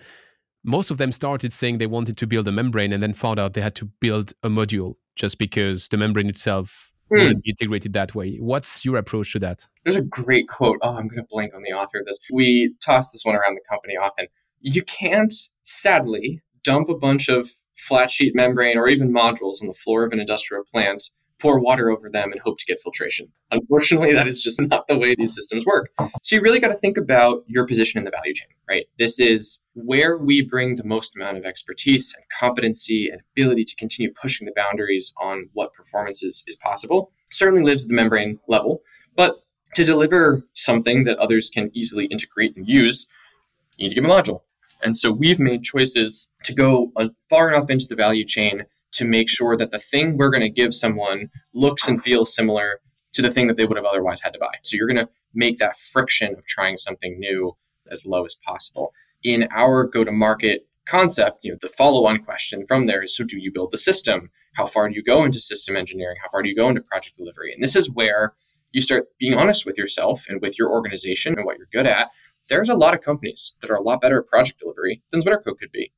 most 0.63 0.91
of 0.91 0.97
them 0.97 1.11
started 1.11 1.51
saying 1.51 1.77
they 1.77 1.87
wanted 1.87 2.17
to 2.17 2.27
build 2.27 2.47
a 2.47 2.51
membrane 2.51 2.93
and 2.93 3.01
then 3.01 3.13
found 3.13 3.39
out 3.39 3.53
they 3.53 3.61
had 3.61 3.75
to 3.75 3.85
build 3.99 4.33
a 4.43 4.49
module 4.49 4.95
just 5.15 5.37
because 5.37 5.87
the 5.89 5.97
membrane 5.97 6.29
itself 6.29 6.90
mm. 7.11 7.19
wouldn't 7.19 7.43
be 7.43 7.51
integrated 7.51 7.93
that 7.93 8.15
way. 8.15 8.37
What's 8.37 8.85
your 8.85 8.97
approach 8.97 9.33
to 9.33 9.39
that? 9.39 9.67
There's 9.83 9.95
a 9.95 10.01
great 10.01 10.47
quote. 10.47 10.77
Oh, 10.81 10.95
I'm 10.95 11.07
going 11.07 11.21
to 11.21 11.27
blank 11.29 11.53
on 11.53 11.63
the 11.63 11.71
author 11.71 11.99
of 11.99 12.05
this. 12.05 12.19
We 12.31 12.73
toss 12.83 13.11
this 13.11 13.23
one 13.23 13.35
around 13.35 13.55
the 13.55 13.61
company 13.69 13.95
often. 13.95 14.27
You 14.59 14.83
can't, 14.83 15.33
sadly, 15.63 16.41
dump 16.63 16.89
a 16.89 16.97
bunch 16.97 17.29
of 17.29 17.49
flat 17.77 18.11
sheet 18.11 18.35
membrane 18.35 18.77
or 18.77 18.87
even 18.87 19.11
modules 19.11 19.61
on 19.61 19.67
the 19.67 19.73
floor 19.73 20.05
of 20.05 20.13
an 20.13 20.19
industrial 20.19 20.63
plant 20.71 21.03
pour 21.39 21.59
water 21.59 21.89
over 21.89 22.09
them 22.09 22.31
and 22.31 22.39
hope 22.41 22.59
to 22.59 22.65
get 22.65 22.81
filtration. 22.81 23.27
Unfortunately, 23.49 24.13
that 24.13 24.27
is 24.27 24.41
just 24.41 24.61
not 24.69 24.87
the 24.87 24.97
way 24.97 25.15
these 25.15 25.33
systems 25.33 25.65
work. 25.65 25.89
So 26.21 26.35
you 26.35 26.41
really 26.41 26.59
got 26.59 26.67
to 26.67 26.75
think 26.75 26.97
about 26.97 27.43
your 27.47 27.65
position 27.65 27.97
in 27.97 28.05
the 28.05 28.11
value 28.11 28.33
chain, 28.33 28.49
right? 28.69 28.85
This 28.99 29.19
is 29.19 29.59
where 29.73 30.17
we 30.17 30.41
bring 30.41 30.75
the 30.75 30.83
most 30.83 31.15
amount 31.15 31.37
of 31.37 31.45
expertise 31.45 32.13
and 32.15 32.25
competency 32.39 33.09
and 33.09 33.21
ability 33.35 33.63
to 33.65 33.75
continue 33.75 34.11
pushing 34.13 34.45
the 34.45 34.53
boundaries 34.55 35.13
on 35.19 35.49
what 35.53 35.73
performance 35.73 36.23
is, 36.23 36.43
possible. 36.61 37.11
Certainly 37.31 37.63
lives 37.63 37.85
at 37.85 37.89
the 37.89 37.95
membrane 37.95 38.39
level, 38.47 38.81
but 39.15 39.43
to 39.75 39.85
deliver 39.85 40.43
something 40.53 41.05
that 41.05 41.17
others 41.17 41.49
can 41.49 41.71
easily 41.73 42.05
integrate 42.05 42.55
and 42.57 42.67
use, 42.67 43.07
you 43.77 43.85
need 43.85 43.95
to 43.95 44.01
give 44.01 44.09
a 44.09 44.13
module. 44.13 44.41
And 44.83 44.97
so 44.97 45.11
we've 45.11 45.39
made 45.39 45.63
choices 45.63 46.27
to 46.43 46.53
go 46.53 46.91
uh, 46.97 47.09
far 47.29 47.51
enough 47.51 47.69
into 47.69 47.85
the 47.87 47.95
value 47.95 48.25
chain 48.25 48.65
to 48.93 49.05
make 49.05 49.29
sure 49.29 49.55
that 49.55 49.71
the 49.71 49.79
thing 49.79 50.17
we're 50.17 50.29
going 50.29 50.41
to 50.41 50.49
give 50.49 50.73
someone 50.73 51.29
looks 51.53 51.87
and 51.87 52.03
feels 52.03 52.33
similar 52.33 52.81
to 53.13 53.21
the 53.21 53.31
thing 53.31 53.47
that 53.47 53.57
they 53.57 53.65
would 53.65 53.77
have 53.77 53.85
otherwise 53.85 54.21
had 54.21 54.33
to 54.33 54.39
buy. 54.39 54.53
So 54.63 54.75
you're 54.75 54.87
going 54.87 55.05
to 55.05 55.09
make 55.33 55.57
that 55.59 55.77
friction 55.77 56.35
of 56.37 56.45
trying 56.45 56.77
something 56.77 57.17
new 57.19 57.55
as 57.89 58.05
low 58.05 58.25
as 58.25 58.35
possible. 58.45 58.93
In 59.23 59.47
our 59.51 59.85
go 59.85 60.03
to 60.03 60.11
market 60.11 60.67
concept, 60.87 61.39
you 61.43 61.51
know, 61.51 61.57
the 61.61 61.69
follow 61.69 62.05
on 62.05 62.23
question 62.23 62.65
from 62.67 62.87
there 62.87 63.03
is 63.03 63.15
so 63.15 63.23
do 63.23 63.37
you 63.37 63.51
build 63.51 63.71
the 63.71 63.77
system? 63.77 64.29
How 64.55 64.65
far 64.65 64.89
do 64.89 64.95
you 64.95 65.03
go 65.03 65.23
into 65.23 65.39
system 65.39 65.75
engineering? 65.75 66.17
How 66.21 66.29
far 66.29 66.41
do 66.41 66.49
you 66.49 66.55
go 66.55 66.69
into 66.69 66.81
project 66.81 67.17
delivery? 67.17 67.53
And 67.53 67.63
this 67.63 67.75
is 67.75 67.89
where 67.89 68.33
you 68.71 68.81
start 68.81 69.05
being 69.19 69.33
honest 69.33 69.65
with 69.65 69.77
yourself 69.77 70.25
and 70.27 70.41
with 70.41 70.57
your 70.57 70.69
organization 70.69 71.35
and 71.37 71.45
what 71.45 71.57
you're 71.57 71.67
good 71.71 71.85
at. 71.85 72.09
There's 72.49 72.69
a 72.69 72.75
lot 72.75 72.93
of 72.93 73.01
companies 73.01 73.55
that 73.61 73.69
are 73.69 73.75
a 73.75 73.81
lot 73.81 74.01
better 74.01 74.19
at 74.19 74.27
project 74.27 74.59
delivery 74.59 75.03
than 75.11 75.21
ZwitterCo 75.21 75.57
could 75.57 75.71
be 75.71 75.93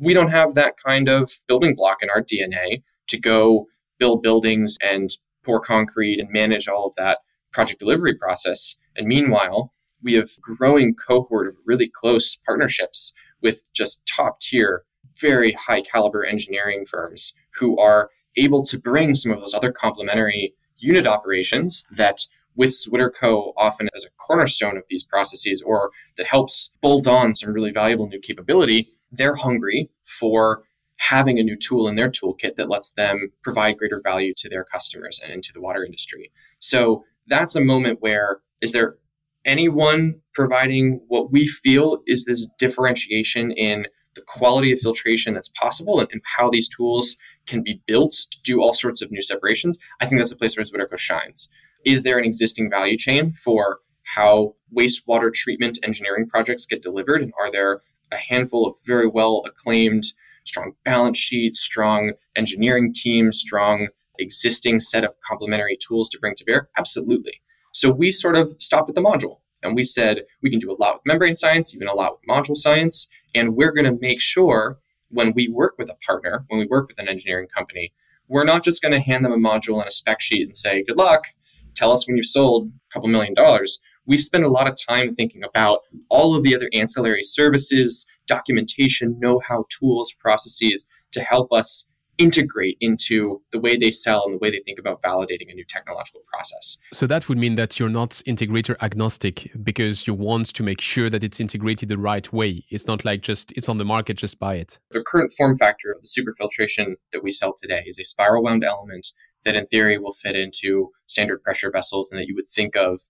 we 0.00 0.14
don't 0.14 0.30
have 0.30 0.54
that 0.54 0.76
kind 0.76 1.08
of 1.08 1.30
building 1.46 1.74
block 1.74 2.02
in 2.02 2.10
our 2.10 2.22
DNA 2.22 2.82
to 3.08 3.18
go 3.18 3.66
build 3.98 4.22
buildings 4.22 4.76
and 4.82 5.10
pour 5.44 5.60
concrete 5.60 6.18
and 6.20 6.30
manage 6.30 6.68
all 6.68 6.86
of 6.86 6.94
that 6.96 7.18
project 7.52 7.80
delivery 7.80 8.16
process. 8.16 8.76
And 8.96 9.06
meanwhile, 9.06 9.72
we 10.02 10.14
have 10.14 10.40
growing 10.40 10.94
cohort 10.94 11.46
of 11.46 11.56
really 11.64 11.88
close 11.88 12.36
partnerships 12.46 13.12
with 13.42 13.66
just 13.72 14.04
top 14.06 14.40
tier, 14.40 14.84
very 15.20 15.52
high 15.52 15.82
caliber 15.82 16.24
engineering 16.24 16.84
firms 16.84 17.34
who 17.54 17.78
are 17.78 18.10
able 18.36 18.64
to 18.64 18.78
bring 18.78 19.14
some 19.14 19.32
of 19.32 19.40
those 19.40 19.54
other 19.54 19.72
complementary 19.72 20.54
unit 20.78 21.06
operations 21.06 21.86
that 21.96 22.20
with 22.54 22.70
ZwitterCo 22.70 23.52
often 23.56 23.88
as 23.94 24.04
a 24.04 24.10
cornerstone 24.18 24.76
of 24.76 24.84
these 24.88 25.04
processes 25.04 25.62
or 25.64 25.90
that 26.16 26.26
helps 26.26 26.70
bolt 26.80 27.06
on 27.06 27.34
some 27.34 27.52
really 27.52 27.72
valuable 27.72 28.08
new 28.08 28.20
capability 28.20 28.88
they're 29.12 29.36
hungry 29.36 29.90
for 30.02 30.64
having 30.96 31.38
a 31.38 31.42
new 31.42 31.56
tool 31.56 31.86
in 31.88 31.96
their 31.96 32.10
toolkit 32.10 32.56
that 32.56 32.70
lets 32.70 32.92
them 32.92 33.32
provide 33.42 33.76
greater 33.76 34.00
value 34.02 34.32
to 34.36 34.48
their 34.48 34.64
customers 34.64 35.20
and 35.22 35.32
into 35.32 35.52
the 35.52 35.60
water 35.60 35.84
industry. 35.84 36.32
So 36.58 37.04
that's 37.26 37.54
a 37.54 37.60
moment 37.60 37.98
where 38.00 38.40
is 38.60 38.72
there 38.72 38.96
anyone 39.44 40.20
providing 40.34 41.00
what 41.08 41.32
we 41.32 41.46
feel 41.46 42.02
is 42.06 42.24
this 42.24 42.46
differentiation 42.58 43.50
in 43.52 43.86
the 44.14 44.22
quality 44.22 44.72
of 44.72 44.78
filtration 44.78 45.34
that's 45.34 45.48
possible 45.48 45.98
and, 45.98 46.08
and, 46.12 46.20
how 46.36 46.50
these 46.50 46.68
tools 46.68 47.16
can 47.46 47.62
be 47.62 47.80
built 47.86 48.12
to 48.30 48.38
do 48.42 48.60
all 48.60 48.74
sorts 48.74 49.00
of 49.00 49.10
new 49.10 49.22
separations, 49.22 49.78
I 50.00 50.06
think 50.06 50.20
that's 50.20 50.30
the 50.30 50.36
place 50.36 50.56
where 50.56 50.64
ZwitterCo 50.64 50.98
shines. 50.98 51.48
Is 51.84 52.02
there 52.02 52.18
an 52.18 52.24
existing 52.24 52.70
value 52.70 52.96
chain 52.98 53.32
for 53.32 53.78
how 54.04 54.54
wastewater 54.76 55.32
treatment 55.32 55.78
engineering 55.82 56.28
projects 56.28 56.66
get 56.66 56.82
delivered? 56.82 57.22
And 57.22 57.32
are 57.40 57.50
there 57.50 57.80
a 58.10 58.16
handful 58.16 58.66
of 58.66 58.76
very 58.86 59.08
well 59.08 59.42
acclaimed, 59.46 60.04
strong 60.44 60.72
balance 60.84 61.18
sheets, 61.18 61.60
strong 61.60 62.12
engineering 62.36 62.92
teams, 62.94 63.38
strong 63.38 63.88
existing 64.18 64.80
set 64.80 65.04
of 65.04 65.14
complementary 65.26 65.78
tools 65.86 66.08
to 66.10 66.18
bring 66.18 66.34
to 66.36 66.44
bear? 66.44 66.68
Absolutely. 66.76 67.41
So 67.72 67.90
we 67.90 68.12
sort 68.12 68.36
of 68.36 68.54
stopped 68.58 68.88
at 68.88 68.94
the 68.94 69.00
module 69.00 69.38
and 69.62 69.74
we 69.74 69.84
said 69.84 70.22
we 70.42 70.50
can 70.50 70.58
do 70.58 70.70
a 70.70 70.80
lot 70.80 70.94
with 70.94 71.02
membrane 71.06 71.36
science, 71.36 71.74
even 71.74 71.88
a 71.88 71.94
lot 71.94 72.12
with 72.12 72.28
module 72.28 72.56
science. 72.56 73.08
And 73.34 73.56
we're 73.56 73.72
going 73.72 73.86
to 73.86 73.98
make 74.00 74.20
sure 74.20 74.78
when 75.08 75.32
we 75.34 75.48
work 75.48 75.74
with 75.78 75.90
a 75.90 75.96
partner, 76.06 76.44
when 76.48 76.60
we 76.60 76.66
work 76.66 76.88
with 76.88 76.98
an 76.98 77.08
engineering 77.08 77.48
company, 77.48 77.92
we're 78.28 78.44
not 78.44 78.64
just 78.64 78.80
going 78.80 78.92
to 78.92 79.00
hand 79.00 79.24
them 79.24 79.32
a 79.32 79.36
module 79.36 79.78
and 79.78 79.88
a 79.88 79.90
spec 79.90 80.20
sheet 80.20 80.46
and 80.46 80.56
say, 80.56 80.84
good 80.84 80.96
luck, 80.96 81.26
tell 81.74 81.92
us 81.92 82.06
when 82.06 82.16
you've 82.16 82.26
sold 82.26 82.68
a 82.68 82.94
couple 82.94 83.08
million 83.08 83.34
dollars 83.34 83.80
we 84.06 84.16
spend 84.16 84.44
a 84.44 84.50
lot 84.50 84.68
of 84.68 84.76
time 84.88 85.14
thinking 85.14 85.42
about 85.44 85.80
all 86.08 86.34
of 86.34 86.42
the 86.42 86.54
other 86.54 86.68
ancillary 86.72 87.22
services, 87.22 88.06
documentation, 88.26 89.18
know 89.18 89.40
how 89.46 89.64
tools, 89.68 90.12
processes 90.18 90.86
to 91.12 91.20
help 91.20 91.52
us 91.52 91.86
integrate 92.18 92.76
into 92.80 93.40
the 93.52 93.60
way 93.60 93.76
they 93.76 93.90
sell 93.90 94.24
and 94.26 94.34
the 94.34 94.38
way 94.38 94.50
they 94.50 94.60
think 94.60 94.78
about 94.78 95.02
validating 95.02 95.50
a 95.50 95.54
new 95.54 95.64
technological 95.64 96.22
process. 96.32 96.76
So 96.92 97.06
that 97.06 97.28
would 97.28 97.38
mean 97.38 97.54
that 97.54 97.78
you're 97.78 97.88
not 97.88 98.22
integrator 98.26 98.76
agnostic 98.82 99.50
because 99.62 100.06
you 100.06 100.14
want 100.14 100.48
to 100.54 100.62
make 100.62 100.80
sure 100.80 101.08
that 101.08 101.24
it's 101.24 101.40
integrated 101.40 101.88
the 101.88 101.98
right 101.98 102.30
way. 102.32 102.64
It's 102.70 102.86
not 102.86 103.04
like 103.04 103.22
just 103.22 103.52
it's 103.52 103.68
on 103.68 103.78
the 103.78 103.84
market, 103.84 104.18
just 104.18 104.38
buy 104.38 104.56
it. 104.56 104.78
The 104.90 105.02
current 105.02 105.32
form 105.36 105.56
factor 105.56 105.90
of 105.90 106.02
the 106.02 106.08
superfiltration 106.08 106.94
that 107.12 107.22
we 107.22 107.32
sell 107.32 107.54
today 107.60 107.82
is 107.86 107.98
a 107.98 108.04
spiral 108.04 108.42
wound 108.42 108.64
element 108.64 109.08
that 109.44 109.56
in 109.56 109.66
theory 109.66 109.98
will 109.98 110.12
fit 110.12 110.36
into 110.36 110.90
standard 111.06 111.42
pressure 111.42 111.70
vessels 111.70 112.10
and 112.10 112.20
that 112.20 112.26
you 112.26 112.34
would 112.34 112.48
think 112.48 112.76
of 112.76 113.00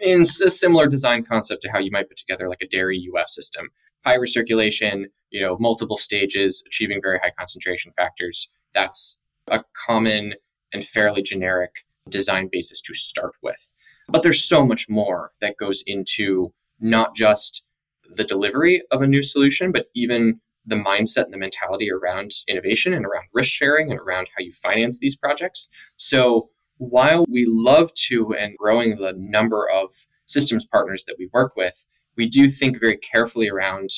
in 0.00 0.22
a 0.22 0.50
similar 0.50 0.88
design 0.88 1.24
concept 1.24 1.62
to 1.62 1.70
how 1.70 1.78
you 1.78 1.90
might 1.90 2.08
put 2.08 2.16
together 2.16 2.48
like 2.48 2.60
a 2.60 2.66
dairy 2.66 3.08
UF 3.14 3.28
system. 3.28 3.70
High 4.04 4.16
recirculation, 4.16 5.04
you 5.30 5.40
know, 5.40 5.56
multiple 5.58 5.96
stages, 5.96 6.62
achieving 6.66 7.00
very 7.02 7.18
high 7.22 7.32
concentration 7.38 7.92
factors. 7.92 8.48
That's 8.74 9.16
a 9.48 9.64
common 9.86 10.34
and 10.72 10.84
fairly 10.84 11.22
generic 11.22 11.84
design 12.08 12.48
basis 12.50 12.80
to 12.82 12.94
start 12.94 13.32
with. 13.42 13.72
But 14.08 14.22
there's 14.22 14.44
so 14.44 14.66
much 14.66 14.88
more 14.88 15.32
that 15.40 15.56
goes 15.56 15.82
into 15.86 16.52
not 16.80 17.14
just 17.14 17.62
the 18.14 18.24
delivery 18.24 18.82
of 18.90 19.02
a 19.02 19.06
new 19.06 19.22
solution, 19.22 19.72
but 19.72 19.86
even 19.94 20.40
the 20.66 20.76
mindset 20.76 21.24
and 21.24 21.32
the 21.32 21.38
mentality 21.38 21.90
around 21.90 22.32
innovation 22.48 22.92
and 22.92 23.04
around 23.04 23.24
risk 23.32 23.50
sharing 23.50 23.90
and 23.90 24.00
around 24.00 24.28
how 24.36 24.42
you 24.42 24.52
finance 24.52 24.98
these 25.00 25.16
projects. 25.16 25.68
So 25.96 26.50
while 26.78 27.24
we 27.28 27.46
love 27.48 27.92
to 28.08 28.34
and 28.34 28.56
growing 28.56 28.96
the 28.96 29.12
number 29.16 29.68
of 29.68 29.92
systems 30.26 30.64
partners 30.64 31.04
that 31.06 31.16
we 31.18 31.28
work 31.32 31.56
with, 31.56 31.84
we 32.16 32.28
do 32.28 32.50
think 32.50 32.78
very 32.78 32.96
carefully 32.96 33.48
around 33.48 33.90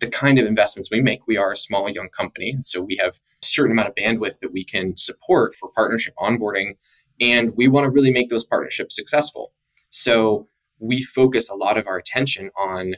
the 0.00 0.08
kind 0.08 0.38
of 0.38 0.46
investments 0.46 0.90
we 0.90 1.00
make. 1.00 1.26
We 1.26 1.36
are 1.36 1.52
a 1.52 1.56
small, 1.56 1.88
young 1.88 2.08
company, 2.08 2.50
and 2.50 2.64
so 2.64 2.80
we 2.80 2.98
have 3.00 3.14
a 3.42 3.46
certain 3.46 3.72
amount 3.72 3.88
of 3.88 3.94
bandwidth 3.94 4.40
that 4.40 4.52
we 4.52 4.64
can 4.64 4.96
support 4.96 5.54
for 5.54 5.70
partnership 5.74 6.14
onboarding, 6.18 6.76
and 7.20 7.54
we 7.56 7.68
want 7.68 7.84
to 7.84 7.90
really 7.90 8.12
make 8.12 8.28
those 8.28 8.44
partnerships 8.44 8.96
successful. 8.96 9.52
So 9.90 10.48
we 10.78 11.02
focus 11.02 11.48
a 11.48 11.54
lot 11.54 11.78
of 11.78 11.86
our 11.86 11.96
attention 11.96 12.50
on 12.58 12.96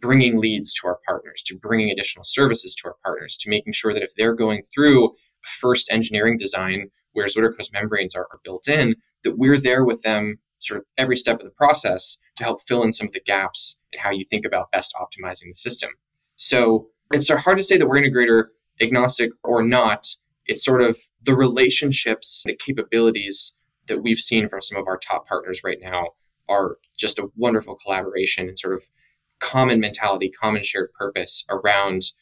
bringing 0.00 0.38
leads 0.40 0.72
to 0.74 0.86
our 0.86 0.98
partners, 1.06 1.42
to 1.46 1.58
bringing 1.58 1.90
additional 1.90 2.24
services 2.24 2.74
to 2.76 2.88
our 2.88 2.96
partners, 3.04 3.36
to 3.36 3.50
making 3.50 3.74
sure 3.74 3.92
that 3.92 4.02
if 4.02 4.14
they're 4.16 4.34
going 4.34 4.62
through 4.74 5.12
first 5.60 5.90
engineering 5.90 6.38
design 6.38 6.90
where 7.12 7.26
ZwitterCo's 7.26 7.72
membranes 7.72 8.14
are, 8.14 8.26
are 8.32 8.40
built 8.44 8.66
in, 8.68 8.94
that 9.24 9.36
we're 9.36 9.60
there 9.60 9.84
with 9.84 10.02
them 10.02 10.38
sort 10.58 10.78
of 10.78 10.86
every 10.96 11.16
step 11.16 11.40
of 11.40 11.44
the 11.44 11.50
process 11.50 12.16
to 12.40 12.44
help 12.44 12.60
fill 12.62 12.82
in 12.82 12.92
some 12.92 13.06
of 13.06 13.12
the 13.12 13.20
gaps 13.20 13.78
in 13.92 14.00
how 14.00 14.10
you 14.10 14.24
think 14.24 14.44
about 14.44 14.70
best 14.72 14.94
optimizing 15.00 15.48
the 15.48 15.54
system. 15.54 15.90
So 16.36 16.88
it's 17.12 17.28
hard 17.30 17.58
to 17.58 17.64
say 17.64 17.76
that 17.76 17.86
we're 17.86 18.00
integrator 18.00 18.46
agnostic 18.80 19.30
or 19.44 19.62
not. 19.62 20.06
It's 20.46 20.64
sort 20.64 20.82
of 20.82 20.98
the 21.22 21.34
relationships, 21.34 22.42
the 22.44 22.56
capabilities 22.56 23.54
that 23.86 24.02
we've 24.02 24.18
seen 24.18 24.48
from 24.48 24.62
some 24.62 24.78
of 24.78 24.86
our 24.86 24.98
top 24.98 25.26
partners 25.26 25.62
right 25.64 25.78
now 25.80 26.08
are 26.48 26.78
just 26.98 27.18
a 27.18 27.28
wonderful 27.36 27.76
collaboration 27.76 28.48
and 28.48 28.58
sort 28.58 28.74
of 28.74 28.84
common 29.38 29.80
mentality, 29.80 30.30
common 30.30 30.62
shared 30.62 30.92
purpose 30.92 31.44
around 31.48 32.12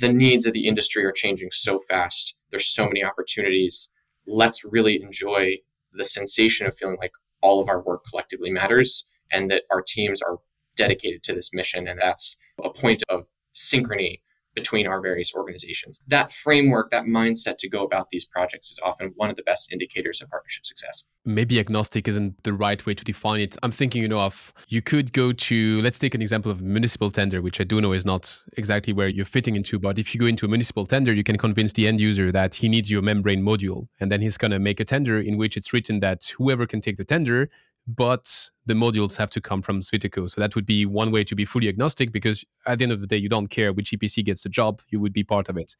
the 0.00 0.12
needs 0.12 0.46
of 0.46 0.52
the 0.52 0.68
industry 0.68 1.04
are 1.04 1.12
changing 1.12 1.48
so 1.50 1.80
fast. 1.88 2.34
There's 2.50 2.66
so 2.66 2.86
many 2.86 3.02
opportunities. 3.02 3.90
Let's 4.26 4.64
really 4.64 5.00
enjoy 5.02 5.56
the 5.92 6.04
sensation 6.04 6.66
of 6.66 6.76
feeling 6.76 6.98
like 7.00 7.12
all 7.40 7.60
of 7.60 7.68
our 7.68 7.82
work 7.82 8.04
collectively 8.08 8.50
matters 8.50 9.06
and 9.32 9.50
that 9.50 9.62
our 9.70 9.82
teams 9.82 10.22
are 10.22 10.38
dedicated 10.76 11.22
to 11.24 11.34
this 11.34 11.52
mission. 11.52 11.88
And 11.88 12.00
that's 12.00 12.36
a 12.62 12.70
point 12.70 13.02
of 13.08 13.26
synchrony 13.54 14.20
between 14.54 14.86
our 14.86 15.00
various 15.00 15.34
organizations. 15.34 16.02
That 16.08 16.32
framework, 16.32 16.90
that 16.90 17.04
mindset 17.04 17.58
to 17.58 17.68
go 17.68 17.84
about 17.84 18.08
these 18.10 18.24
projects 18.24 18.70
is 18.70 18.80
often 18.82 19.12
one 19.14 19.30
of 19.30 19.36
the 19.36 19.42
best 19.44 19.72
indicators 19.72 20.20
of 20.20 20.28
partnership 20.30 20.66
success. 20.66 21.04
Maybe 21.24 21.60
agnostic 21.60 22.08
isn't 22.08 22.42
the 22.42 22.52
right 22.52 22.84
way 22.84 22.94
to 22.94 23.04
define 23.04 23.40
it. 23.40 23.56
I'm 23.62 23.70
thinking, 23.70 24.02
you 24.02 24.08
know, 24.08 24.20
of 24.20 24.52
you 24.68 24.82
could 24.82 25.12
go 25.12 25.32
to, 25.32 25.80
let's 25.82 25.98
take 25.98 26.14
an 26.14 26.22
example 26.22 26.50
of 26.50 26.62
municipal 26.62 27.10
tender, 27.10 27.40
which 27.40 27.60
I 27.60 27.64
do 27.64 27.80
know 27.80 27.92
is 27.92 28.04
not 28.04 28.42
exactly 28.56 28.92
where 28.92 29.08
you're 29.08 29.26
fitting 29.26 29.54
into, 29.54 29.78
but 29.78 29.98
if 29.98 30.14
you 30.14 30.20
go 30.20 30.26
into 30.26 30.46
a 30.46 30.48
municipal 30.48 30.86
tender, 30.86 31.12
you 31.12 31.22
can 31.22 31.38
convince 31.38 31.72
the 31.74 31.86
end 31.86 32.00
user 32.00 32.32
that 32.32 32.54
he 32.54 32.68
needs 32.68 32.90
your 32.90 33.02
membrane 33.02 33.42
module. 33.44 33.86
And 34.00 34.10
then 34.10 34.20
he's 34.20 34.38
going 34.38 34.50
to 34.50 34.58
make 34.58 34.80
a 34.80 34.84
tender 34.84 35.20
in 35.20 35.36
which 35.36 35.56
it's 35.56 35.72
written 35.72 36.00
that 36.00 36.32
whoever 36.36 36.66
can 36.66 36.80
take 36.80 36.96
the 36.96 37.04
tender 37.04 37.48
but 37.88 38.50
the 38.66 38.74
modules 38.74 39.16
have 39.16 39.30
to 39.30 39.40
come 39.40 39.62
from 39.62 39.80
ZwitterCo. 39.80 40.30
So 40.30 40.40
that 40.42 40.54
would 40.54 40.66
be 40.66 40.84
one 40.84 41.10
way 41.10 41.24
to 41.24 41.34
be 41.34 41.46
fully 41.46 41.68
agnostic 41.68 42.12
because 42.12 42.44
at 42.66 42.78
the 42.78 42.84
end 42.84 42.92
of 42.92 43.00
the 43.00 43.06
day, 43.06 43.16
you 43.16 43.30
don't 43.30 43.48
care 43.48 43.72
which 43.72 43.92
EPC 43.92 44.26
gets 44.26 44.42
the 44.42 44.50
job, 44.50 44.82
you 44.90 45.00
would 45.00 45.14
be 45.14 45.24
part 45.24 45.48
of 45.48 45.56
it. 45.56 45.74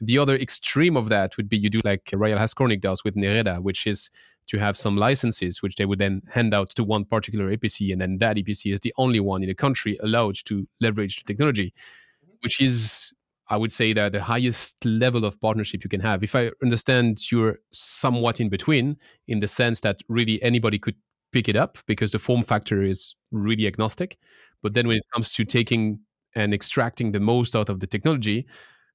The 0.00 0.16
other 0.16 0.36
extreme 0.36 0.96
of 0.96 1.10
that 1.10 1.36
would 1.36 1.50
be 1.50 1.58
you 1.58 1.68
do 1.68 1.80
like 1.84 2.10
Royal 2.14 2.38
Haskoning 2.38 2.80
does 2.80 3.04
with 3.04 3.14
Nereda, 3.14 3.62
which 3.62 3.86
is 3.86 4.10
to 4.46 4.58
have 4.58 4.76
some 4.76 4.96
licenses, 4.96 5.60
which 5.60 5.76
they 5.76 5.84
would 5.84 5.98
then 5.98 6.22
hand 6.30 6.54
out 6.54 6.70
to 6.70 6.82
one 6.82 7.04
particular 7.04 7.54
EPC, 7.54 7.92
and 7.92 8.00
then 8.00 8.18
that 8.18 8.36
EPC 8.36 8.72
is 8.72 8.80
the 8.80 8.94
only 8.96 9.20
one 9.20 9.42
in 9.42 9.48
the 9.48 9.54
country 9.54 9.98
allowed 10.02 10.36
to 10.46 10.66
leverage 10.80 11.18
the 11.18 11.24
technology, 11.24 11.74
mm-hmm. 12.24 12.36
which 12.40 12.60
is 12.60 13.12
I 13.48 13.56
would 13.56 13.72
say 13.72 13.92
that 13.92 14.12
the 14.12 14.22
highest 14.22 14.82
level 14.84 15.24
of 15.24 15.40
partnership 15.40 15.82
you 15.82 15.90
can 15.90 16.00
have. 16.00 16.22
If 16.22 16.36
I 16.36 16.52
understand 16.62 17.30
you're 17.30 17.58
somewhat 17.72 18.40
in 18.40 18.48
between, 18.48 18.96
in 19.26 19.40
the 19.40 19.48
sense 19.48 19.80
that 19.80 20.00
really 20.08 20.40
anybody 20.40 20.78
could 20.78 20.94
pick 21.32 21.48
it 21.48 21.56
up 21.56 21.78
because 21.86 22.12
the 22.12 22.18
form 22.18 22.42
factor 22.42 22.82
is 22.82 23.14
really 23.30 23.66
agnostic. 23.66 24.18
But 24.62 24.74
then 24.74 24.86
when 24.86 24.98
it 24.98 25.06
comes 25.14 25.32
to 25.34 25.44
taking 25.44 26.00
and 26.34 26.52
extracting 26.54 27.12
the 27.12 27.20
most 27.20 27.56
out 27.56 27.68
of 27.68 27.80
the 27.80 27.86
technology, 27.86 28.46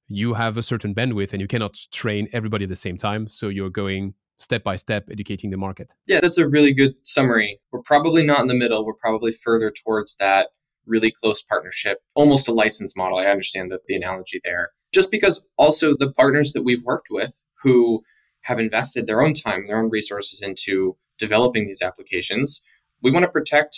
you 0.08 0.34
have 0.34 0.56
a 0.56 0.62
certain 0.62 0.94
bandwidth 0.94 1.32
and 1.32 1.40
you 1.40 1.48
cannot 1.48 1.76
train 1.92 2.28
everybody 2.32 2.64
at 2.64 2.68
the 2.68 2.76
same 2.76 2.96
time. 2.96 3.28
So 3.28 3.48
you're 3.48 3.70
going 3.70 4.14
step 4.38 4.62
by 4.62 4.76
step 4.76 5.08
educating 5.10 5.50
the 5.50 5.56
market. 5.56 5.92
Yeah, 6.06 6.20
that's 6.20 6.38
a 6.38 6.46
really 6.46 6.72
good 6.72 6.94
summary. 7.02 7.58
We're 7.72 7.82
probably 7.82 8.24
not 8.24 8.40
in 8.40 8.46
the 8.46 8.54
middle. 8.54 8.84
We're 8.84 8.94
probably 8.94 9.32
further 9.32 9.70
towards 9.70 10.16
that 10.18 10.48
really 10.86 11.10
close 11.10 11.42
partnership, 11.42 11.98
almost 12.14 12.48
a 12.48 12.52
license 12.52 12.96
model. 12.96 13.18
I 13.18 13.24
understand 13.24 13.72
that 13.72 13.86
the 13.86 13.96
analogy 13.96 14.40
there. 14.44 14.70
Just 14.92 15.10
because 15.10 15.42
also 15.58 15.94
the 15.98 16.12
partners 16.12 16.52
that 16.52 16.62
we've 16.62 16.84
worked 16.84 17.08
with 17.10 17.42
who 17.62 18.02
have 18.42 18.60
invested 18.60 19.06
their 19.06 19.22
own 19.22 19.34
time, 19.34 19.66
their 19.66 19.78
own 19.78 19.90
resources 19.90 20.40
into 20.40 20.96
developing 21.18 21.66
these 21.66 21.82
applications, 21.82 22.62
we 23.02 23.10
want 23.10 23.24
to 23.24 23.30
protect, 23.30 23.76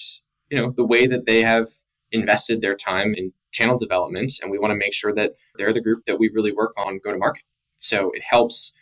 you 0.51 0.57
know, 0.57 0.73
the 0.77 0.87
way 0.87 1.07
that 1.07 1.27
they 1.27 1.43
have 1.43 1.69
invested 2.13 2.61
their 2.61 2.77
time 2.77 3.15
in 3.17 3.33
channel 3.53 3.79
development 3.79 4.33
and 4.43 4.51
we 4.51 4.59
want 4.59 4.71
to 4.71 4.77
make 4.77 4.95
sure 4.95 5.15
that 5.15 5.33
they're 5.57 5.73
the 5.73 5.81
group 5.81 6.05
that 6.07 6.19
we 6.19 6.31
really 6.33 6.53
work 6.53 6.73
on 6.77 7.01
go 7.03 7.13
to 7.13 7.19
market. 7.19 7.43
So 7.77 8.11
it 8.13 8.23
helps 8.29 8.73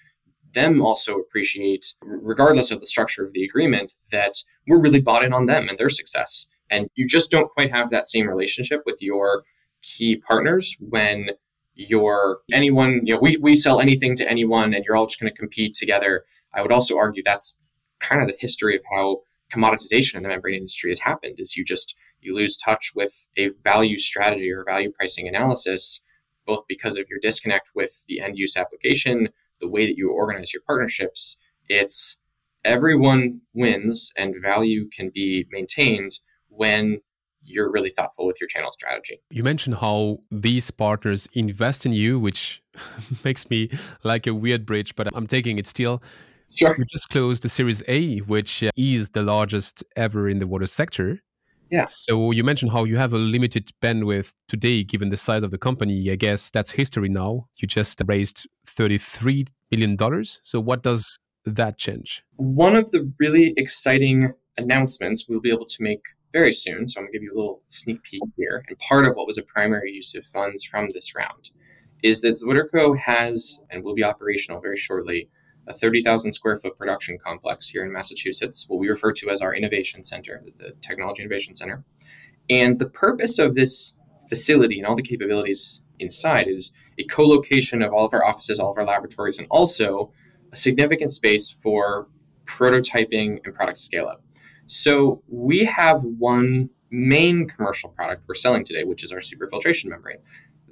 them 0.55 0.81
also 0.81 1.17
appreciate, 1.17 1.95
regardless 2.03 2.71
of 2.71 2.81
the 2.81 2.87
structure 2.87 3.25
of 3.25 3.33
the 3.33 3.45
agreement, 3.45 3.93
that 4.11 4.43
we're 4.67 4.81
really 4.81 5.01
bought 5.01 5.25
in 5.25 5.33
on 5.33 5.47
them 5.47 5.69
and 5.69 5.79
their 5.79 5.91
success. 5.91 6.47
And 6.71 6.89
you 6.95 7.07
just 7.07 7.31
don't 7.31 7.51
quite 7.51 7.71
have 7.71 7.91
that 7.91 8.07
same 8.07 8.27
relationship 8.27 8.83
with 8.87 9.01
your 9.01 9.45
key 9.83 10.17
partners 10.17 10.77
when 10.81 11.31
you're 11.75 12.39
anyone, 12.53 13.03
you 13.05 13.15
know, 13.15 13.21
we, 13.21 13.37
we 13.37 13.55
sell 13.55 13.81
anything 13.81 14.17
to 14.17 14.29
anyone 14.29 14.73
and 14.73 14.85
you're 14.85 14.97
all 14.97 15.07
just 15.07 15.21
going 15.21 15.31
to 15.31 15.39
compete 15.39 15.75
together. 15.75 16.25
I 16.55 16.63
would 16.63 16.73
also 16.73 16.97
argue 16.97 17.23
that's 17.23 17.59
kind 18.01 18.23
of 18.23 18.29
the 18.29 18.37
history 18.39 18.77
of 18.77 18.83
how 18.95 19.21
commoditization 19.53 20.17
in 20.17 20.23
the 20.23 20.29
membrane 20.29 20.55
industry 20.57 20.91
has 20.91 21.01
happened 21.01 21.37
is 21.39 21.57
you 21.57 21.65
just 21.65 21.95
you 22.21 22.35
lose 22.35 22.57
touch 22.57 22.93
with 22.95 23.27
a 23.37 23.51
value 23.63 23.97
strategy 23.97 24.51
or 24.51 24.65
value 24.65 24.91
pricing 24.91 25.29
analysis 25.29 26.01
both 26.47 26.65
because 26.69 26.97
of 26.97 27.07
your 27.09 27.19
disconnect 27.21 27.71
with 27.75 28.03
the 28.09 28.21
end 28.21 28.37
use 28.37 28.57
application 28.57 29.29
the 29.61 29.69
way 29.69 29.87
that 29.87 29.97
you 29.97 30.11
organize 30.11 30.53
your 30.53 30.63
partnerships 30.67 31.37
it's 31.69 32.19
everyone 32.65 33.41
wins 33.55 34.13
and 34.17 34.35
value 34.43 34.89
can 34.89 35.11
be 35.15 35.47
maintained 35.53 36.13
when 36.49 37.01
you're 37.47 37.71
really 37.71 37.91
thoughtful 37.91 38.27
with 38.27 38.41
your 38.41 38.49
channel 38.49 38.73
strategy. 38.73 39.21
You 39.31 39.45
mentioned 39.45 39.77
how 39.77 40.19
these 40.31 40.71
partners 40.71 41.29
invest 41.33 41.87
in 41.87 41.93
you, 41.93 42.19
which 42.19 42.63
makes 43.25 43.49
me 43.49 43.71
like 44.03 44.27
a 44.27 44.35
weird 44.35 44.67
bridge, 44.67 44.97
but 44.97 45.09
I'm 45.15 45.27
taking 45.27 45.59
it 45.59 45.67
still. 45.67 46.03
Sure. 46.55 46.75
We 46.79 46.85
just 46.91 47.11
closed 47.11 47.43
the 47.43 47.49
Series 47.49 47.83
A, 47.87 48.19
which 48.19 48.63
uh, 48.63 48.71
is 48.77 49.11
the 49.11 49.23
largest 49.23 49.85
ever 49.97 50.29
in 50.29 50.39
the 50.39 50.47
water 50.47 50.67
sector. 50.67 51.21
Yeah. 51.71 51.87
So 51.87 52.31
you 52.31 52.45
mentioned 52.45 52.71
how 52.71 52.85
you 52.85 52.97
have 52.97 53.13
a 53.13 53.19
limited 53.19 53.71
bandwidth 53.83 54.33
today, 54.49 54.85
given 54.85 55.11
the 55.11 55.17
size 55.17 55.43
of 55.43 55.51
the 55.51 55.59
company. 55.59 56.11
I 56.11 56.17
guess 56.17 56.51
that's 56.51 56.71
history 56.71 57.09
now. 57.09 57.49
You 57.57 57.67
just 57.69 58.01
raised 58.07 58.47
$33 58.67 59.49
million. 59.71 60.25
So 60.43 60.61
what 60.61 60.83
does 60.83 61.19
that 61.45 61.77
change? 61.79 62.23
One 62.37 62.77
of 62.77 62.91
the 62.93 63.13
really 63.19 63.53
exciting 63.57 64.33
announcements 64.57 65.27
we'll 65.29 65.41
be 65.41 65.51
able 65.51 65.67
to 65.67 65.83
make 65.83 66.03
very 66.33 66.53
soon. 66.53 66.89
So 66.89 67.01
I'm 67.01 67.05
going 67.05 67.13
to 67.13 67.19
give 67.19 67.23
you 67.25 67.33
a 67.35 67.39
little 67.39 67.63
sneak 67.69 68.03
peek 68.03 68.23
here. 68.37 68.65
And 68.69 68.79
part 68.79 69.07
of 69.07 69.15
what 69.15 69.27
was 69.27 69.39
a 69.39 69.43
primary 69.43 69.93
use 69.93 70.15
of 70.15 70.25
funds 70.33 70.65
from 70.65 70.91
this 70.93 71.15
round 71.15 71.51
is 72.03 72.21
that 72.21 72.35
ZwitterCo 72.35 72.99
has 72.99 73.59
and 73.71 73.83
will 73.83 73.95
be 73.95 74.05
operational 74.05 74.61
very 74.61 74.77
shortly 74.77 75.29
a 75.69 75.75
30,000 75.75 76.33
square 76.33 76.57
foot 76.57 76.77
production 76.77 77.19
complex 77.19 77.69
here 77.69 77.85
in 77.85 77.93
Massachusetts, 77.93 78.67
what 78.69 78.79
we 78.79 78.89
refer 78.89 79.13
to 79.13 79.31
as 79.31 79.41
our 79.41 79.55
innovation 79.55 80.05
center, 80.05 80.43
the 80.59 80.73
Technology 80.81 81.23
Innovation 81.23 81.55
Center. 81.55 81.85
And 82.49 82.79
the 82.79 82.89
purpose 82.89 83.39
of 83.39 83.55
this 83.55 83.93
facility 84.29 84.79
and 84.79 84.87
all 84.87 84.97
the 84.97 85.03
capabilities 85.03 85.81
inside 85.99 86.47
is 86.49 86.73
a 86.99 87.05
co 87.05 87.27
location 87.27 87.83
of 87.83 87.93
all 87.93 88.05
of 88.05 88.15
our 88.15 88.25
offices, 88.25 88.59
all 88.59 88.71
of 88.71 88.79
our 88.79 88.85
laboratories, 88.85 89.39
and 89.39 89.47
also 89.51 90.13
a 90.53 90.57
significant 90.57 91.13
space 91.13 91.57
for 91.63 92.09
prototyping 92.45 93.41
and 93.45 93.55
product 93.55 93.79
scale 93.79 94.07
up. 94.07 94.23
So 94.67 95.23
we 95.29 95.65
have 95.65 96.03
one 96.03 96.71
main 96.91 97.49
commercial 97.49 97.91
product 97.91 98.23
we're 98.29 98.35
selling 98.35 98.65
today, 98.65 98.85
which 98.85 99.03
is 99.03 99.13
our 99.13 99.19
superfiltration 99.19 99.87
membrane 99.87 100.19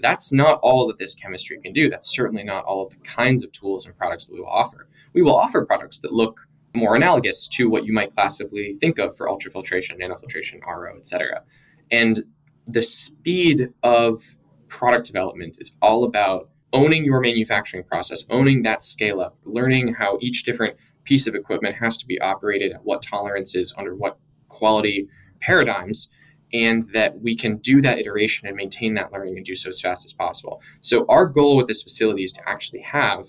that's 0.05 0.34
not 0.34 0.61
all 0.62 0.86
that 0.86 0.98
this 0.98 1.14
chemistry 1.14 1.59
can 1.59 1.72
do. 1.72 1.88
That's 1.88 2.14
certainly 2.14 2.44
not 2.44 2.64
all 2.66 2.84
of 2.84 2.90
the 2.90 2.98
kinds 2.98 3.42
of 3.42 3.50
tools 3.52 3.86
and 3.86 3.96
products 3.96 4.26
that 4.26 4.34
we 4.34 4.40
will 4.40 4.48
offer. 4.48 4.86
We 5.14 5.22
will 5.22 5.34
offer 5.34 5.64
products 5.64 6.00
that 6.00 6.12
look 6.12 6.46
more 6.74 6.94
analogous 6.94 7.48
to 7.48 7.70
what 7.70 7.86
you 7.86 7.92
might 7.94 8.12
classically 8.12 8.76
think 8.80 8.98
of 8.98 9.16
for 9.16 9.28
ultrafiltration, 9.28 9.98
nanofiltration, 9.98 10.61
RO, 10.66 10.98
etc. 10.98 11.42
And 11.90 12.22
the 12.66 12.82
speed 12.82 13.70
of 13.82 14.36
product 14.68 15.07
development 15.07 15.57
is 15.59 15.74
all 15.80 16.05
about 16.05 16.50
owning 16.74 17.07
your 17.07 17.20
manufacturing 17.20 17.84
process, 17.84 18.26
owning 18.28 18.62
that 18.64 18.82
scale 18.82 19.22
up, 19.22 19.38
learning 19.44 19.94
how 19.94 20.18
each 20.20 20.44
different 20.44 20.76
piece 21.05 21.26
of 21.26 21.34
equipment 21.34 21.76
has 21.76 21.96
to 21.96 22.07
be 22.07 22.20
operated 22.20 22.72
at 22.72 22.84
what 22.84 23.00
tolerances 23.00 23.72
under 23.78 23.94
what 23.94 24.18
quality 24.48 25.09
paradigms 25.40 26.11
and 26.55 26.88
that 26.92 27.20
we 27.20 27.36
can 27.36 27.59
do 27.59 27.82
that 27.82 27.98
iteration 27.98 28.46
and 28.46 28.57
maintain 28.57 28.94
that 28.94 29.12
learning 29.12 29.36
and 29.36 29.44
do 29.44 29.57
so 29.57 29.68
as 29.68 29.80
fast 29.80 30.07
as 30.07 30.12
possible. 30.12 30.62
So 30.80 31.05
our 31.09 31.26
goal 31.26 31.57
with 31.57 31.66
this 31.66 31.82
facility 31.82 32.22
is 32.22 32.32
to 32.32 32.48
actually 32.48 32.80
have 32.82 33.26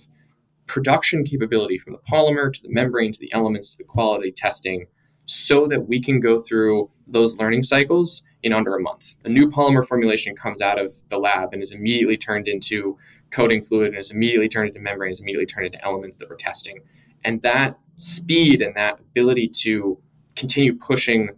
production 0.68 1.26
capability 1.26 1.80
from 1.80 1.94
the 1.94 2.00
polymer 2.10 2.54
to 2.54 2.62
the 2.62 2.70
membrane 2.70 3.12
to 3.12 3.20
the 3.20 3.34
elements 3.34 3.72
to 3.72 3.78
the 3.78 3.84
quality 3.84 4.32
testing 4.32 4.86
so 5.26 5.68
that 5.68 5.88
we 5.88 6.00
can 6.02 6.20
go 6.20 6.40
through 6.40 6.92
those 7.08 7.38
learning 7.38 7.64
cycles 7.64 8.24
in 8.44 8.54
under 8.54 8.76
a 8.76 8.82
month. 8.82 9.16
A 9.26 9.30
new 9.30 9.50
polymer 9.50 9.86
formulation 9.86 10.36
comes 10.36 10.62
out 10.62 10.80
of 10.80 10.92
the 11.10 11.18
lab 11.18 11.52
and 11.52 11.64
is 11.64 11.72
immediately 11.72 12.18
turned 12.18 12.48
into 12.48 12.96
coating 13.32 13.64
fluid 13.64 13.90
and 13.90 13.98
is 13.98 14.12
immediately 14.12 14.48
turned 14.48 14.70
into 14.70 14.80
membrane, 14.80 15.12
is 15.12 15.20
immediately 15.20 15.48
turned 15.48 15.66
into 15.66 15.84
elements 15.84 16.18
that 16.20 16.30
we're 16.30 16.36
testing. 16.36 16.78
And 17.24 17.42
that 17.42 17.80
speed 17.96 18.62
and 18.62 18.76
that 18.76 19.00
ability 19.00 19.48
to 19.48 19.98
continue 20.36 20.76
pushing 20.76 21.30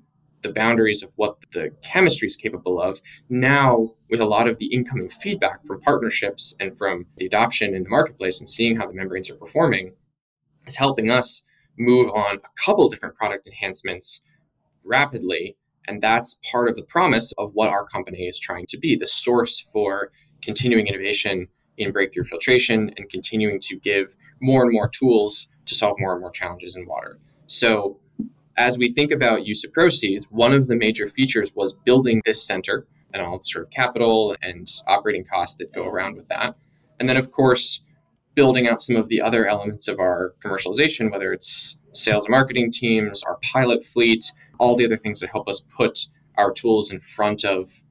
the 0.47 0.53
boundaries 0.53 1.03
of 1.03 1.11
what 1.15 1.37
the 1.51 1.71
chemistry 1.83 2.27
is 2.27 2.35
capable 2.35 2.81
of. 2.81 3.01
Now, 3.29 3.93
with 4.09 4.21
a 4.21 4.25
lot 4.25 4.47
of 4.47 4.57
the 4.57 4.67
incoming 4.67 5.09
feedback 5.09 5.65
from 5.65 5.81
partnerships 5.81 6.55
and 6.59 6.77
from 6.77 7.05
the 7.17 7.25
adoption 7.25 7.75
in 7.75 7.83
the 7.83 7.89
marketplace 7.89 8.39
and 8.39 8.49
seeing 8.49 8.77
how 8.77 8.87
the 8.87 8.93
membranes 8.93 9.29
are 9.29 9.35
performing, 9.35 9.93
is 10.65 10.75
helping 10.75 11.11
us 11.11 11.43
move 11.77 12.09
on 12.09 12.37
a 12.37 12.65
couple 12.65 12.89
different 12.89 13.15
product 13.15 13.47
enhancements 13.47 14.21
rapidly. 14.83 15.57
And 15.87 16.01
that's 16.01 16.39
part 16.51 16.67
of 16.67 16.75
the 16.75 16.83
promise 16.83 17.33
of 17.37 17.51
what 17.53 17.69
our 17.69 17.85
company 17.85 18.27
is 18.27 18.39
trying 18.39 18.65
to 18.69 18.77
be 18.77 18.95
the 18.95 19.07
source 19.07 19.65
for 19.71 20.11
continuing 20.41 20.87
innovation 20.87 21.47
in 21.77 21.91
breakthrough 21.91 22.23
filtration 22.23 22.91
and 22.97 23.09
continuing 23.09 23.59
to 23.61 23.79
give 23.79 24.15
more 24.41 24.63
and 24.63 24.73
more 24.73 24.89
tools 24.89 25.47
to 25.65 25.75
solve 25.75 25.97
more 25.99 26.13
and 26.13 26.21
more 26.21 26.31
challenges 26.31 26.75
in 26.75 26.85
water. 26.87 27.19
So, 27.47 27.99
as 28.57 28.77
we 28.77 28.91
think 28.91 29.11
about 29.11 29.45
use 29.45 29.63
of 29.63 29.71
proceeds, 29.71 30.25
one 30.31 30.53
of 30.53 30.67
the 30.67 30.75
major 30.75 31.07
features 31.07 31.53
was 31.55 31.73
building 31.85 32.21
this 32.25 32.45
center 32.45 32.87
and 33.13 33.21
all 33.21 33.37
the 33.37 33.43
sort 33.43 33.65
of 33.65 33.71
capital 33.71 34.35
and 34.41 34.67
operating 34.87 35.23
costs 35.23 35.57
that 35.57 35.73
go 35.73 35.85
around 35.85 36.15
with 36.15 36.27
that. 36.27 36.55
And 36.99 37.07
then, 37.07 37.17
of 37.17 37.31
course, 37.31 37.81
building 38.35 38.67
out 38.67 38.81
some 38.81 38.95
of 38.95 39.09
the 39.09 39.21
other 39.21 39.47
elements 39.47 39.87
of 39.87 39.99
our 39.99 40.33
commercialization, 40.43 41.11
whether 41.11 41.31
it's 41.31 41.77
sales 41.93 42.25
and 42.25 42.31
marketing 42.31 42.71
teams, 42.71 43.23
our 43.23 43.37
pilot 43.43 43.83
fleet, 43.83 44.25
all 44.59 44.75
the 44.75 44.85
other 44.85 44.97
things 44.97 45.19
that 45.19 45.29
help 45.29 45.47
us 45.47 45.63
put 45.75 46.07
our 46.37 46.51
tools 46.51 46.91
in 46.91 46.99
front 46.99 47.43
of 47.43 47.81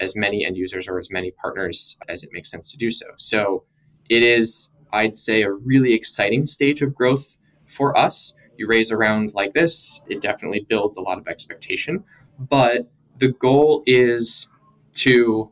as 0.00 0.14
many 0.16 0.44
end 0.44 0.56
users 0.56 0.86
or 0.88 0.98
as 0.98 1.10
many 1.10 1.30
partners 1.30 1.96
as 2.08 2.22
it 2.22 2.30
makes 2.32 2.50
sense 2.50 2.70
to 2.70 2.76
do 2.76 2.90
so. 2.90 3.06
So 3.16 3.64
it 4.08 4.22
is, 4.22 4.68
I'd 4.92 5.16
say, 5.16 5.42
a 5.42 5.52
really 5.52 5.94
exciting 5.94 6.46
stage 6.46 6.82
of 6.82 6.94
growth 6.94 7.36
for 7.66 7.96
us 7.96 8.32
you 8.58 8.66
raise 8.66 8.90
a 8.90 8.96
round 8.96 9.32
like 9.34 9.54
this, 9.54 10.00
it 10.08 10.20
definitely 10.20 10.66
builds 10.68 10.96
a 10.96 11.00
lot 11.00 11.18
of 11.18 11.28
expectation. 11.28 12.04
But 12.38 12.90
the 13.18 13.32
goal 13.32 13.82
is 13.86 14.48
to 14.94 15.50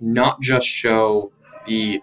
not 0.00 0.40
just 0.40 0.66
show 0.66 1.32
the 1.66 2.00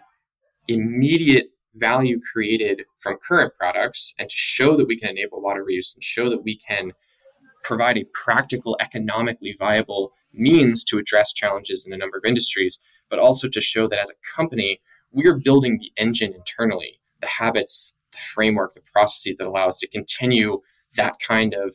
immediate 0.67 1.47
value 1.75 2.19
created 2.31 2.83
from 2.99 3.17
current 3.27 3.53
products 3.57 4.13
and 4.19 4.29
to 4.29 4.35
show 4.35 4.77
that 4.77 4.87
we 4.87 4.97
can 4.97 5.09
enable 5.09 5.41
water 5.41 5.63
reuse 5.63 5.93
and 5.95 6.03
show 6.03 6.29
that 6.29 6.43
we 6.43 6.57
can 6.57 6.93
provide 7.63 7.97
a 7.97 8.05
practical, 8.13 8.77
economically 8.79 9.55
viable 9.57 10.13
means 10.33 10.83
to 10.83 10.97
address 10.97 11.33
challenges 11.33 11.85
in 11.85 11.93
a 11.93 11.97
number 11.97 12.17
of 12.17 12.25
industries, 12.25 12.79
but 13.09 13.19
also 13.19 13.47
to 13.47 13.61
show 13.61 13.87
that 13.87 13.99
as 13.99 14.09
a 14.09 14.35
company, 14.35 14.81
we 15.11 15.25
are 15.27 15.37
building 15.37 15.77
the 15.79 15.91
engine 16.01 16.33
internally, 16.33 16.99
the 17.21 17.27
habits, 17.27 17.93
the 18.13 18.21
framework, 18.33 18.73
the 18.73 18.81
processes 18.91 19.35
that 19.37 19.47
allow 19.47 19.67
us 19.67 19.77
to 19.77 19.87
continue 19.87 20.59
that 20.95 21.15
kind 21.25 21.53
of 21.53 21.73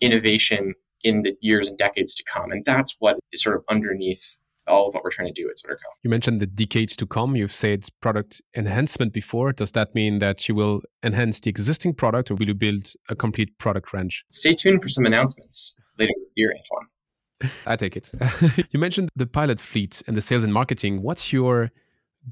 innovation 0.00 0.74
in 1.02 1.22
the 1.22 1.36
years 1.40 1.68
and 1.68 1.78
decades 1.78 2.14
to 2.16 2.24
come. 2.32 2.50
And 2.50 2.64
that's 2.64 2.96
what 2.98 3.16
is 3.32 3.42
sort 3.42 3.56
of 3.56 3.62
underneath 3.70 4.36
all 4.66 4.88
of 4.88 4.94
what 4.94 5.04
we're 5.04 5.10
trying 5.10 5.32
to 5.32 5.42
do 5.42 5.48
at 5.48 5.56
ZwitterCo. 5.56 5.86
You 6.02 6.10
mentioned 6.10 6.40
the 6.40 6.46
decades 6.46 6.96
to 6.96 7.06
come. 7.06 7.36
You've 7.36 7.52
said 7.52 7.86
product 8.00 8.42
enhancement 8.56 9.12
before. 9.12 9.52
Does 9.52 9.72
that 9.72 9.94
mean 9.94 10.18
that 10.18 10.48
you 10.48 10.54
will 10.54 10.82
enhance 11.04 11.38
the 11.40 11.50
existing 11.50 11.94
product 11.94 12.30
or 12.30 12.34
will 12.34 12.48
you 12.48 12.54
build 12.54 12.92
a 13.08 13.14
complete 13.14 13.56
product 13.58 13.92
range? 13.92 14.24
Stay 14.30 14.54
tuned 14.54 14.82
for 14.82 14.88
some 14.88 15.06
announcements 15.06 15.74
later 15.98 16.12
this 16.20 16.32
year, 16.34 16.52
Antoine. 16.52 17.52
I 17.66 17.76
take 17.76 17.96
it. 17.96 18.10
you 18.70 18.80
mentioned 18.80 19.10
the 19.14 19.26
pilot 19.26 19.60
fleet 19.60 20.02
and 20.06 20.16
the 20.16 20.22
sales 20.22 20.42
and 20.42 20.52
marketing. 20.52 21.02
What's 21.02 21.32
your 21.32 21.70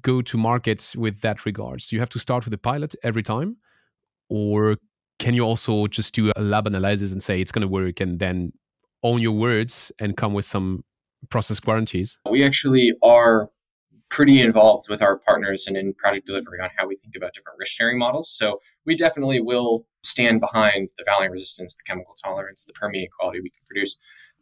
go 0.02 0.22
to 0.22 0.36
market 0.36 0.92
with 0.96 1.20
that 1.20 1.44
regards? 1.46 1.86
Do 1.86 1.96
you 1.96 2.00
have 2.00 2.08
to 2.10 2.18
start 2.18 2.44
with 2.44 2.54
a 2.54 2.58
pilot 2.58 2.94
every 3.02 3.22
time? 3.22 3.56
Or 4.28 4.76
can 5.18 5.34
you 5.34 5.42
also 5.42 5.86
just 5.86 6.14
do 6.14 6.32
a 6.36 6.42
lab 6.42 6.66
analysis 6.66 7.12
and 7.12 7.22
say 7.22 7.40
it's 7.40 7.52
going 7.52 7.62
to 7.62 7.68
work 7.68 8.00
and 8.00 8.18
then 8.18 8.52
own 9.02 9.20
your 9.20 9.32
words 9.32 9.92
and 9.98 10.16
come 10.16 10.34
with 10.34 10.44
some 10.44 10.84
process 11.28 11.60
guarantees? 11.60 12.18
We 12.28 12.42
actually 12.42 12.92
are 13.02 13.50
pretty 14.10 14.40
involved 14.40 14.88
with 14.88 15.02
our 15.02 15.18
partners 15.18 15.66
and 15.66 15.76
in 15.76 15.94
project 15.94 16.26
delivery 16.26 16.60
on 16.62 16.70
how 16.76 16.86
we 16.86 16.96
think 16.96 17.14
about 17.16 17.34
different 17.34 17.58
risk 17.58 17.72
sharing 17.72 17.98
models. 17.98 18.30
So 18.30 18.60
we 18.86 18.96
definitely 18.96 19.40
will 19.40 19.86
stand 20.02 20.40
behind 20.40 20.88
the 20.98 21.04
fouling 21.04 21.30
resistance, 21.30 21.74
the 21.74 21.82
chemical 21.86 22.14
tolerance, 22.22 22.64
the 22.64 22.72
permeate 22.74 23.10
quality 23.18 23.40
we 23.40 23.50
can 23.50 23.64
produce. 23.66 23.98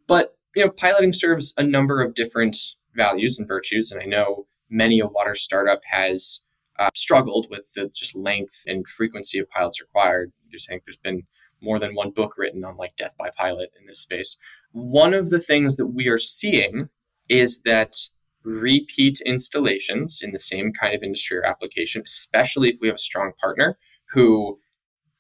But 0.06 0.36
you 0.54 0.64
know, 0.64 0.70
piloting 0.70 1.12
serves 1.12 1.54
a 1.56 1.62
number 1.62 2.02
of 2.02 2.14
different 2.14 2.56
values 2.94 3.38
and 3.38 3.48
virtues, 3.48 3.90
and 3.90 4.02
I 4.02 4.04
know 4.04 4.46
many 4.72 4.98
a 4.98 5.06
water 5.06 5.34
startup 5.34 5.82
has 5.90 6.40
uh, 6.78 6.90
struggled 6.94 7.46
with 7.50 7.72
the 7.74 7.90
just 7.94 8.16
length 8.16 8.62
and 8.66 8.88
frequency 8.88 9.38
of 9.38 9.48
pilots 9.50 9.80
required. 9.80 10.32
There's, 10.50 10.66
I 10.68 10.72
think 10.72 10.84
there's 10.84 10.96
been 10.96 11.24
more 11.60 11.78
than 11.78 11.94
one 11.94 12.10
book 12.10 12.34
written 12.36 12.64
on 12.64 12.76
like 12.76 12.96
death 12.96 13.14
by 13.18 13.30
pilot 13.36 13.70
in 13.78 13.86
this 13.86 14.00
space. 14.00 14.36
One 14.72 15.14
of 15.14 15.30
the 15.30 15.40
things 15.40 15.76
that 15.76 15.88
we 15.88 16.08
are 16.08 16.18
seeing 16.18 16.88
is 17.28 17.60
that 17.64 17.94
repeat 18.42 19.20
installations 19.24 20.20
in 20.22 20.32
the 20.32 20.40
same 20.40 20.72
kind 20.72 20.94
of 20.94 21.02
industry 21.02 21.38
or 21.38 21.46
application, 21.46 22.02
especially 22.04 22.70
if 22.70 22.78
we 22.80 22.88
have 22.88 22.96
a 22.96 22.98
strong 22.98 23.32
partner 23.40 23.78
who 24.12 24.58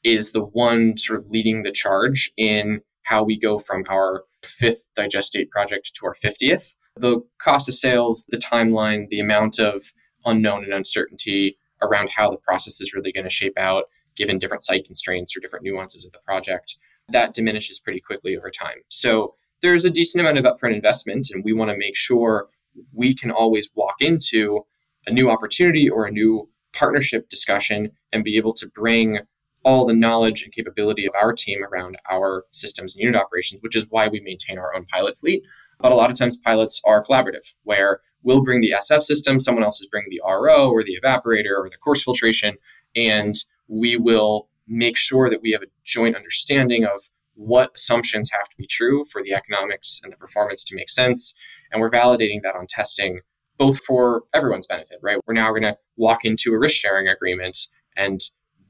is 0.02 0.32
the 0.32 0.42
one 0.42 0.96
sort 0.98 1.20
of 1.20 1.30
leading 1.30 1.62
the 1.62 1.70
charge 1.70 2.32
in 2.36 2.80
how 3.04 3.22
we 3.22 3.38
go 3.38 3.58
from 3.58 3.84
our 3.88 4.24
fifth 4.42 4.88
digestate 4.96 5.48
project 5.50 5.92
to 5.94 6.06
our 6.06 6.14
50th 6.14 6.74
the 6.96 7.20
cost 7.40 7.68
of 7.68 7.74
sales, 7.74 8.26
the 8.28 8.36
timeline, 8.36 9.08
the 9.08 9.20
amount 9.20 9.58
of 9.58 9.92
unknown 10.24 10.64
and 10.64 10.72
uncertainty 10.72 11.58
around 11.80 12.10
how 12.10 12.30
the 12.30 12.36
process 12.36 12.80
is 12.80 12.92
really 12.94 13.12
going 13.12 13.24
to 13.24 13.30
shape 13.30 13.58
out 13.58 13.84
given 14.16 14.38
different 14.38 14.62
site 14.62 14.84
constraints 14.84 15.36
or 15.36 15.40
different 15.40 15.64
nuances 15.64 16.04
of 16.04 16.12
the 16.12 16.18
project, 16.24 16.76
that 17.08 17.34
diminishes 17.34 17.80
pretty 17.80 18.00
quickly 18.00 18.36
over 18.36 18.50
time. 18.50 18.76
So 18.88 19.34
there's 19.62 19.84
a 19.84 19.90
decent 19.90 20.20
amount 20.20 20.38
of 20.38 20.44
upfront 20.44 20.74
investment, 20.74 21.28
and 21.30 21.44
we 21.44 21.52
want 21.52 21.70
to 21.70 21.76
make 21.76 21.96
sure 21.96 22.48
we 22.92 23.14
can 23.14 23.30
always 23.30 23.70
walk 23.74 23.96
into 24.00 24.66
a 25.06 25.12
new 25.12 25.30
opportunity 25.30 25.88
or 25.88 26.06
a 26.06 26.12
new 26.12 26.48
partnership 26.72 27.28
discussion 27.28 27.92
and 28.12 28.24
be 28.24 28.36
able 28.36 28.54
to 28.54 28.66
bring 28.68 29.20
all 29.64 29.86
the 29.86 29.94
knowledge 29.94 30.42
and 30.42 30.52
capability 30.52 31.06
of 31.06 31.14
our 31.20 31.32
team 31.32 31.62
around 31.62 31.96
our 32.10 32.44
systems 32.50 32.94
and 32.94 33.02
unit 33.02 33.20
operations, 33.20 33.62
which 33.62 33.76
is 33.76 33.86
why 33.90 34.08
we 34.08 34.20
maintain 34.20 34.58
our 34.58 34.74
own 34.74 34.84
pilot 34.86 35.16
fleet. 35.16 35.42
But 35.82 35.92
a 35.92 35.96
lot 35.96 36.10
of 36.10 36.16
times 36.16 36.36
pilots 36.36 36.80
are 36.86 37.04
collaborative, 37.04 37.52
where 37.64 38.00
we'll 38.22 38.42
bring 38.42 38.60
the 38.60 38.72
SF 38.72 39.02
system, 39.02 39.40
someone 39.40 39.64
else 39.64 39.80
is 39.80 39.88
bringing 39.88 40.10
the 40.10 40.22
RO 40.24 40.70
or 40.70 40.84
the 40.84 40.98
evaporator 41.02 41.58
or 41.58 41.68
the 41.68 41.76
coarse 41.76 42.02
filtration, 42.02 42.56
and 42.94 43.34
we 43.68 43.96
will 43.96 44.48
make 44.68 44.96
sure 44.96 45.28
that 45.28 45.42
we 45.42 45.50
have 45.50 45.62
a 45.62 45.66
joint 45.84 46.16
understanding 46.16 46.84
of 46.84 47.10
what 47.34 47.72
assumptions 47.74 48.30
have 48.30 48.48
to 48.48 48.56
be 48.56 48.66
true 48.66 49.04
for 49.10 49.22
the 49.22 49.32
economics 49.32 50.00
and 50.04 50.12
the 50.12 50.16
performance 50.16 50.64
to 50.64 50.76
make 50.76 50.90
sense. 50.90 51.34
And 51.70 51.80
we're 51.80 51.90
validating 51.90 52.42
that 52.42 52.54
on 52.54 52.66
testing, 52.68 53.20
both 53.58 53.78
for 53.80 54.22
everyone's 54.32 54.66
benefit, 54.66 54.98
right? 55.02 55.18
We're 55.26 55.34
now 55.34 55.50
going 55.50 55.62
to 55.62 55.78
walk 55.96 56.24
into 56.24 56.52
a 56.52 56.58
risk 56.58 56.76
sharing 56.76 57.08
agreement, 57.08 57.58
and 57.96 58.20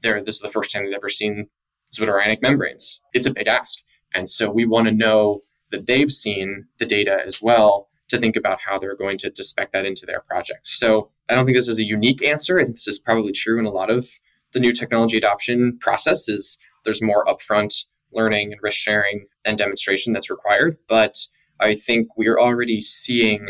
there, 0.01 0.21
this 0.23 0.35
is 0.35 0.41
the 0.41 0.49
first 0.49 0.71
time 0.71 0.83
we've 0.83 0.95
ever 0.95 1.09
seen 1.09 1.47
zwitterionic 1.93 2.41
membranes. 2.41 2.99
It's 3.13 3.27
a 3.27 3.33
big 3.33 3.47
ask. 3.47 3.79
And 4.13 4.29
so 4.29 4.49
we 4.49 4.65
want 4.65 4.87
to 4.87 4.93
know 4.93 5.41
that 5.73 5.87
they've 5.87 6.11
seen 6.11 6.67
the 6.77 6.85
data 6.85 7.17
as 7.25 7.41
well 7.41 7.89
to 8.09 8.19
think 8.19 8.35
about 8.35 8.59
how 8.65 8.77
they're 8.79 8.95
going 8.95 9.17
to, 9.17 9.29
to 9.29 9.43
spec 9.43 9.73
that 9.73 9.85
into 9.85 10.05
their 10.05 10.21
projects. 10.21 10.79
So 10.79 11.09
I 11.27 11.35
don't 11.35 11.45
think 11.45 11.57
this 11.57 11.67
is 11.67 11.79
a 11.79 11.83
unique 11.83 12.23
answer. 12.23 12.57
and 12.57 12.75
this 12.75 12.87
is 12.87 12.99
probably 12.99 13.33
true 13.33 13.59
in 13.59 13.65
a 13.65 13.71
lot 13.71 13.89
of 13.89 14.07
the 14.53 14.59
new 14.59 14.71
technology 14.71 15.17
adoption 15.17 15.77
processes. 15.81 16.57
There's 16.85 17.01
more 17.01 17.25
upfront 17.25 17.85
learning 18.13 18.53
and 18.53 18.61
risk 18.61 18.77
sharing 18.77 19.25
and 19.43 19.57
demonstration 19.57 20.13
that's 20.13 20.29
required. 20.29 20.77
But 20.87 21.17
I 21.59 21.75
think 21.75 22.09
we're 22.15 22.39
already 22.39 22.81
seeing 22.81 23.49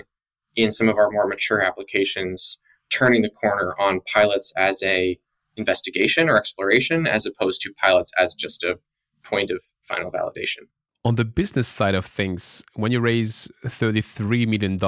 in 0.55 0.71
some 0.71 0.87
of 0.87 0.97
our 0.97 1.11
more 1.11 1.27
mature 1.27 1.61
applications 1.61 2.57
turning 2.89 3.21
the 3.21 3.29
corner 3.29 3.75
on 3.79 4.01
pilots 4.13 4.53
as 4.55 4.81
a 4.83 5.19
investigation 5.57 6.29
or 6.29 6.37
exploration 6.37 7.05
as 7.05 7.25
opposed 7.25 7.61
to 7.61 7.73
pilots 7.73 8.11
as 8.17 8.33
just 8.33 8.63
a 8.63 8.79
point 9.23 9.51
of 9.51 9.63
final 9.81 10.11
validation. 10.11 10.67
On 11.05 11.15
the 11.15 11.25
business 11.25 11.67
side 11.67 11.95
of 11.95 12.05
things, 12.05 12.63
when 12.75 12.93
you 12.93 13.01
raise 13.01 13.49
$33 13.65 14.47
million, 14.47 14.79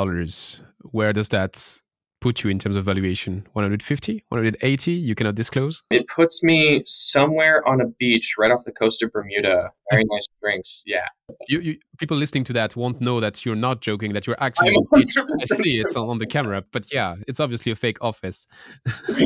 where 0.91 1.11
does 1.11 1.27
that 1.29 1.81
put 2.21 2.41
you 2.41 2.49
in 2.49 2.57
terms 2.57 2.77
of 2.77 2.85
valuation? 2.85 3.45
150, 3.51 4.23
180? 4.29 4.91
You 4.93 5.13
cannot 5.13 5.35
disclose? 5.35 5.83
It 5.91 6.07
puts 6.07 6.41
me 6.41 6.83
somewhere 6.85 7.67
on 7.67 7.81
a 7.81 7.87
beach 7.99 8.35
right 8.39 8.49
off 8.49 8.63
the 8.65 8.71
coast 8.71 9.03
of 9.03 9.11
Bermuda. 9.11 9.71
Very 9.91 10.05
nice 10.09 10.25
drinks. 10.41 10.83
Yeah. 10.85 11.05
You, 11.49 11.59
you, 11.59 11.77
people 11.97 12.15
listening 12.15 12.45
to 12.45 12.53
that 12.53 12.77
won't 12.77 13.01
know 13.01 13.19
that 13.19 13.45
you're 13.45 13.55
not 13.55 13.81
joking, 13.81 14.13
that 14.13 14.25
you're 14.25 14.37
actually. 14.39 14.73
I 14.93 15.01
see 15.01 15.81
it 15.81 15.95
on 15.97 16.19
the 16.19 16.27
camera, 16.27 16.63
but 16.71 16.85
yeah, 16.93 17.15
it's 17.27 17.41
obviously 17.41 17.73
a 17.73 17.75
fake 17.75 17.97
office. 17.99 18.47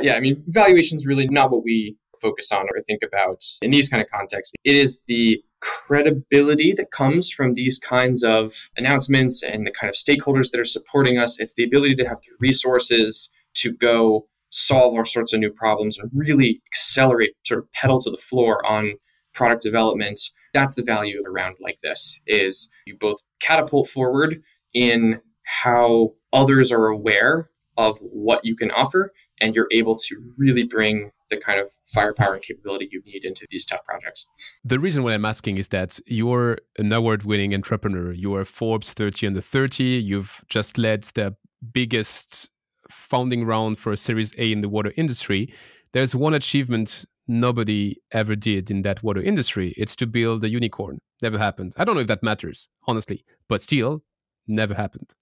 yeah, 0.00 0.14
I 0.14 0.20
mean, 0.20 0.42
valuation 0.46 0.96
is 0.96 1.04
really 1.04 1.26
not 1.28 1.50
what 1.50 1.62
we 1.62 1.96
focus 2.24 2.50
on 2.50 2.66
or 2.74 2.80
think 2.82 3.02
about 3.02 3.44
in 3.60 3.70
these 3.70 3.88
kind 3.90 4.02
of 4.02 4.10
contexts. 4.10 4.54
It 4.64 4.74
is 4.74 5.02
the 5.06 5.42
credibility 5.60 6.72
that 6.72 6.90
comes 6.90 7.30
from 7.30 7.54
these 7.54 7.78
kinds 7.78 8.24
of 8.24 8.54
announcements 8.76 9.42
and 9.42 9.66
the 9.66 9.70
kind 9.70 9.88
of 9.88 9.94
stakeholders 9.94 10.50
that 10.50 10.60
are 10.60 10.64
supporting 10.64 11.18
us. 11.18 11.38
It's 11.38 11.54
the 11.54 11.64
ability 11.64 11.96
to 11.96 12.08
have 12.08 12.20
the 12.22 12.34
resources 12.40 13.28
to 13.54 13.72
go 13.72 14.26
solve 14.50 14.94
all 14.94 15.04
sorts 15.04 15.32
of 15.32 15.40
new 15.40 15.50
problems 15.50 15.98
and 15.98 16.10
really 16.14 16.62
accelerate, 16.70 17.34
sort 17.44 17.60
of 17.60 17.72
pedal 17.72 18.00
to 18.00 18.10
the 18.10 18.16
floor 18.16 18.64
on 18.66 18.94
product 19.34 19.62
development. 19.62 20.20
That's 20.54 20.74
the 20.74 20.82
value 20.82 21.18
of 21.18 21.26
a 21.26 21.30
round 21.30 21.56
like 21.60 21.80
this 21.82 22.20
is 22.26 22.70
you 22.86 22.96
both 22.96 23.20
catapult 23.40 23.88
forward 23.88 24.42
in 24.72 25.20
how 25.42 26.14
others 26.32 26.72
are 26.72 26.86
aware 26.86 27.48
of 27.76 27.98
what 27.98 28.44
you 28.44 28.56
can 28.56 28.70
offer 28.70 29.12
and 29.40 29.54
you're 29.54 29.68
able 29.70 29.96
to 29.98 30.22
really 30.36 30.62
bring 30.62 31.10
the 31.34 31.40
kind 31.40 31.60
of 31.60 31.70
firepower 31.92 32.34
and 32.34 32.42
capability 32.42 32.88
you 32.90 33.02
need 33.04 33.24
into 33.24 33.46
these 33.50 33.64
tough 33.64 33.84
projects. 33.84 34.26
The 34.64 34.78
reason 34.78 35.02
why 35.02 35.14
I'm 35.14 35.24
asking 35.24 35.58
is 35.58 35.68
that 35.68 35.98
you're 36.06 36.58
an 36.78 36.92
award 36.92 37.24
winning 37.24 37.54
entrepreneur. 37.54 38.12
You 38.12 38.34
are 38.34 38.44
Forbes 38.44 38.92
30 38.92 39.28
under 39.28 39.40
30. 39.40 39.84
You've 39.84 40.44
just 40.48 40.78
led 40.78 41.04
the 41.14 41.36
biggest 41.72 42.50
founding 42.90 43.44
round 43.44 43.78
for 43.78 43.92
a 43.92 43.96
Series 43.96 44.34
A 44.38 44.52
in 44.52 44.60
the 44.60 44.68
water 44.68 44.92
industry. 44.96 45.52
There's 45.92 46.14
one 46.14 46.34
achievement 46.34 47.04
nobody 47.26 47.96
ever 48.12 48.36
did 48.36 48.70
in 48.70 48.82
that 48.82 49.02
water 49.02 49.22
industry. 49.22 49.74
It's 49.76 49.96
to 49.96 50.06
build 50.06 50.44
a 50.44 50.48
unicorn. 50.48 50.98
Never 51.22 51.38
happened. 51.38 51.74
I 51.76 51.84
don't 51.84 51.94
know 51.94 52.02
if 52.02 52.08
that 52.08 52.22
matters, 52.22 52.68
honestly, 52.86 53.24
but 53.48 53.62
still, 53.62 54.02
never 54.46 54.74
happened. 54.74 55.14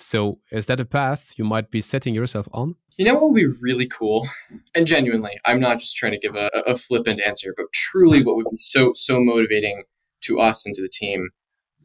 So, 0.00 0.38
is 0.52 0.66
that 0.66 0.78
a 0.78 0.84
path 0.84 1.32
you 1.36 1.44
might 1.44 1.72
be 1.72 1.80
setting 1.80 2.14
yourself 2.14 2.48
on? 2.52 2.76
You 2.96 3.04
know 3.04 3.14
what 3.14 3.30
would 3.30 3.34
be 3.34 3.46
really 3.46 3.86
cool? 3.86 4.28
And 4.74 4.86
genuinely, 4.86 5.32
I'm 5.44 5.58
not 5.58 5.80
just 5.80 5.96
trying 5.96 6.12
to 6.12 6.18
give 6.18 6.36
a, 6.36 6.50
a 6.66 6.76
flippant 6.76 7.20
answer, 7.20 7.52
but 7.56 7.66
truly 7.72 8.22
what 8.22 8.36
would 8.36 8.46
be 8.48 8.56
so, 8.56 8.92
so 8.94 9.20
motivating 9.20 9.82
to 10.22 10.38
us 10.38 10.64
and 10.64 10.74
to 10.76 10.82
the 10.82 10.88
team 10.88 11.30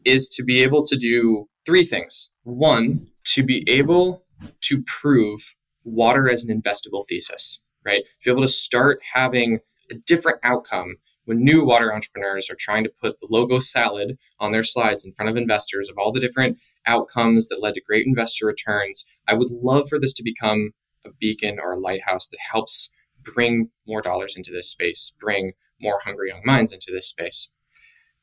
is 0.05 0.29
to 0.29 0.43
be 0.43 0.61
able 0.61 0.85
to 0.85 0.95
do 0.95 1.47
three 1.65 1.85
things. 1.85 2.29
One, 2.43 3.07
to 3.33 3.43
be 3.43 3.63
able 3.67 4.23
to 4.61 4.83
prove 4.83 5.55
water 5.83 6.29
as 6.29 6.43
an 6.43 6.61
investable 6.61 7.05
thesis, 7.09 7.61
right? 7.83 8.03
To 8.03 8.25
be 8.25 8.31
able 8.31 8.43
to 8.43 8.47
start 8.47 8.99
having 9.13 9.59
a 9.91 9.95
different 10.05 10.39
outcome 10.43 10.97
when 11.25 11.43
new 11.43 11.63
water 11.63 11.93
entrepreneurs 11.93 12.49
are 12.49 12.57
trying 12.59 12.83
to 12.83 12.91
put 13.01 13.19
the 13.19 13.27
logo 13.29 13.59
salad 13.59 14.17
on 14.39 14.51
their 14.51 14.63
slides 14.63 15.05
in 15.05 15.13
front 15.13 15.29
of 15.29 15.37
investors 15.37 15.89
of 15.89 15.97
all 15.97 16.11
the 16.11 16.19
different 16.19 16.57
outcomes 16.85 17.47
that 17.47 17.61
led 17.61 17.75
to 17.75 17.81
great 17.81 18.05
investor 18.05 18.45
returns. 18.45 19.05
I 19.27 19.33
would 19.33 19.51
love 19.51 19.89
for 19.89 19.99
this 19.99 20.13
to 20.15 20.23
become 20.23 20.71
a 21.05 21.09
beacon 21.19 21.57
or 21.59 21.73
a 21.73 21.79
lighthouse 21.79 22.27
that 22.27 22.39
helps 22.51 22.89
bring 23.23 23.69
more 23.87 24.01
dollars 24.01 24.35
into 24.35 24.51
this 24.51 24.69
space, 24.69 25.13
bring 25.19 25.53
more 25.79 25.99
hungry 26.03 26.29
young 26.29 26.41
minds 26.45 26.71
into 26.73 26.91
this 26.91 27.07
space. 27.07 27.49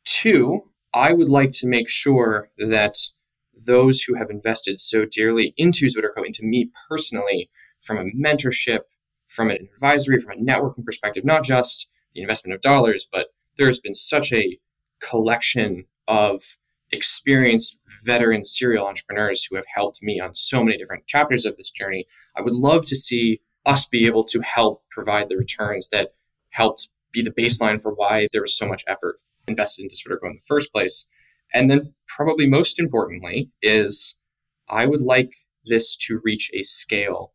Two, 0.05 0.71
I 0.93 1.13
would 1.13 1.29
like 1.29 1.53
to 1.53 1.69
make 1.69 1.89
sure 1.89 2.51
that 2.59 2.97
those 3.55 4.03
who 4.03 4.15
have 4.15 4.31
invested 4.31 4.81
so 4.81 5.05
dearly 5.05 5.55
into 5.57 5.87
ZwitterCo, 5.87 6.25
into 6.25 6.45
me 6.45 6.71
personally, 6.89 7.51
from 7.81 7.99
a 7.99 8.05
mentorship, 8.05 8.81
from 9.29 9.51
an 9.51 9.59
advisory, 9.75 10.21
from 10.21 10.39
a 10.39 10.43
networking 10.43 10.85
perspective, 10.85 11.25
not 11.25 11.45
just 11.45 11.89
the 12.15 12.23
investment 12.23 12.55
of 12.55 12.61
dollars, 12.61 13.09
but 13.11 13.29
there 13.57 13.67
has 13.67 13.81
been 13.81 13.95
such 13.95 14.33
a 14.33 14.59
collection 15.01 15.85
of 16.09 16.57
experienced 16.93 17.77
veteran 18.05 18.45
serial 18.45 18.87
entrepreneurs 18.87 19.45
who 19.45 19.57
have 19.57 19.67
helped 19.75 20.03
me 20.03 20.21
on 20.21 20.35
so 20.35 20.65
many 20.65 20.79
different 20.79 21.07
chapters 21.07 21.45
of 21.45 21.57
this 21.57 21.71
journey. 21.71 22.07
I 22.37 22.43
would 22.43 22.55
love 22.55 22.87
to 22.87 22.97
see 22.97 23.41
us 23.67 23.87
be 23.87 24.07
able 24.07 24.25
to 24.25 24.41
help 24.41 24.83
provide 24.91 25.29
the 25.29 25.37
returns 25.37 25.89
that 25.91 26.15
helped 26.51 26.89
be 27.13 27.23
the 27.23 27.31
baseline 27.31 27.81
for 27.81 27.93
why 27.93 28.27
there 28.33 28.43
was 28.43 28.57
so 28.57 28.67
much 28.67 28.85
effort 28.87 29.17
invested 29.47 29.83
into 29.83 30.19
go 30.21 30.29
in 30.29 30.37
the 30.37 30.47
first 30.47 30.73
place. 30.73 31.07
And 31.53 31.71
then, 31.71 31.95
probably 32.07 32.47
most 32.47 32.79
importantly, 32.79 33.51
is 33.61 34.17
I 34.69 34.87
would 34.87 35.03
like 35.03 35.33
this 35.67 35.97
to 35.97 36.21
reach 36.25 36.51
a 36.55 36.63
scale 36.63 37.33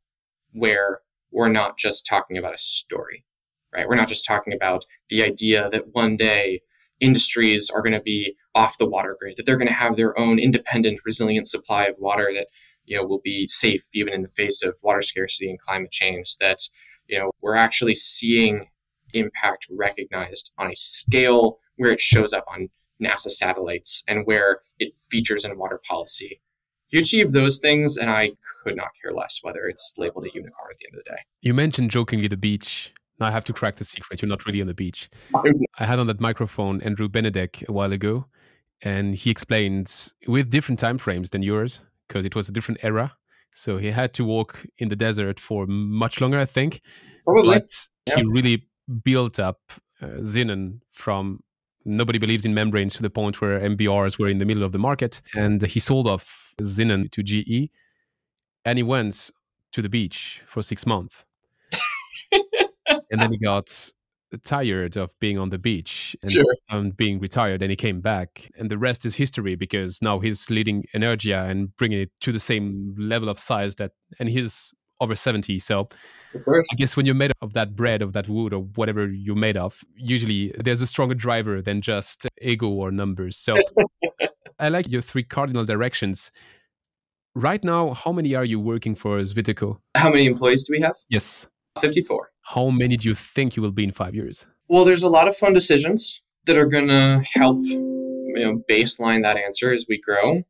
where 0.53 1.01
we're 1.32 1.49
not 1.49 1.78
just 1.78 2.06
talking 2.06 2.38
about 2.38 2.56
a 2.56 2.60
story, 2.60 3.26
right? 3.74 3.88
We're 3.88 3.95
not 3.95 4.08
just 4.08 4.26
talking 4.26 4.53
about 4.53 4.86
the 5.10 5.22
idea 5.22 5.70
that 5.72 5.93
one 5.93 6.16
day 6.16 6.62
industries 7.00 7.70
are 7.70 7.82
going 7.82 7.93
to 7.93 8.02
be 8.02 8.36
off 8.54 8.78
the 8.78 8.86
water 8.86 9.18
grid, 9.20 9.36
that 9.38 9.46
they're 9.46 9.58
going 9.58 9.68
to 9.68 9.74
have 9.74 9.96
their 9.96 10.18
own 10.18 10.39
independent, 10.39 11.00
resilient 11.06 11.48
supply 11.48 11.86
of 11.86 11.96
water 12.00 12.32
that 12.34 12.48
you 12.86 12.96
know 12.98 13.06
will 13.06 13.22
be 13.24 13.48
safe 13.48 13.84
even 13.93 14.14
in 14.14 14.22
the 14.22 14.28
face 14.30 14.64
of 14.64 14.76
water 14.82 15.02
scarcity 15.02 15.50
and 15.50 15.60
climate 15.60 15.91
change. 15.91 16.38
That 16.39 16.60
you 17.08 17.20
know 17.20 17.32
we're 17.41 17.56
actually 17.56 17.96
seeing 17.96 18.68
impact 19.14 19.68
recognized 19.70 20.52
on 20.58 20.72
a 20.72 20.76
scale 20.76 21.60
where 21.78 21.91
it 21.91 22.02
shows 22.02 22.34
up 22.34 22.46
on 22.48 22.70
NASA 23.02 23.30
satellites 23.30 24.04
and 24.08 24.26
where 24.26 24.60
it 24.80 24.93
features 25.10 25.43
in 25.43 25.58
water 25.58 25.82
policy. 25.88 26.41
You 26.89 27.02
achieve 27.02 27.32
those 27.32 27.60
things, 27.60 27.98
and 27.98 28.10
I 28.10 28.32
could 28.64 28.76
not 28.76 28.89
care 29.02 29.12
less 29.12 29.39
whether 29.41 29.68
it's 29.68 29.93
labeled 29.98 30.26
a 30.26 30.30
unicorn 30.34 30.70
at 30.72 30.78
the 30.80 30.88
end 30.88 30.98
of 30.98 31.04
the 31.04 31.10
day. 31.12 31.22
You 31.41 31.54
mentioned 31.54 31.91
jokingly 31.91 32.28
the 32.28 32.38
beach. 32.38 32.93
Now 33.20 33.28
I 33.28 33.32
have 33.32 33.45
to 33.45 33.53
crack 33.53 33.76
the 33.78 33.86
secret. 33.86 34.22
You're 34.22 34.30
not 34.30 34.45
really 34.45 34.61
on 34.61 34.68
the 34.68 34.74
beach. 34.74 35.09
I 35.80 35.86
had 35.86 35.99
on 35.99 36.07
that 36.07 36.20
microphone 36.20 36.82
Andrew 36.82 37.07
Benedek 37.07 37.68
a 37.68 37.72
while 37.72 37.93
ago, 37.93 38.26
and 38.82 39.16
he 39.16 39.30
explained 39.30 40.13
with 40.28 40.49
different 40.49 40.80
time 40.80 40.97
frames 40.97 41.30
than 41.30 41.41
yours 41.41 41.80
because 42.07 42.26
it 42.26 42.36
was 42.36 42.49
a 42.49 42.51
different 42.51 42.84
era. 42.84 43.13
So 43.51 43.78
he 43.78 43.91
had 43.91 44.13
to 44.16 44.26
walk 44.26 44.66
in 44.80 44.89
the 44.89 44.95
desert 44.97 45.39
for 45.39 45.66
much 45.66 46.20
longer, 46.20 46.38
I 46.38 46.45
think. 46.45 46.82
Probably. 47.24 47.59
But 47.59 47.70
yeah. 48.05 48.18
he 48.18 48.24
really 48.26 48.68
built 49.03 49.39
up 49.39 49.59
uh, 50.01 50.18
from 50.91 51.39
nobody 51.86 52.20
believes 52.20 52.45
in 52.45 52.53
membranes 52.53 52.95
to 52.95 53.01
the 53.01 53.09
point 53.09 53.39
where 53.39 53.59
MBRs 53.59 54.20
were 54.20 54.28
in 54.28 54.39
the 54.39 54.45
middle 54.45 54.63
of 54.63 54.74
the 54.74 54.80
market. 54.80 55.22
And 55.36 55.61
he 55.61 55.80
sold 55.80 56.05
off 56.05 56.53
Zenon 56.61 57.09
to 57.11 57.24
GE 57.24 57.72
and 58.66 58.78
he 58.78 58.84
went 58.84 59.30
to 59.72 59.82
the 59.82 59.89
beach 59.89 60.41
for 60.47 60.61
six 60.61 60.86
months. 60.86 61.24
And 63.12 63.20
uh 63.20 63.24
then 63.24 63.32
he 63.34 63.38
got 63.38 63.91
tired 64.43 64.97
of 64.97 65.18
being 65.20 65.38
on 65.38 65.49
the 65.49 65.58
beach 65.58 66.16
and 66.22 66.32
sure. 66.32 66.45
being 66.95 67.20
retired 67.20 67.62
and 67.62 67.70
he 67.70 67.76
came 67.76 68.01
back 68.01 68.49
and 68.58 68.70
the 68.70 68.78
rest 68.78 69.06
is 69.06 69.16
history 69.16 69.56
because 69.56 70.01
now 70.01 70.20
he's 70.20 70.49
leading 70.49 70.86
Anaergia 70.93 71.49
and 71.49 71.76
bringing 71.76 72.01
it 72.01 72.12
to 72.22 72.32
the 72.32 72.39
same 72.39 72.95
level 72.97 73.30
of 73.30 73.39
size 73.39 73.76
that 73.76 73.91
and 74.20 74.30
he's 74.30 74.74
over 75.01 75.16
70 75.16 75.60
so 75.60 75.88
i 76.36 76.76
guess 76.78 76.95
when 76.95 77.06
you're 77.06 77.16
made 77.16 77.32
of 77.41 77.53
that 77.53 77.76
bread 77.76 78.01
of 78.01 78.14
that 78.14 78.30
wood 78.30 78.53
or 78.53 78.62
whatever 78.76 79.08
you're 79.08 79.36
made 79.36 79.58
of 79.58 79.84
usually 79.95 80.53
there's 80.58 80.82
a 80.82 80.88
stronger 80.88 81.16
driver 81.16 81.62
than 81.62 81.82
just 81.82 82.26
ego 82.41 82.70
or 82.70 82.91
numbers 82.91 83.38
so 83.38 83.56
i 84.60 84.70
like 84.70 84.88
your 84.89 85.01
three 85.01 85.24
cardinal 85.24 85.66
directions. 85.66 86.32
Right 87.38 87.62
now 87.66 87.91
how 87.91 88.14
many 88.14 88.34
are 88.34 88.45
you 88.45 88.62
working 88.62 88.95
for 88.95 89.20
ZwitterCo 89.20 89.78
how 89.95 90.10
many 90.10 90.26
employees 90.26 90.64
do 90.64 90.72
we 90.72 90.80
have? 90.80 90.95
Yes 91.10 91.47
54 91.82 92.32
how 92.46 92.70
many 92.70 92.96
do 92.96 93.10
you 93.10 93.16
think 93.16 93.56
you 93.56 93.64
will 93.64 93.72
be 93.72 93.84
in 93.84 93.92
five 93.92 94.14
years? 94.14 94.46
Well, 94.68 94.86
there's 94.86 95.02
a 95.02 95.10
lot 95.10 95.28
of 95.28 95.36
fun 95.36 95.54
decisions 95.54 96.22
that 96.46 96.58
are 96.58 96.68
going 96.68 96.88
to 96.88 97.24
help 97.34 97.58
you 97.66 98.34
know, 98.36 98.62
baseline 98.70 99.24
that 99.24 99.36
answer 99.36 99.74
as 99.74 99.86
we 99.90 100.00
grow. 100.00 100.44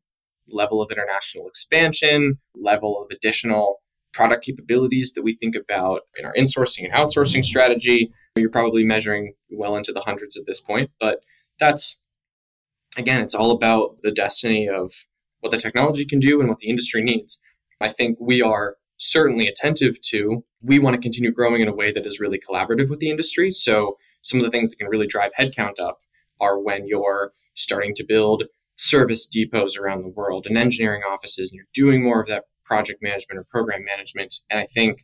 Level 0.46 0.82
of 0.82 0.90
international 0.90 1.48
expansion, 1.48 2.38
level 2.54 3.02
of 3.02 3.10
additional 3.10 3.80
product 4.12 4.44
capabilities 4.44 5.14
that 5.14 5.22
we 5.22 5.36
think 5.36 5.56
about 5.56 6.02
in 6.18 6.26
our 6.26 6.34
insourcing 6.34 6.84
and 6.84 6.92
outsourcing 6.92 7.44
strategy. 7.44 8.12
You're 8.36 8.50
probably 8.50 8.84
measuring 8.84 9.34
well 9.50 9.74
into 9.74 9.92
the 9.92 10.00
hundreds 10.00 10.36
at 10.36 10.44
this 10.46 10.60
point, 10.60 10.90
but 11.00 11.20
that's 11.58 11.96
again, 12.98 13.22
it's 13.22 13.34
all 13.34 13.52
about 13.52 13.96
the 14.02 14.12
destiny 14.12 14.68
of 14.68 14.92
what 15.40 15.50
the 15.50 15.58
technology 15.58 16.04
can 16.04 16.18
do 16.18 16.40
and 16.40 16.48
what 16.48 16.58
the 16.58 16.68
industry 16.68 17.02
needs. 17.02 17.40
I 17.80 17.88
think 17.88 18.18
we 18.20 18.42
are 18.42 18.76
certainly 18.98 19.48
attentive 19.48 20.00
to, 20.00 20.44
we 20.66 20.78
want 20.78 20.94
to 20.94 21.00
continue 21.00 21.32
growing 21.32 21.62
in 21.62 21.68
a 21.68 21.74
way 21.74 21.92
that 21.92 22.06
is 22.06 22.20
really 22.20 22.40
collaborative 22.40 22.90
with 22.90 22.98
the 22.98 23.10
industry. 23.10 23.52
So 23.52 23.96
some 24.22 24.40
of 24.40 24.44
the 24.44 24.50
things 24.50 24.70
that 24.70 24.76
can 24.76 24.88
really 24.88 25.06
drive 25.06 25.32
headcount 25.38 25.80
up 25.80 25.98
are 26.40 26.60
when 26.60 26.86
you're 26.86 27.32
starting 27.54 27.94
to 27.94 28.04
build 28.04 28.44
service 28.76 29.26
depots 29.26 29.76
around 29.76 30.02
the 30.02 30.08
world 30.08 30.46
and 30.46 30.58
engineering 30.58 31.02
offices, 31.08 31.50
and 31.50 31.56
you're 31.56 31.66
doing 31.72 32.02
more 32.02 32.20
of 32.20 32.28
that 32.28 32.44
project 32.64 33.02
management 33.02 33.40
or 33.40 33.44
program 33.50 33.84
management. 33.84 34.34
And 34.50 34.60
I 34.60 34.66
think, 34.66 34.98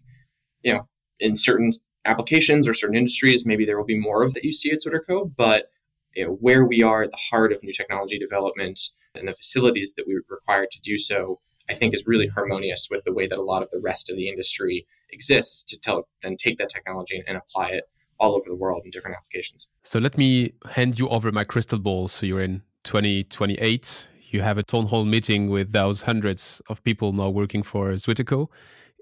you 0.62 0.74
know, 0.74 0.88
in 1.20 1.36
certain 1.36 1.72
applications 2.04 2.66
or 2.66 2.74
certain 2.74 2.96
industries, 2.96 3.46
maybe 3.46 3.64
there 3.64 3.78
will 3.78 3.86
be 3.86 3.98
more 3.98 4.22
of 4.24 4.34
that 4.34 4.44
you 4.44 4.52
see 4.52 4.72
at 4.72 4.80
ZwitterCo, 4.84 5.32
but 5.36 5.66
you 6.14 6.26
know, 6.26 6.32
where 6.40 6.64
we 6.64 6.82
are 6.82 7.04
at 7.04 7.10
the 7.10 7.18
heart 7.30 7.52
of 7.52 7.62
new 7.62 7.72
technology 7.72 8.18
development 8.18 8.78
and 9.14 9.28
the 9.28 9.32
facilities 9.32 9.94
that 9.96 10.06
we 10.06 10.20
require 10.28 10.66
to 10.70 10.80
do 10.80 10.98
so 10.98 11.40
I 11.72 11.74
think 11.74 11.94
is 11.94 12.06
really 12.06 12.26
harmonious 12.26 12.88
with 12.90 13.02
the 13.04 13.14
way 13.14 13.26
that 13.26 13.38
a 13.38 13.42
lot 13.42 13.62
of 13.62 13.70
the 13.70 13.80
rest 13.82 14.10
of 14.10 14.16
the 14.16 14.28
industry 14.28 14.86
exists 15.10 15.64
to 15.64 15.78
tell, 15.78 16.06
then 16.22 16.36
take 16.36 16.58
that 16.58 16.68
technology 16.68 17.16
and, 17.16 17.24
and 17.26 17.36
apply 17.38 17.68
it 17.70 17.84
all 18.20 18.34
over 18.34 18.44
the 18.46 18.56
world 18.56 18.82
in 18.84 18.90
different 18.90 19.16
applications. 19.16 19.68
So 19.82 19.98
let 19.98 20.18
me 20.18 20.52
hand 20.70 20.98
you 20.98 21.08
over 21.08 21.32
my 21.32 21.44
crystal 21.44 21.78
ball. 21.78 22.08
So 22.08 22.26
you're 22.26 22.42
in 22.42 22.62
2028. 22.84 24.08
You 24.30 24.42
have 24.42 24.58
a 24.58 24.62
town 24.62 24.86
hall 24.86 25.04
meeting 25.06 25.48
with 25.48 25.72
those 25.72 26.02
hundreds 26.02 26.60
of 26.68 26.84
people 26.84 27.12
now 27.12 27.30
working 27.30 27.62
for 27.62 27.92
ZwitterCo 27.92 28.48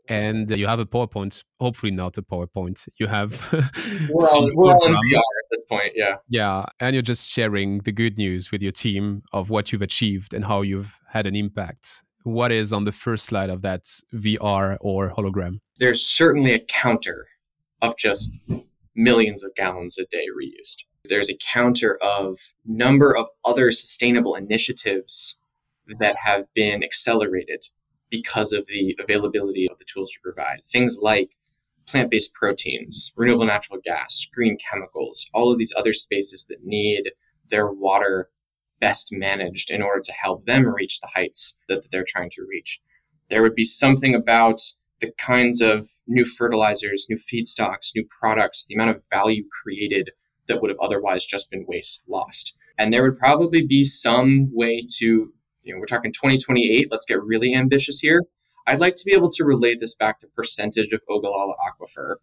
and 0.09 0.51
you 0.51 0.67
have 0.67 0.81
a 0.81 0.87
PowerPoint. 0.87 1.45
Hopefully, 1.61 1.93
not 1.93 2.19
a 2.19 2.23
PowerPoint. 2.23 2.89
You 2.99 3.07
have. 3.07 3.31
we're 4.11 4.29
all, 4.29 4.51
we're 4.55 4.75
all 4.75 4.87
in 4.87 4.93
VR 4.93 5.19
at 5.19 5.49
this 5.51 5.65
point, 5.67 5.93
yeah. 5.95 6.17
Yeah, 6.29 6.65
and 6.81 6.95
you're 6.95 7.03
just 7.03 7.31
sharing 7.31 7.79
the 7.79 7.93
good 7.93 8.19
news 8.19 8.51
with 8.51 8.61
your 8.61 8.73
team 8.73 9.23
of 9.33 9.51
what 9.51 9.71
you've 9.71 9.83
achieved 9.83 10.35
and 10.35 10.45
how 10.45 10.63
you've 10.63 10.99
had 11.09 11.27
an 11.27 11.37
impact. 11.37 12.03
What 12.23 12.53
is 12.53 12.73
on 12.73 12.85
the 12.85 12.93
first 12.93 13.27
slide 13.27 13.51
of 13.51 13.63
that 13.63 13.85
VR 14.15 14.77
or 14.81 15.11
hologram? 15.11 15.61
There's 15.79 16.05
certainly 16.07 16.53
a 16.53 16.59
counter 16.59 17.27
of 17.81 17.97
just 17.97 18.31
millions 18.95 19.43
of 19.43 19.55
gallons 19.55 19.99
a 19.99 20.05
day 20.05 20.27
reused. 20.39 20.85
There's 21.05 21.31
a 21.31 21.39
counter 21.53 21.99
of 22.03 22.39
number 22.67 23.17
of 23.17 23.27
other 23.45 23.73
sustainable 23.73 24.35
initiatives 24.35 25.37
that 25.99 26.17
have 26.23 26.53
been 26.55 26.85
accelerated 26.85 27.65
because 28.11 28.53
of 28.53 28.67
the 28.67 28.97
availability 29.01 29.69
of 29.71 29.79
the 29.79 29.85
tools 29.85 30.13
you 30.13 30.21
provide. 30.23 30.61
Things 30.71 30.99
like 31.01 31.31
plant 31.87 32.11
based 32.11 32.35
proteins, 32.35 33.13
renewable 33.17 33.47
natural 33.47 33.81
gas, 33.83 34.27
green 34.33 34.59
chemicals, 34.59 35.27
all 35.33 35.51
of 35.51 35.59
these 35.59 35.73
other 35.77 35.95
spaces 35.95 36.47
that 36.49 36.63
need 36.63 37.13
their 37.49 37.71
water 37.71 38.29
best 38.81 39.09
managed 39.11 39.71
in 39.71 39.83
order 39.83 40.01
to 40.01 40.13
help 40.13 40.47
them 40.47 40.67
reach 40.67 41.01
the 41.01 41.09
heights 41.15 41.55
that, 41.69 41.83
that 41.83 41.91
they're 41.91 42.05
trying 42.07 42.31
to 42.31 42.47
reach. 42.49 42.81
There 43.29 43.43
would 43.43 43.55
be 43.55 43.65
something 43.65 44.15
about 44.15 44.61
the 45.01 45.13
kinds 45.19 45.61
of 45.61 45.89
new 46.07 46.25
fertilizers, 46.25 47.07
new 47.09 47.19
feedstocks, 47.19 47.91
new 47.95 48.07
products, 48.21 48.67
the 48.67 48.75
amount 48.75 48.91
of 48.91 49.03
value 49.11 49.45
created 49.63 50.11
that 50.49 50.61
would 50.61 50.71
have 50.71 50.81
otherwise 50.81 51.25
just 51.25 51.51
been 51.51 51.65
waste 51.69 52.03
lost. 52.09 52.55
And 52.79 52.93
there 52.93 53.03
would 53.03 53.19
probably 53.19 53.65
be 53.67 53.85
some 53.85 54.51
way 54.53 54.85
to 54.99 55.33
you 55.63 55.75
know, 55.75 55.79
we're 55.79 55.87
talking 55.87 56.13
2028. 56.13 56.89
Let's 56.91 57.07
get 57.07 57.23
really 57.23 57.55
ambitious 57.55 58.01
here. 58.01 58.25
I'd 58.67 58.81
like 58.81 58.95
to 58.97 59.05
be 59.05 59.13
able 59.13 59.31
to 59.31 59.45
relate 59.45 59.79
this 59.81 59.95
back 59.95 60.21
to 60.21 60.27
percentage 60.27 60.93
of 60.93 61.03
Ogallala 61.09 61.55
aquifer 61.55 62.17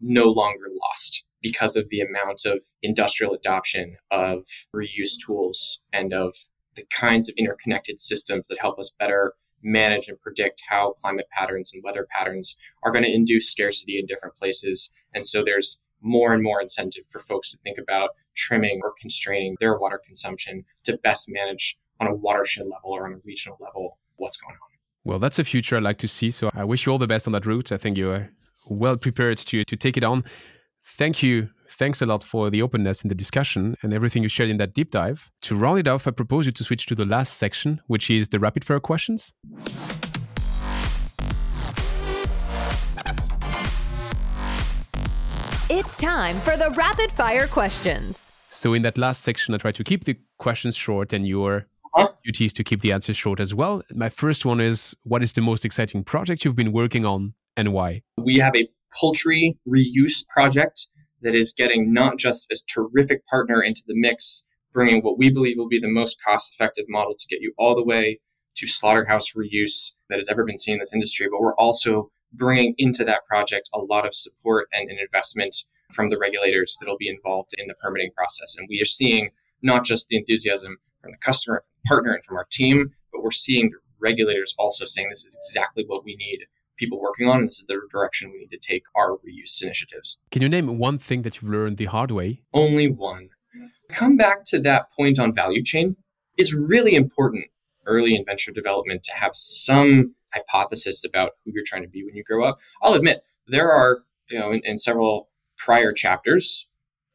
no 0.00 0.24
longer 0.24 0.66
lost 0.80 1.24
because 1.42 1.76
of 1.76 1.88
the 1.90 2.00
amount 2.00 2.44
of 2.44 2.64
industrial 2.82 3.34
adoption 3.34 3.96
of 4.10 4.44
reuse 4.74 5.16
tools 5.24 5.78
and 5.92 6.12
of 6.12 6.34
the 6.74 6.84
kinds 6.90 7.28
of 7.28 7.34
interconnected 7.36 8.00
systems 8.00 8.48
that 8.48 8.58
help 8.60 8.78
us 8.78 8.92
better 8.98 9.34
manage 9.62 10.08
and 10.08 10.20
predict 10.20 10.62
how 10.68 10.92
climate 10.92 11.26
patterns 11.36 11.72
and 11.72 11.82
weather 11.84 12.06
patterns 12.10 12.56
are 12.82 12.90
going 12.90 13.04
to 13.04 13.14
induce 13.14 13.50
scarcity 13.50 13.98
in 13.98 14.06
different 14.06 14.36
places. 14.36 14.90
And 15.14 15.26
so 15.26 15.44
there's 15.44 15.78
more 16.00 16.32
and 16.32 16.42
more 16.42 16.60
incentive 16.60 17.04
for 17.08 17.20
folks 17.20 17.50
to 17.52 17.58
think 17.58 17.78
about 17.78 18.10
trimming 18.34 18.80
or 18.82 18.92
constraining 19.00 19.56
their 19.60 19.78
water 19.78 20.00
consumption 20.04 20.64
to 20.84 20.98
best 20.98 21.28
manage 21.28 21.78
on 22.00 22.08
a 22.08 22.14
watershed 22.14 22.64
level 22.64 22.90
or 22.90 23.06
on 23.06 23.14
a 23.14 23.20
regional 23.24 23.56
level 23.60 23.98
what's 24.16 24.36
going 24.36 24.54
on. 24.54 24.72
Well, 25.04 25.18
that's 25.18 25.38
a 25.38 25.44
future 25.44 25.76
I'd 25.76 25.82
like 25.82 25.98
to 25.98 26.08
see. 26.08 26.30
So 26.30 26.50
I 26.54 26.64
wish 26.64 26.86
you 26.86 26.92
all 26.92 26.98
the 26.98 27.06
best 27.06 27.26
on 27.26 27.32
that 27.32 27.46
route. 27.46 27.72
I 27.72 27.76
think 27.76 27.96
you 27.96 28.10
are 28.10 28.30
well 28.66 28.96
prepared 28.96 29.38
to 29.38 29.64
to 29.64 29.76
take 29.76 29.96
it 29.96 30.04
on. 30.04 30.24
Thank 30.84 31.22
you. 31.22 31.50
Thanks 31.68 32.02
a 32.02 32.06
lot 32.06 32.24
for 32.24 32.50
the 32.50 32.60
openness 32.60 33.02
in 33.02 33.08
the 33.08 33.14
discussion 33.14 33.76
and 33.82 33.94
everything 33.94 34.22
you 34.22 34.28
shared 34.28 34.50
in 34.50 34.58
that 34.58 34.74
deep 34.74 34.90
dive. 34.90 35.30
To 35.42 35.56
round 35.56 35.78
it 35.78 35.88
off, 35.88 36.06
I 36.06 36.10
propose 36.10 36.44
you 36.44 36.52
to 36.52 36.64
switch 36.64 36.86
to 36.86 36.94
the 36.94 37.04
last 37.04 37.38
section, 37.38 37.80
which 37.86 38.10
is 38.10 38.28
the 38.28 38.38
rapid 38.38 38.64
fire 38.64 38.80
questions. 38.80 39.32
It's 45.70 45.96
time 45.96 46.36
for 46.36 46.56
the 46.56 46.70
rapid 46.76 47.10
fire 47.12 47.46
questions. 47.46 48.18
So, 48.50 48.74
in 48.74 48.82
that 48.82 48.98
last 48.98 49.22
section, 49.22 49.54
I 49.54 49.58
try 49.58 49.72
to 49.72 49.82
keep 49.82 50.04
the 50.04 50.18
questions 50.38 50.76
short 50.76 51.12
and 51.12 51.26
your 51.26 51.66
uh-huh. 51.94 52.08
duty 52.22 52.44
is 52.44 52.52
to 52.54 52.64
keep 52.64 52.82
the 52.82 52.92
answers 52.92 53.16
short 53.16 53.40
as 53.40 53.54
well. 53.54 53.82
My 53.94 54.10
first 54.10 54.44
one 54.44 54.60
is 54.60 54.94
what 55.04 55.22
is 55.22 55.32
the 55.32 55.40
most 55.40 55.64
exciting 55.64 56.04
project 56.04 56.44
you've 56.44 56.56
been 56.56 56.72
working 56.72 57.06
on 57.06 57.34
and 57.56 57.72
why? 57.72 58.02
We 58.18 58.36
have 58.38 58.54
a 58.54 58.68
poultry 58.98 59.58
reuse 59.68 60.26
project 60.32 60.88
that 61.22 61.34
is 61.34 61.54
getting 61.56 61.92
not 61.92 62.18
just 62.18 62.50
a 62.50 62.56
terrific 62.68 63.26
partner 63.26 63.62
into 63.62 63.82
the 63.86 63.94
mix, 63.96 64.42
bringing 64.72 65.02
what 65.02 65.18
we 65.18 65.30
believe 65.30 65.56
will 65.56 65.68
be 65.68 65.80
the 65.80 65.88
most 65.88 66.18
cost 66.26 66.52
effective 66.52 66.86
model 66.88 67.14
to 67.18 67.26
get 67.28 67.40
you 67.40 67.52
all 67.58 67.74
the 67.74 67.84
way 67.84 68.20
to 68.56 68.66
slaughterhouse 68.66 69.32
reuse 69.32 69.92
that 70.08 70.18
has 70.18 70.28
ever 70.28 70.44
been 70.44 70.58
seen 70.58 70.74
in 70.74 70.80
this 70.80 70.92
industry, 70.92 71.26
but 71.30 71.40
we're 71.40 71.54
also 71.56 72.10
bringing 72.32 72.74
into 72.78 73.04
that 73.04 73.24
project 73.26 73.68
a 73.74 73.78
lot 73.78 74.06
of 74.06 74.14
support 74.14 74.68
and 74.72 74.90
an 74.90 74.98
investment 74.98 75.54
from 75.92 76.10
the 76.10 76.18
regulators 76.18 76.76
that 76.80 76.88
will 76.88 76.98
be 76.98 77.08
involved 77.08 77.50
in 77.58 77.68
the 77.68 77.74
permitting 77.74 78.10
process. 78.16 78.56
And 78.56 78.66
we 78.68 78.80
are 78.80 78.86
seeing 78.86 79.30
not 79.62 79.84
just 79.84 80.08
the 80.08 80.16
enthusiasm 80.16 80.78
from 81.00 81.12
the 81.12 81.18
customer, 81.18 81.62
from 81.62 81.72
the 81.82 81.88
partner, 81.88 82.14
and 82.14 82.24
from 82.24 82.36
our 82.36 82.46
team, 82.50 82.90
but 83.12 83.22
we're 83.22 83.30
seeing 83.30 83.70
the 83.70 83.78
regulators 84.00 84.54
also 84.58 84.84
saying 84.84 85.08
this 85.10 85.24
is 85.24 85.36
exactly 85.48 85.84
what 85.86 86.04
we 86.04 86.16
need 86.16 86.46
people 86.76 87.00
working 87.00 87.28
on, 87.28 87.44
this 87.44 87.58
is 87.58 87.66
the 87.66 87.80
direction 87.90 88.30
we 88.30 88.40
need 88.40 88.50
to 88.50 88.58
take 88.58 88.84
our 88.94 89.16
reuse 89.18 89.62
initiatives. 89.62 90.18
Can 90.30 90.42
you 90.42 90.48
name 90.48 90.78
one 90.78 90.98
thing 90.98 91.22
that 91.22 91.36
you've 91.36 91.50
learned 91.50 91.76
the 91.76 91.86
hard 91.86 92.10
way? 92.10 92.42
Only 92.52 92.88
one. 92.90 93.30
Come 93.90 94.16
back 94.16 94.44
to 94.46 94.58
that 94.60 94.86
point 94.96 95.18
on 95.18 95.34
value 95.34 95.62
chain. 95.62 95.96
It's 96.36 96.54
really 96.54 96.94
important 96.94 97.46
early 97.86 98.14
in 98.14 98.24
venture 98.24 98.52
development 98.52 99.02
to 99.04 99.12
have 99.14 99.32
some 99.34 100.14
hypothesis 100.32 101.04
about 101.04 101.32
who 101.44 101.52
you're 101.54 101.64
trying 101.66 101.82
to 101.82 101.88
be 101.88 102.04
when 102.04 102.14
you 102.14 102.24
grow 102.24 102.44
up. 102.44 102.58
I'll 102.82 102.94
admit 102.94 103.22
there 103.46 103.70
are, 103.70 104.02
you 104.30 104.38
know, 104.38 104.50
in, 104.50 104.62
in 104.64 104.78
several 104.78 105.28
prior 105.58 105.92
chapters, 105.92 106.66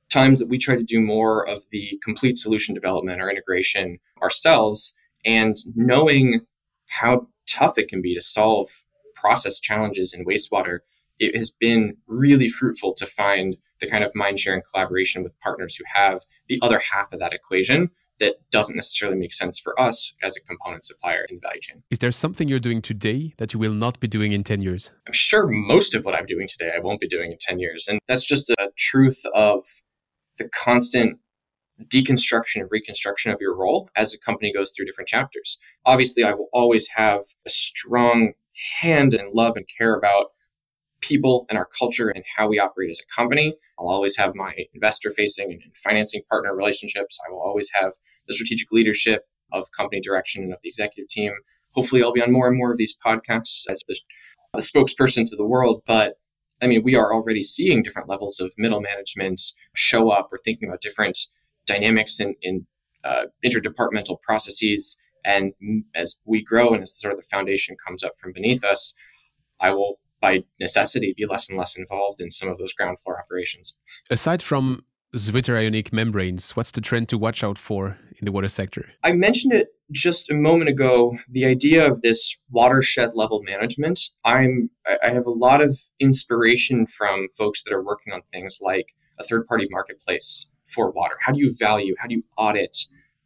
times 0.10 0.40
that 0.40 0.50
we 0.50 0.58
try 0.58 0.76
to 0.76 0.84
do 0.84 1.02
more 1.02 1.48
of 1.48 1.64
the 1.72 2.00
complete 2.04 2.38
solution 2.38 2.74
development 2.74 3.22
or 3.22 3.30
integration 3.30 4.00
ourselves 4.22 4.94
and 5.26 5.58
knowing 5.76 6.42
how 6.86 7.28
tough 7.50 7.78
it 7.78 7.90
can 7.90 8.02
be 8.02 8.14
to 8.14 8.22
solve 8.22 8.84
process 9.20 9.60
challenges 9.60 10.14
in 10.14 10.26
wastewater 10.26 10.80
it 11.20 11.36
has 11.36 11.50
been 11.50 11.98
really 12.08 12.50
fruitful 12.50 12.94
to 12.94 13.06
find 13.06 13.58
the 13.80 13.88
kind 13.88 14.04
of 14.04 14.12
mind 14.16 14.40
sharing 14.40 14.62
collaboration 14.72 15.24
with 15.24 15.40
partners 15.40 15.76
who 15.76 15.84
have 15.94 16.22
the 16.48 16.60
other 16.62 16.82
half 16.92 17.12
of 17.12 17.20
that 17.20 17.34
equation 17.34 17.90
that 18.20 18.36
doesn't 18.52 18.76
necessarily 18.76 19.18
make 19.18 19.34
sense 19.34 19.60
for 19.60 19.80
us 19.80 20.12
as 20.24 20.36
a 20.36 20.42
component 20.42 20.84
supplier 20.84 21.26
in 21.30 21.36
the 21.36 21.40
value 21.40 21.62
chain. 21.62 21.84
Is 21.92 22.00
there 22.00 22.12
something 22.12 22.48
you're 22.48 22.60
doing 22.60 22.82
today 22.82 23.34
that 23.38 23.54
you 23.54 23.60
will 23.60 23.74
not 23.74 24.00
be 24.00 24.08
doing 24.08 24.32
in 24.32 24.44
10 24.44 24.62
years? 24.62 24.90
I'm 25.06 25.14
sure 25.14 25.48
most 25.48 25.94
of 25.94 26.04
what 26.04 26.16
I'm 26.16 26.26
doing 26.26 26.48
today 26.48 26.72
I 26.76 26.80
won't 26.80 27.00
be 27.00 27.08
doing 27.08 27.32
in 27.32 27.38
10 27.40 27.60
years. 27.60 27.88
And 27.88 28.00
that's 28.08 28.26
just 28.26 28.50
a 28.50 28.70
truth 28.76 29.22
of 29.36 29.64
the 30.40 30.50
constant 30.50 31.20
deconstruction 31.86 32.62
and 32.62 32.70
reconstruction 32.72 33.32
of 33.32 33.40
your 33.40 33.56
role 33.56 33.88
as 33.96 34.14
a 34.14 34.18
company 34.18 34.52
goes 34.52 34.72
through 34.76 34.88
different 34.88 35.08
chapters. 35.08 35.60
Obviously, 35.86 36.24
I 36.24 36.34
will 36.34 36.50
always 36.52 36.88
have 36.96 37.22
a 37.46 37.50
strong 37.52 38.34
hand 38.80 39.14
and 39.14 39.34
love 39.34 39.56
and 39.56 39.66
care 39.78 39.96
about 39.96 40.28
people 41.02 41.46
and 41.50 41.58
our 41.58 41.68
culture 41.78 42.10
and 42.10 42.24
how 42.36 42.48
we 42.50 42.60
operate 42.60 42.90
as 42.90 43.00
a 43.00 43.16
company. 43.16 43.56
I'll 43.80 43.90
always 43.90 44.18
have 44.18 44.34
my 44.36 44.54
investor 44.74 45.12
facing 45.12 45.52
and 45.52 45.62
financing 45.76 46.22
partner 46.30 46.56
relationships. 46.56 47.20
I 47.28 47.32
will 47.32 47.42
always 47.42 47.70
have 47.74 47.94
the 48.28 48.34
strategic 48.34 48.72
leadership 48.72 49.24
of 49.52 49.72
company 49.72 50.02
direction 50.02 50.44
and 50.44 50.54
of 50.54 50.60
the 50.64 50.70
executive 50.70 51.08
team. 51.08 51.32
Hopefully, 51.72 52.02
I'll 52.02 52.14
be 52.14 52.22
on 52.22 52.32
more 52.32 52.48
and 52.48 52.58
more 52.58 52.72
of 52.72 52.78
these 52.78 52.98
podcasts 53.06 53.64
as 53.70 53.84
the, 53.88 53.98
the 54.54 54.62
spokesperson 54.62 55.26
to 55.28 55.36
the 55.36 55.46
world. 55.46 55.84
But 55.86 56.16
I 56.62 56.68
mean, 56.68 56.82
we 56.84 56.96
are 56.96 57.14
already 57.14 57.44
seeing 57.44 57.84
different 57.84 58.10
levels 58.10 58.40
of 58.40 58.52
middle 58.58 58.82
management 58.82 59.42
show 59.76 60.10
up. 60.10 60.30
We're 60.32 60.40
thinking 60.40 60.68
about 60.68 60.82
different 60.82 61.20
dynamics 61.68 62.20
in, 62.20 62.36
in 62.42 62.66
uh, 63.04 63.26
interdepartmental 63.46 64.20
processes. 64.22 64.98
And 65.24 65.54
as 65.96 66.18
we 66.26 66.44
grow 66.44 66.74
and 66.74 66.82
as 66.82 66.98
sort 67.00 67.14
of 67.14 67.20
the 67.20 67.28
foundation 67.32 67.76
comes 67.86 68.04
up 68.04 68.14
from 68.20 68.34
beneath 68.34 68.64
us, 68.64 68.94
I 69.60 69.72
will, 69.72 70.00
by 70.22 70.44
necessity, 70.60 71.14
be 71.18 71.26
less 71.26 71.50
and 71.50 71.58
less 71.58 71.76
involved 71.78 72.22
in 72.22 72.32
some 72.32 72.50
of 72.50 72.58
those 72.58 72.74
ground 72.74 73.00
floor 73.00 73.20
operations. 73.20 73.76
Aside 74.10 74.42
from 74.42 74.84
zwitterionic 75.16 75.94
membranes, 75.94 76.56
what's 76.56 76.72
the 76.72 76.82
trend 76.82 77.10
to 77.10 77.18
watch 77.18 77.44
out 77.44 77.58
for 77.58 77.98
in 78.20 78.26
the 78.26 78.32
water 78.32 78.48
sector? 78.48 78.90
I 79.04 79.14
mentioned 79.14 79.54
it 79.54 79.70
just 79.92 80.30
a 80.30 80.34
moment 80.34 80.70
ago. 80.70 81.18
The 81.30 81.46
idea 81.46 81.90
of 81.90 82.02
this 82.02 82.36
watershed 82.52 83.12
level 83.16 83.42
management. 83.44 84.00
I'm 84.26 84.70
I 85.04 85.10
have 85.10 85.26
a 85.26 85.32
lot 85.32 85.62
of 85.62 85.80
inspiration 86.00 86.86
from 86.88 87.28
folks 87.38 87.64
that 87.64 87.74
are 87.74 87.84
working 87.84 88.14
on 88.14 88.22
things 88.34 88.60
like 88.62 88.88
a 89.20 89.24
third 89.24 89.48
party 89.48 89.68
marketplace 89.72 90.48
for 90.68 90.92
water. 90.92 91.16
How 91.22 91.32
do 91.32 91.40
you 91.40 91.56
value? 91.58 91.96
How 91.98 92.08
do 92.08 92.16
you 92.16 92.24
audit 92.38 92.78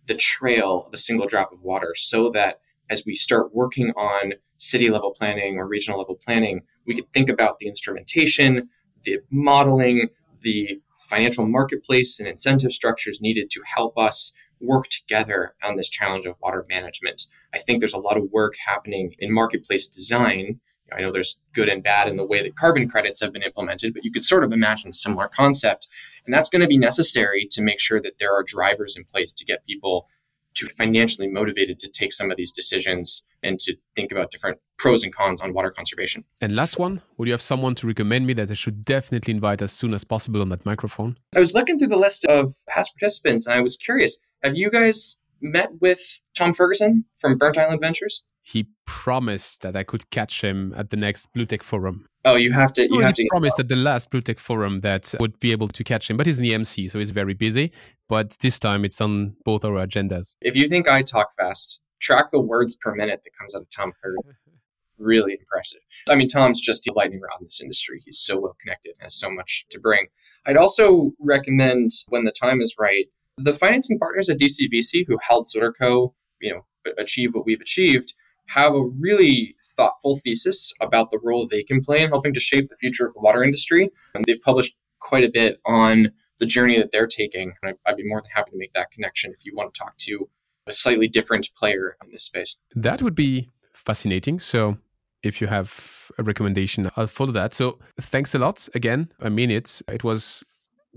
the 0.08 0.16
trail 0.16 0.86
of 0.88 0.94
a 0.94 0.98
single 0.98 1.28
drop 1.28 1.52
of 1.52 1.62
water 1.62 1.94
so 1.96 2.30
that 2.32 2.60
as 2.90 3.04
we 3.06 3.16
start 3.16 3.56
working 3.56 3.92
on 3.96 4.34
city 4.58 4.90
level 4.90 5.14
planning 5.18 5.58
or 5.58 5.68
regional 5.68 6.00
level 6.00 6.16
planning, 6.16 6.62
we 6.86 6.96
could 6.96 7.12
think 7.14 7.30
about 7.30 7.60
the 7.60 7.68
instrumentation, 7.68 8.70
the 9.04 9.20
modeling, 9.32 10.10
the 10.42 10.82
financial 11.10 11.48
marketplace 11.48 12.20
and 12.20 12.28
incentive 12.28 12.72
structures 12.72 13.20
needed 13.22 13.50
to 13.52 13.62
help 13.76 13.98
us 13.98 14.32
work 14.60 14.88
together 14.88 15.56
on 15.64 15.76
this 15.76 15.90
challenge 15.90 16.26
of 16.26 16.36
water 16.42 16.66
management. 16.70 17.28
I 17.54 17.60
think 17.60 17.80
there's 17.80 17.94
a 17.94 18.00
lot 18.00 18.18
of 18.18 18.32
work 18.32 18.56
happening 18.66 19.16
in 19.20 19.34
marketplace 19.34 19.88
design. 19.88 20.60
I 20.92 21.02
know 21.02 21.12
there's 21.12 21.40
good 21.54 21.70
and 21.70 21.84
bad 21.84 22.08
in 22.08 22.18
the 22.18 22.26
way 22.26 22.44
that 22.44 22.56
carbon 22.56 22.90
credits 22.90 23.22
have 23.22 23.34
been 23.34 23.44
implemented, 23.44 23.94
but 23.94 24.04
you 24.04 24.12
could 24.12 24.24
sort 24.24 24.44
of 24.44 24.52
imagine 24.52 24.90
a 24.90 24.94
similar 24.94 25.28
concept. 25.28 25.88
And 26.26 26.34
that's 26.34 26.50
going 26.50 26.62
to 26.62 26.68
be 26.68 26.78
necessary 26.78 27.48
to 27.52 27.62
make 27.62 27.80
sure 27.80 28.02
that 28.02 28.20
there 28.20 28.34
are 28.34 28.44
drivers 28.44 28.96
in 28.96 29.06
place 29.06 29.34
to 29.34 29.46
get 29.46 29.66
people 29.66 30.08
to 30.54 30.68
financially 30.68 31.28
motivated 31.28 31.80
to 31.80 31.90
take 31.90 32.14
some 32.14 32.30
of 32.30 32.38
these 32.38 32.52
decisions 32.52 33.24
and 33.44 33.60
to 33.60 33.76
think 33.96 34.12
about 34.12 34.32
different 34.32 34.60
pros 34.78 35.04
and 35.04 35.16
cons 35.16 35.42
on 35.42 35.54
water 35.54 35.72
conservation. 35.72 36.24
And 36.42 36.56
last 36.56 36.78
one, 36.78 37.02
would 37.18 37.28
you 37.28 37.34
have 37.34 37.42
someone 37.42 37.76
to 37.76 37.88
recommend 37.88 38.28
me 38.28 38.34
that 38.34 38.52
I 38.52 38.54
should 38.54 38.86
definitely 38.86 39.34
invite 39.34 39.62
as 39.62 39.72
soon 39.72 39.94
as 39.94 40.04
possible 40.04 40.42
on 40.42 40.50
that 40.50 40.66
microphone? 40.66 41.18
I 41.36 41.40
was 41.40 41.54
looking 41.54 41.80
through 41.80 41.88
the 41.88 41.98
list 41.98 42.26
of 42.26 42.56
past 42.68 42.94
participants 43.00 43.48
and 43.48 43.56
I 43.56 43.62
was 43.62 43.78
curious, 43.78 44.20
have 44.44 44.56
you 44.56 44.70
guys 44.70 45.18
met 45.42 45.70
with 45.80 46.20
Tom 46.36 46.54
Ferguson 46.54 47.06
from 47.20 47.38
Burnt 47.38 47.58
Island 47.58 47.82
Ventures? 47.82 48.26
He 48.44 48.68
promised 48.86 49.62
that 49.62 49.76
I 49.76 49.84
could 49.84 50.10
catch 50.10 50.42
him 50.42 50.74
at 50.76 50.90
the 50.90 50.98
next 50.98 51.30
BlueTech 51.34 51.64
Forum. 51.64 52.08
Oh, 52.24 52.36
you 52.36 52.52
have 52.52 52.74
to. 52.74 52.84
You 52.84 53.00
no, 53.00 53.06
have 53.06 53.16
to. 53.16 53.28
promised 53.30 53.60
at 53.60 53.68
the 53.68 53.76
last 53.76 54.12
BlueTech 54.12 54.40
Forum 54.40 54.80
that 54.80 55.14
would 55.20 55.40
be 55.40 55.52
able 55.52 55.68
to 55.70 55.84
catch 55.84 56.10
him, 56.10 56.18
but 56.18 56.26
he's 56.26 56.38
in 56.38 56.44
the 56.44 56.54
MC, 56.54 56.88
so 56.88 57.00
he's 57.00 57.12
very 57.12 57.34
busy. 57.34 57.72
But 58.08 58.38
this 58.42 58.60
time, 58.60 58.86
it's 58.86 59.02
on 59.02 59.36
both 59.44 59.66
our 59.66 59.86
agendas. 59.86 60.36
If 60.42 60.56
you 60.56 60.68
think 60.68 60.88
I 60.88 61.02
talk 61.02 61.30
fast, 61.36 61.82
track 62.00 62.32
the 62.32 62.40
words 62.40 62.76
per 62.76 62.94
minute 62.94 63.22
that 63.24 63.32
comes 63.38 63.56
out 63.56 63.64
of 63.64 63.70
Tom 63.70 63.92
Ferguson. 64.00 64.36
really 65.02 65.34
impressive. 65.40 65.80
I 66.10 66.16
mean, 66.16 66.30
Tom's 66.30 66.62
just 66.62 66.88
a 66.88 66.94
lightning 66.94 67.22
rod 67.22 67.42
in 67.42 67.48
this 67.48 67.60
industry. 67.62 68.02
He's 68.06 68.20
so 68.20 68.40
well 68.40 68.56
connected 68.62 68.92
and 68.92 69.04
has 69.04 69.16
so 69.16 69.30
much 69.30 69.66
to 69.72 69.80
bring. 69.80 70.08
I'd 70.46 70.58
also 70.58 71.12
recommend, 71.20 71.90
when 72.08 72.24
the 72.24 72.32
time 72.32 72.62
is 72.62 72.76
right, 72.80 73.06
the 73.38 73.54
financing 73.54 73.98
partners 73.98 74.30
at 74.30 74.38
DCVC 74.40 75.06
who 75.08 75.18
helped 75.28 75.54
ZwitterCo, 75.56 76.14
you 76.40 76.54
know, 76.54 76.66
achieve 76.98 77.34
what 77.34 77.46
we've 77.46 77.62
achieved 77.62 78.14
have 78.54 78.74
a 78.76 78.84
really 78.84 79.56
thoughtful 79.76 80.20
thesis 80.24 80.74
about 80.82 81.10
the 81.10 81.20
role 81.24 81.48
they 81.48 81.64
can 81.64 81.82
play 81.82 82.02
in 82.02 82.10
helping 82.10 82.34
to 82.34 82.40
shape 82.40 82.70
the 82.70 82.76
future 82.76 83.06
of 83.06 83.14
the 83.14 83.20
water 83.20 83.44
industry. 83.44 83.90
And 84.14 84.26
they've 84.26 84.42
published 84.42 84.76
quite 85.00 85.24
a 85.24 85.30
bit 85.30 85.60
on 85.66 86.12
the 86.40 86.46
journey 86.46 86.78
that 86.78 86.92
they're 86.92 87.08
taking. 87.08 87.54
And 87.64 87.76
I'd 87.86 87.98
be 87.98 88.08
more 88.08 88.22
than 88.22 88.32
happy 88.34 88.52
to 88.52 88.58
make 88.58 88.74
that 88.74 88.92
connection 88.92 89.32
if 89.32 89.46
you 89.46 89.54
want 89.56 89.74
to 89.74 89.80
talk 89.80 89.98
to 90.00 90.30
a 90.68 90.74
slightly 90.74 91.08
different 91.08 91.50
player 91.56 91.98
in 92.04 92.12
this 92.12 92.26
space. 92.26 92.58
That 92.76 93.02
would 93.02 93.16
be 93.16 93.50
fascinating. 93.74 94.40
So 94.40 94.78
if 95.24 95.40
you 95.40 95.48
have 95.48 96.12
a 96.18 96.24
recommendation, 96.24 96.92
I'll 96.98 97.08
follow 97.08 97.32
that. 97.32 97.54
So 97.54 97.80
thanks 98.00 98.36
a 98.36 98.40
lot 98.40 98.68
again. 98.76 99.12
I 99.22 99.30
mean 99.30 99.50
it. 99.50 99.82
It 99.88 100.04
was 100.04 100.44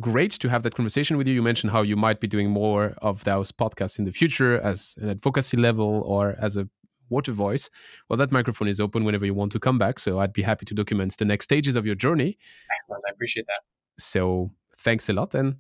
great 0.00 0.32
to 0.32 0.48
have 0.48 0.64
that 0.64 0.74
conversation 0.74 1.16
with 1.16 1.28
you. 1.28 1.34
You 1.34 1.42
mentioned 1.42 1.70
how 1.72 1.82
you 1.82 1.96
might 1.96 2.20
be 2.20 2.26
doing 2.26 2.50
more 2.50 2.94
of 3.00 3.22
those 3.24 3.52
podcasts 3.52 3.98
in 3.98 4.06
the 4.06 4.12
future 4.12 4.58
as 4.58 4.94
an 5.00 5.08
advocacy 5.10 5.56
level 5.56 6.02
or 6.04 6.34
as 6.40 6.56
a 6.56 6.68
water 7.08 7.32
voice. 7.32 7.70
Well, 8.08 8.16
that 8.16 8.32
microphone 8.32 8.68
is 8.68 8.80
open 8.80 9.04
whenever 9.04 9.26
you 9.26 9.34
want 9.34 9.52
to 9.52 9.60
come 9.60 9.78
back. 9.78 9.98
So 9.98 10.18
I'd 10.18 10.32
be 10.32 10.42
happy 10.42 10.64
to 10.66 10.74
document 10.74 11.16
the 11.18 11.24
next 11.24 11.44
stages 11.44 11.76
of 11.76 11.86
your 11.86 11.94
journey. 11.94 12.38
Excellent. 12.80 13.04
I 13.06 13.12
appreciate 13.12 13.46
that. 13.46 13.60
So 13.98 14.50
thanks 14.78 15.08
a 15.08 15.12
lot 15.12 15.34
and 15.34 15.56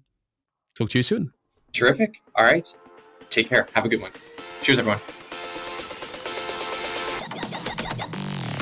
talk 0.76 0.90
to 0.90 0.98
you 0.98 1.02
soon. 1.02 1.32
Terrific. 1.72 2.14
All 2.36 2.44
right. 2.44 2.66
Take 3.30 3.48
care. 3.48 3.68
Have 3.74 3.84
a 3.84 3.88
good 3.88 4.00
one. 4.00 4.12
Cheers, 4.62 4.78
everyone. 4.78 5.00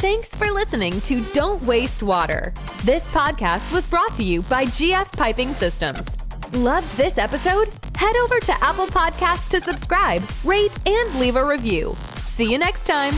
Thanks 0.03 0.35
for 0.35 0.51
listening 0.51 1.01
to 1.03 1.23
Don't 1.33 1.63
Waste 1.63 2.03
Water. 2.03 2.53
This 2.83 3.07
podcast 3.09 3.73
was 3.73 3.87
brought 3.87 4.15
to 4.17 4.25
you 4.25 4.43
by 4.43 4.65
GF 4.65 5.17
Piping 5.17 5.51
Systems. 5.51 6.07
Loved 6.55 6.97
this 6.97 7.19
episode? 7.19 7.69
Head 7.95 8.17
over 8.17 8.41
to 8.41 8.53
Apple 8.65 8.87
Podcasts 8.87 9.49
to 9.51 9.61
subscribe, 9.61 10.23
rate, 10.45 10.77
and 10.87 11.21
leave 11.21 11.37
a 11.37 11.47
review. 11.47 11.95
See 12.37 12.51
you 12.51 12.57
next 12.57 12.85
time. 12.85 13.13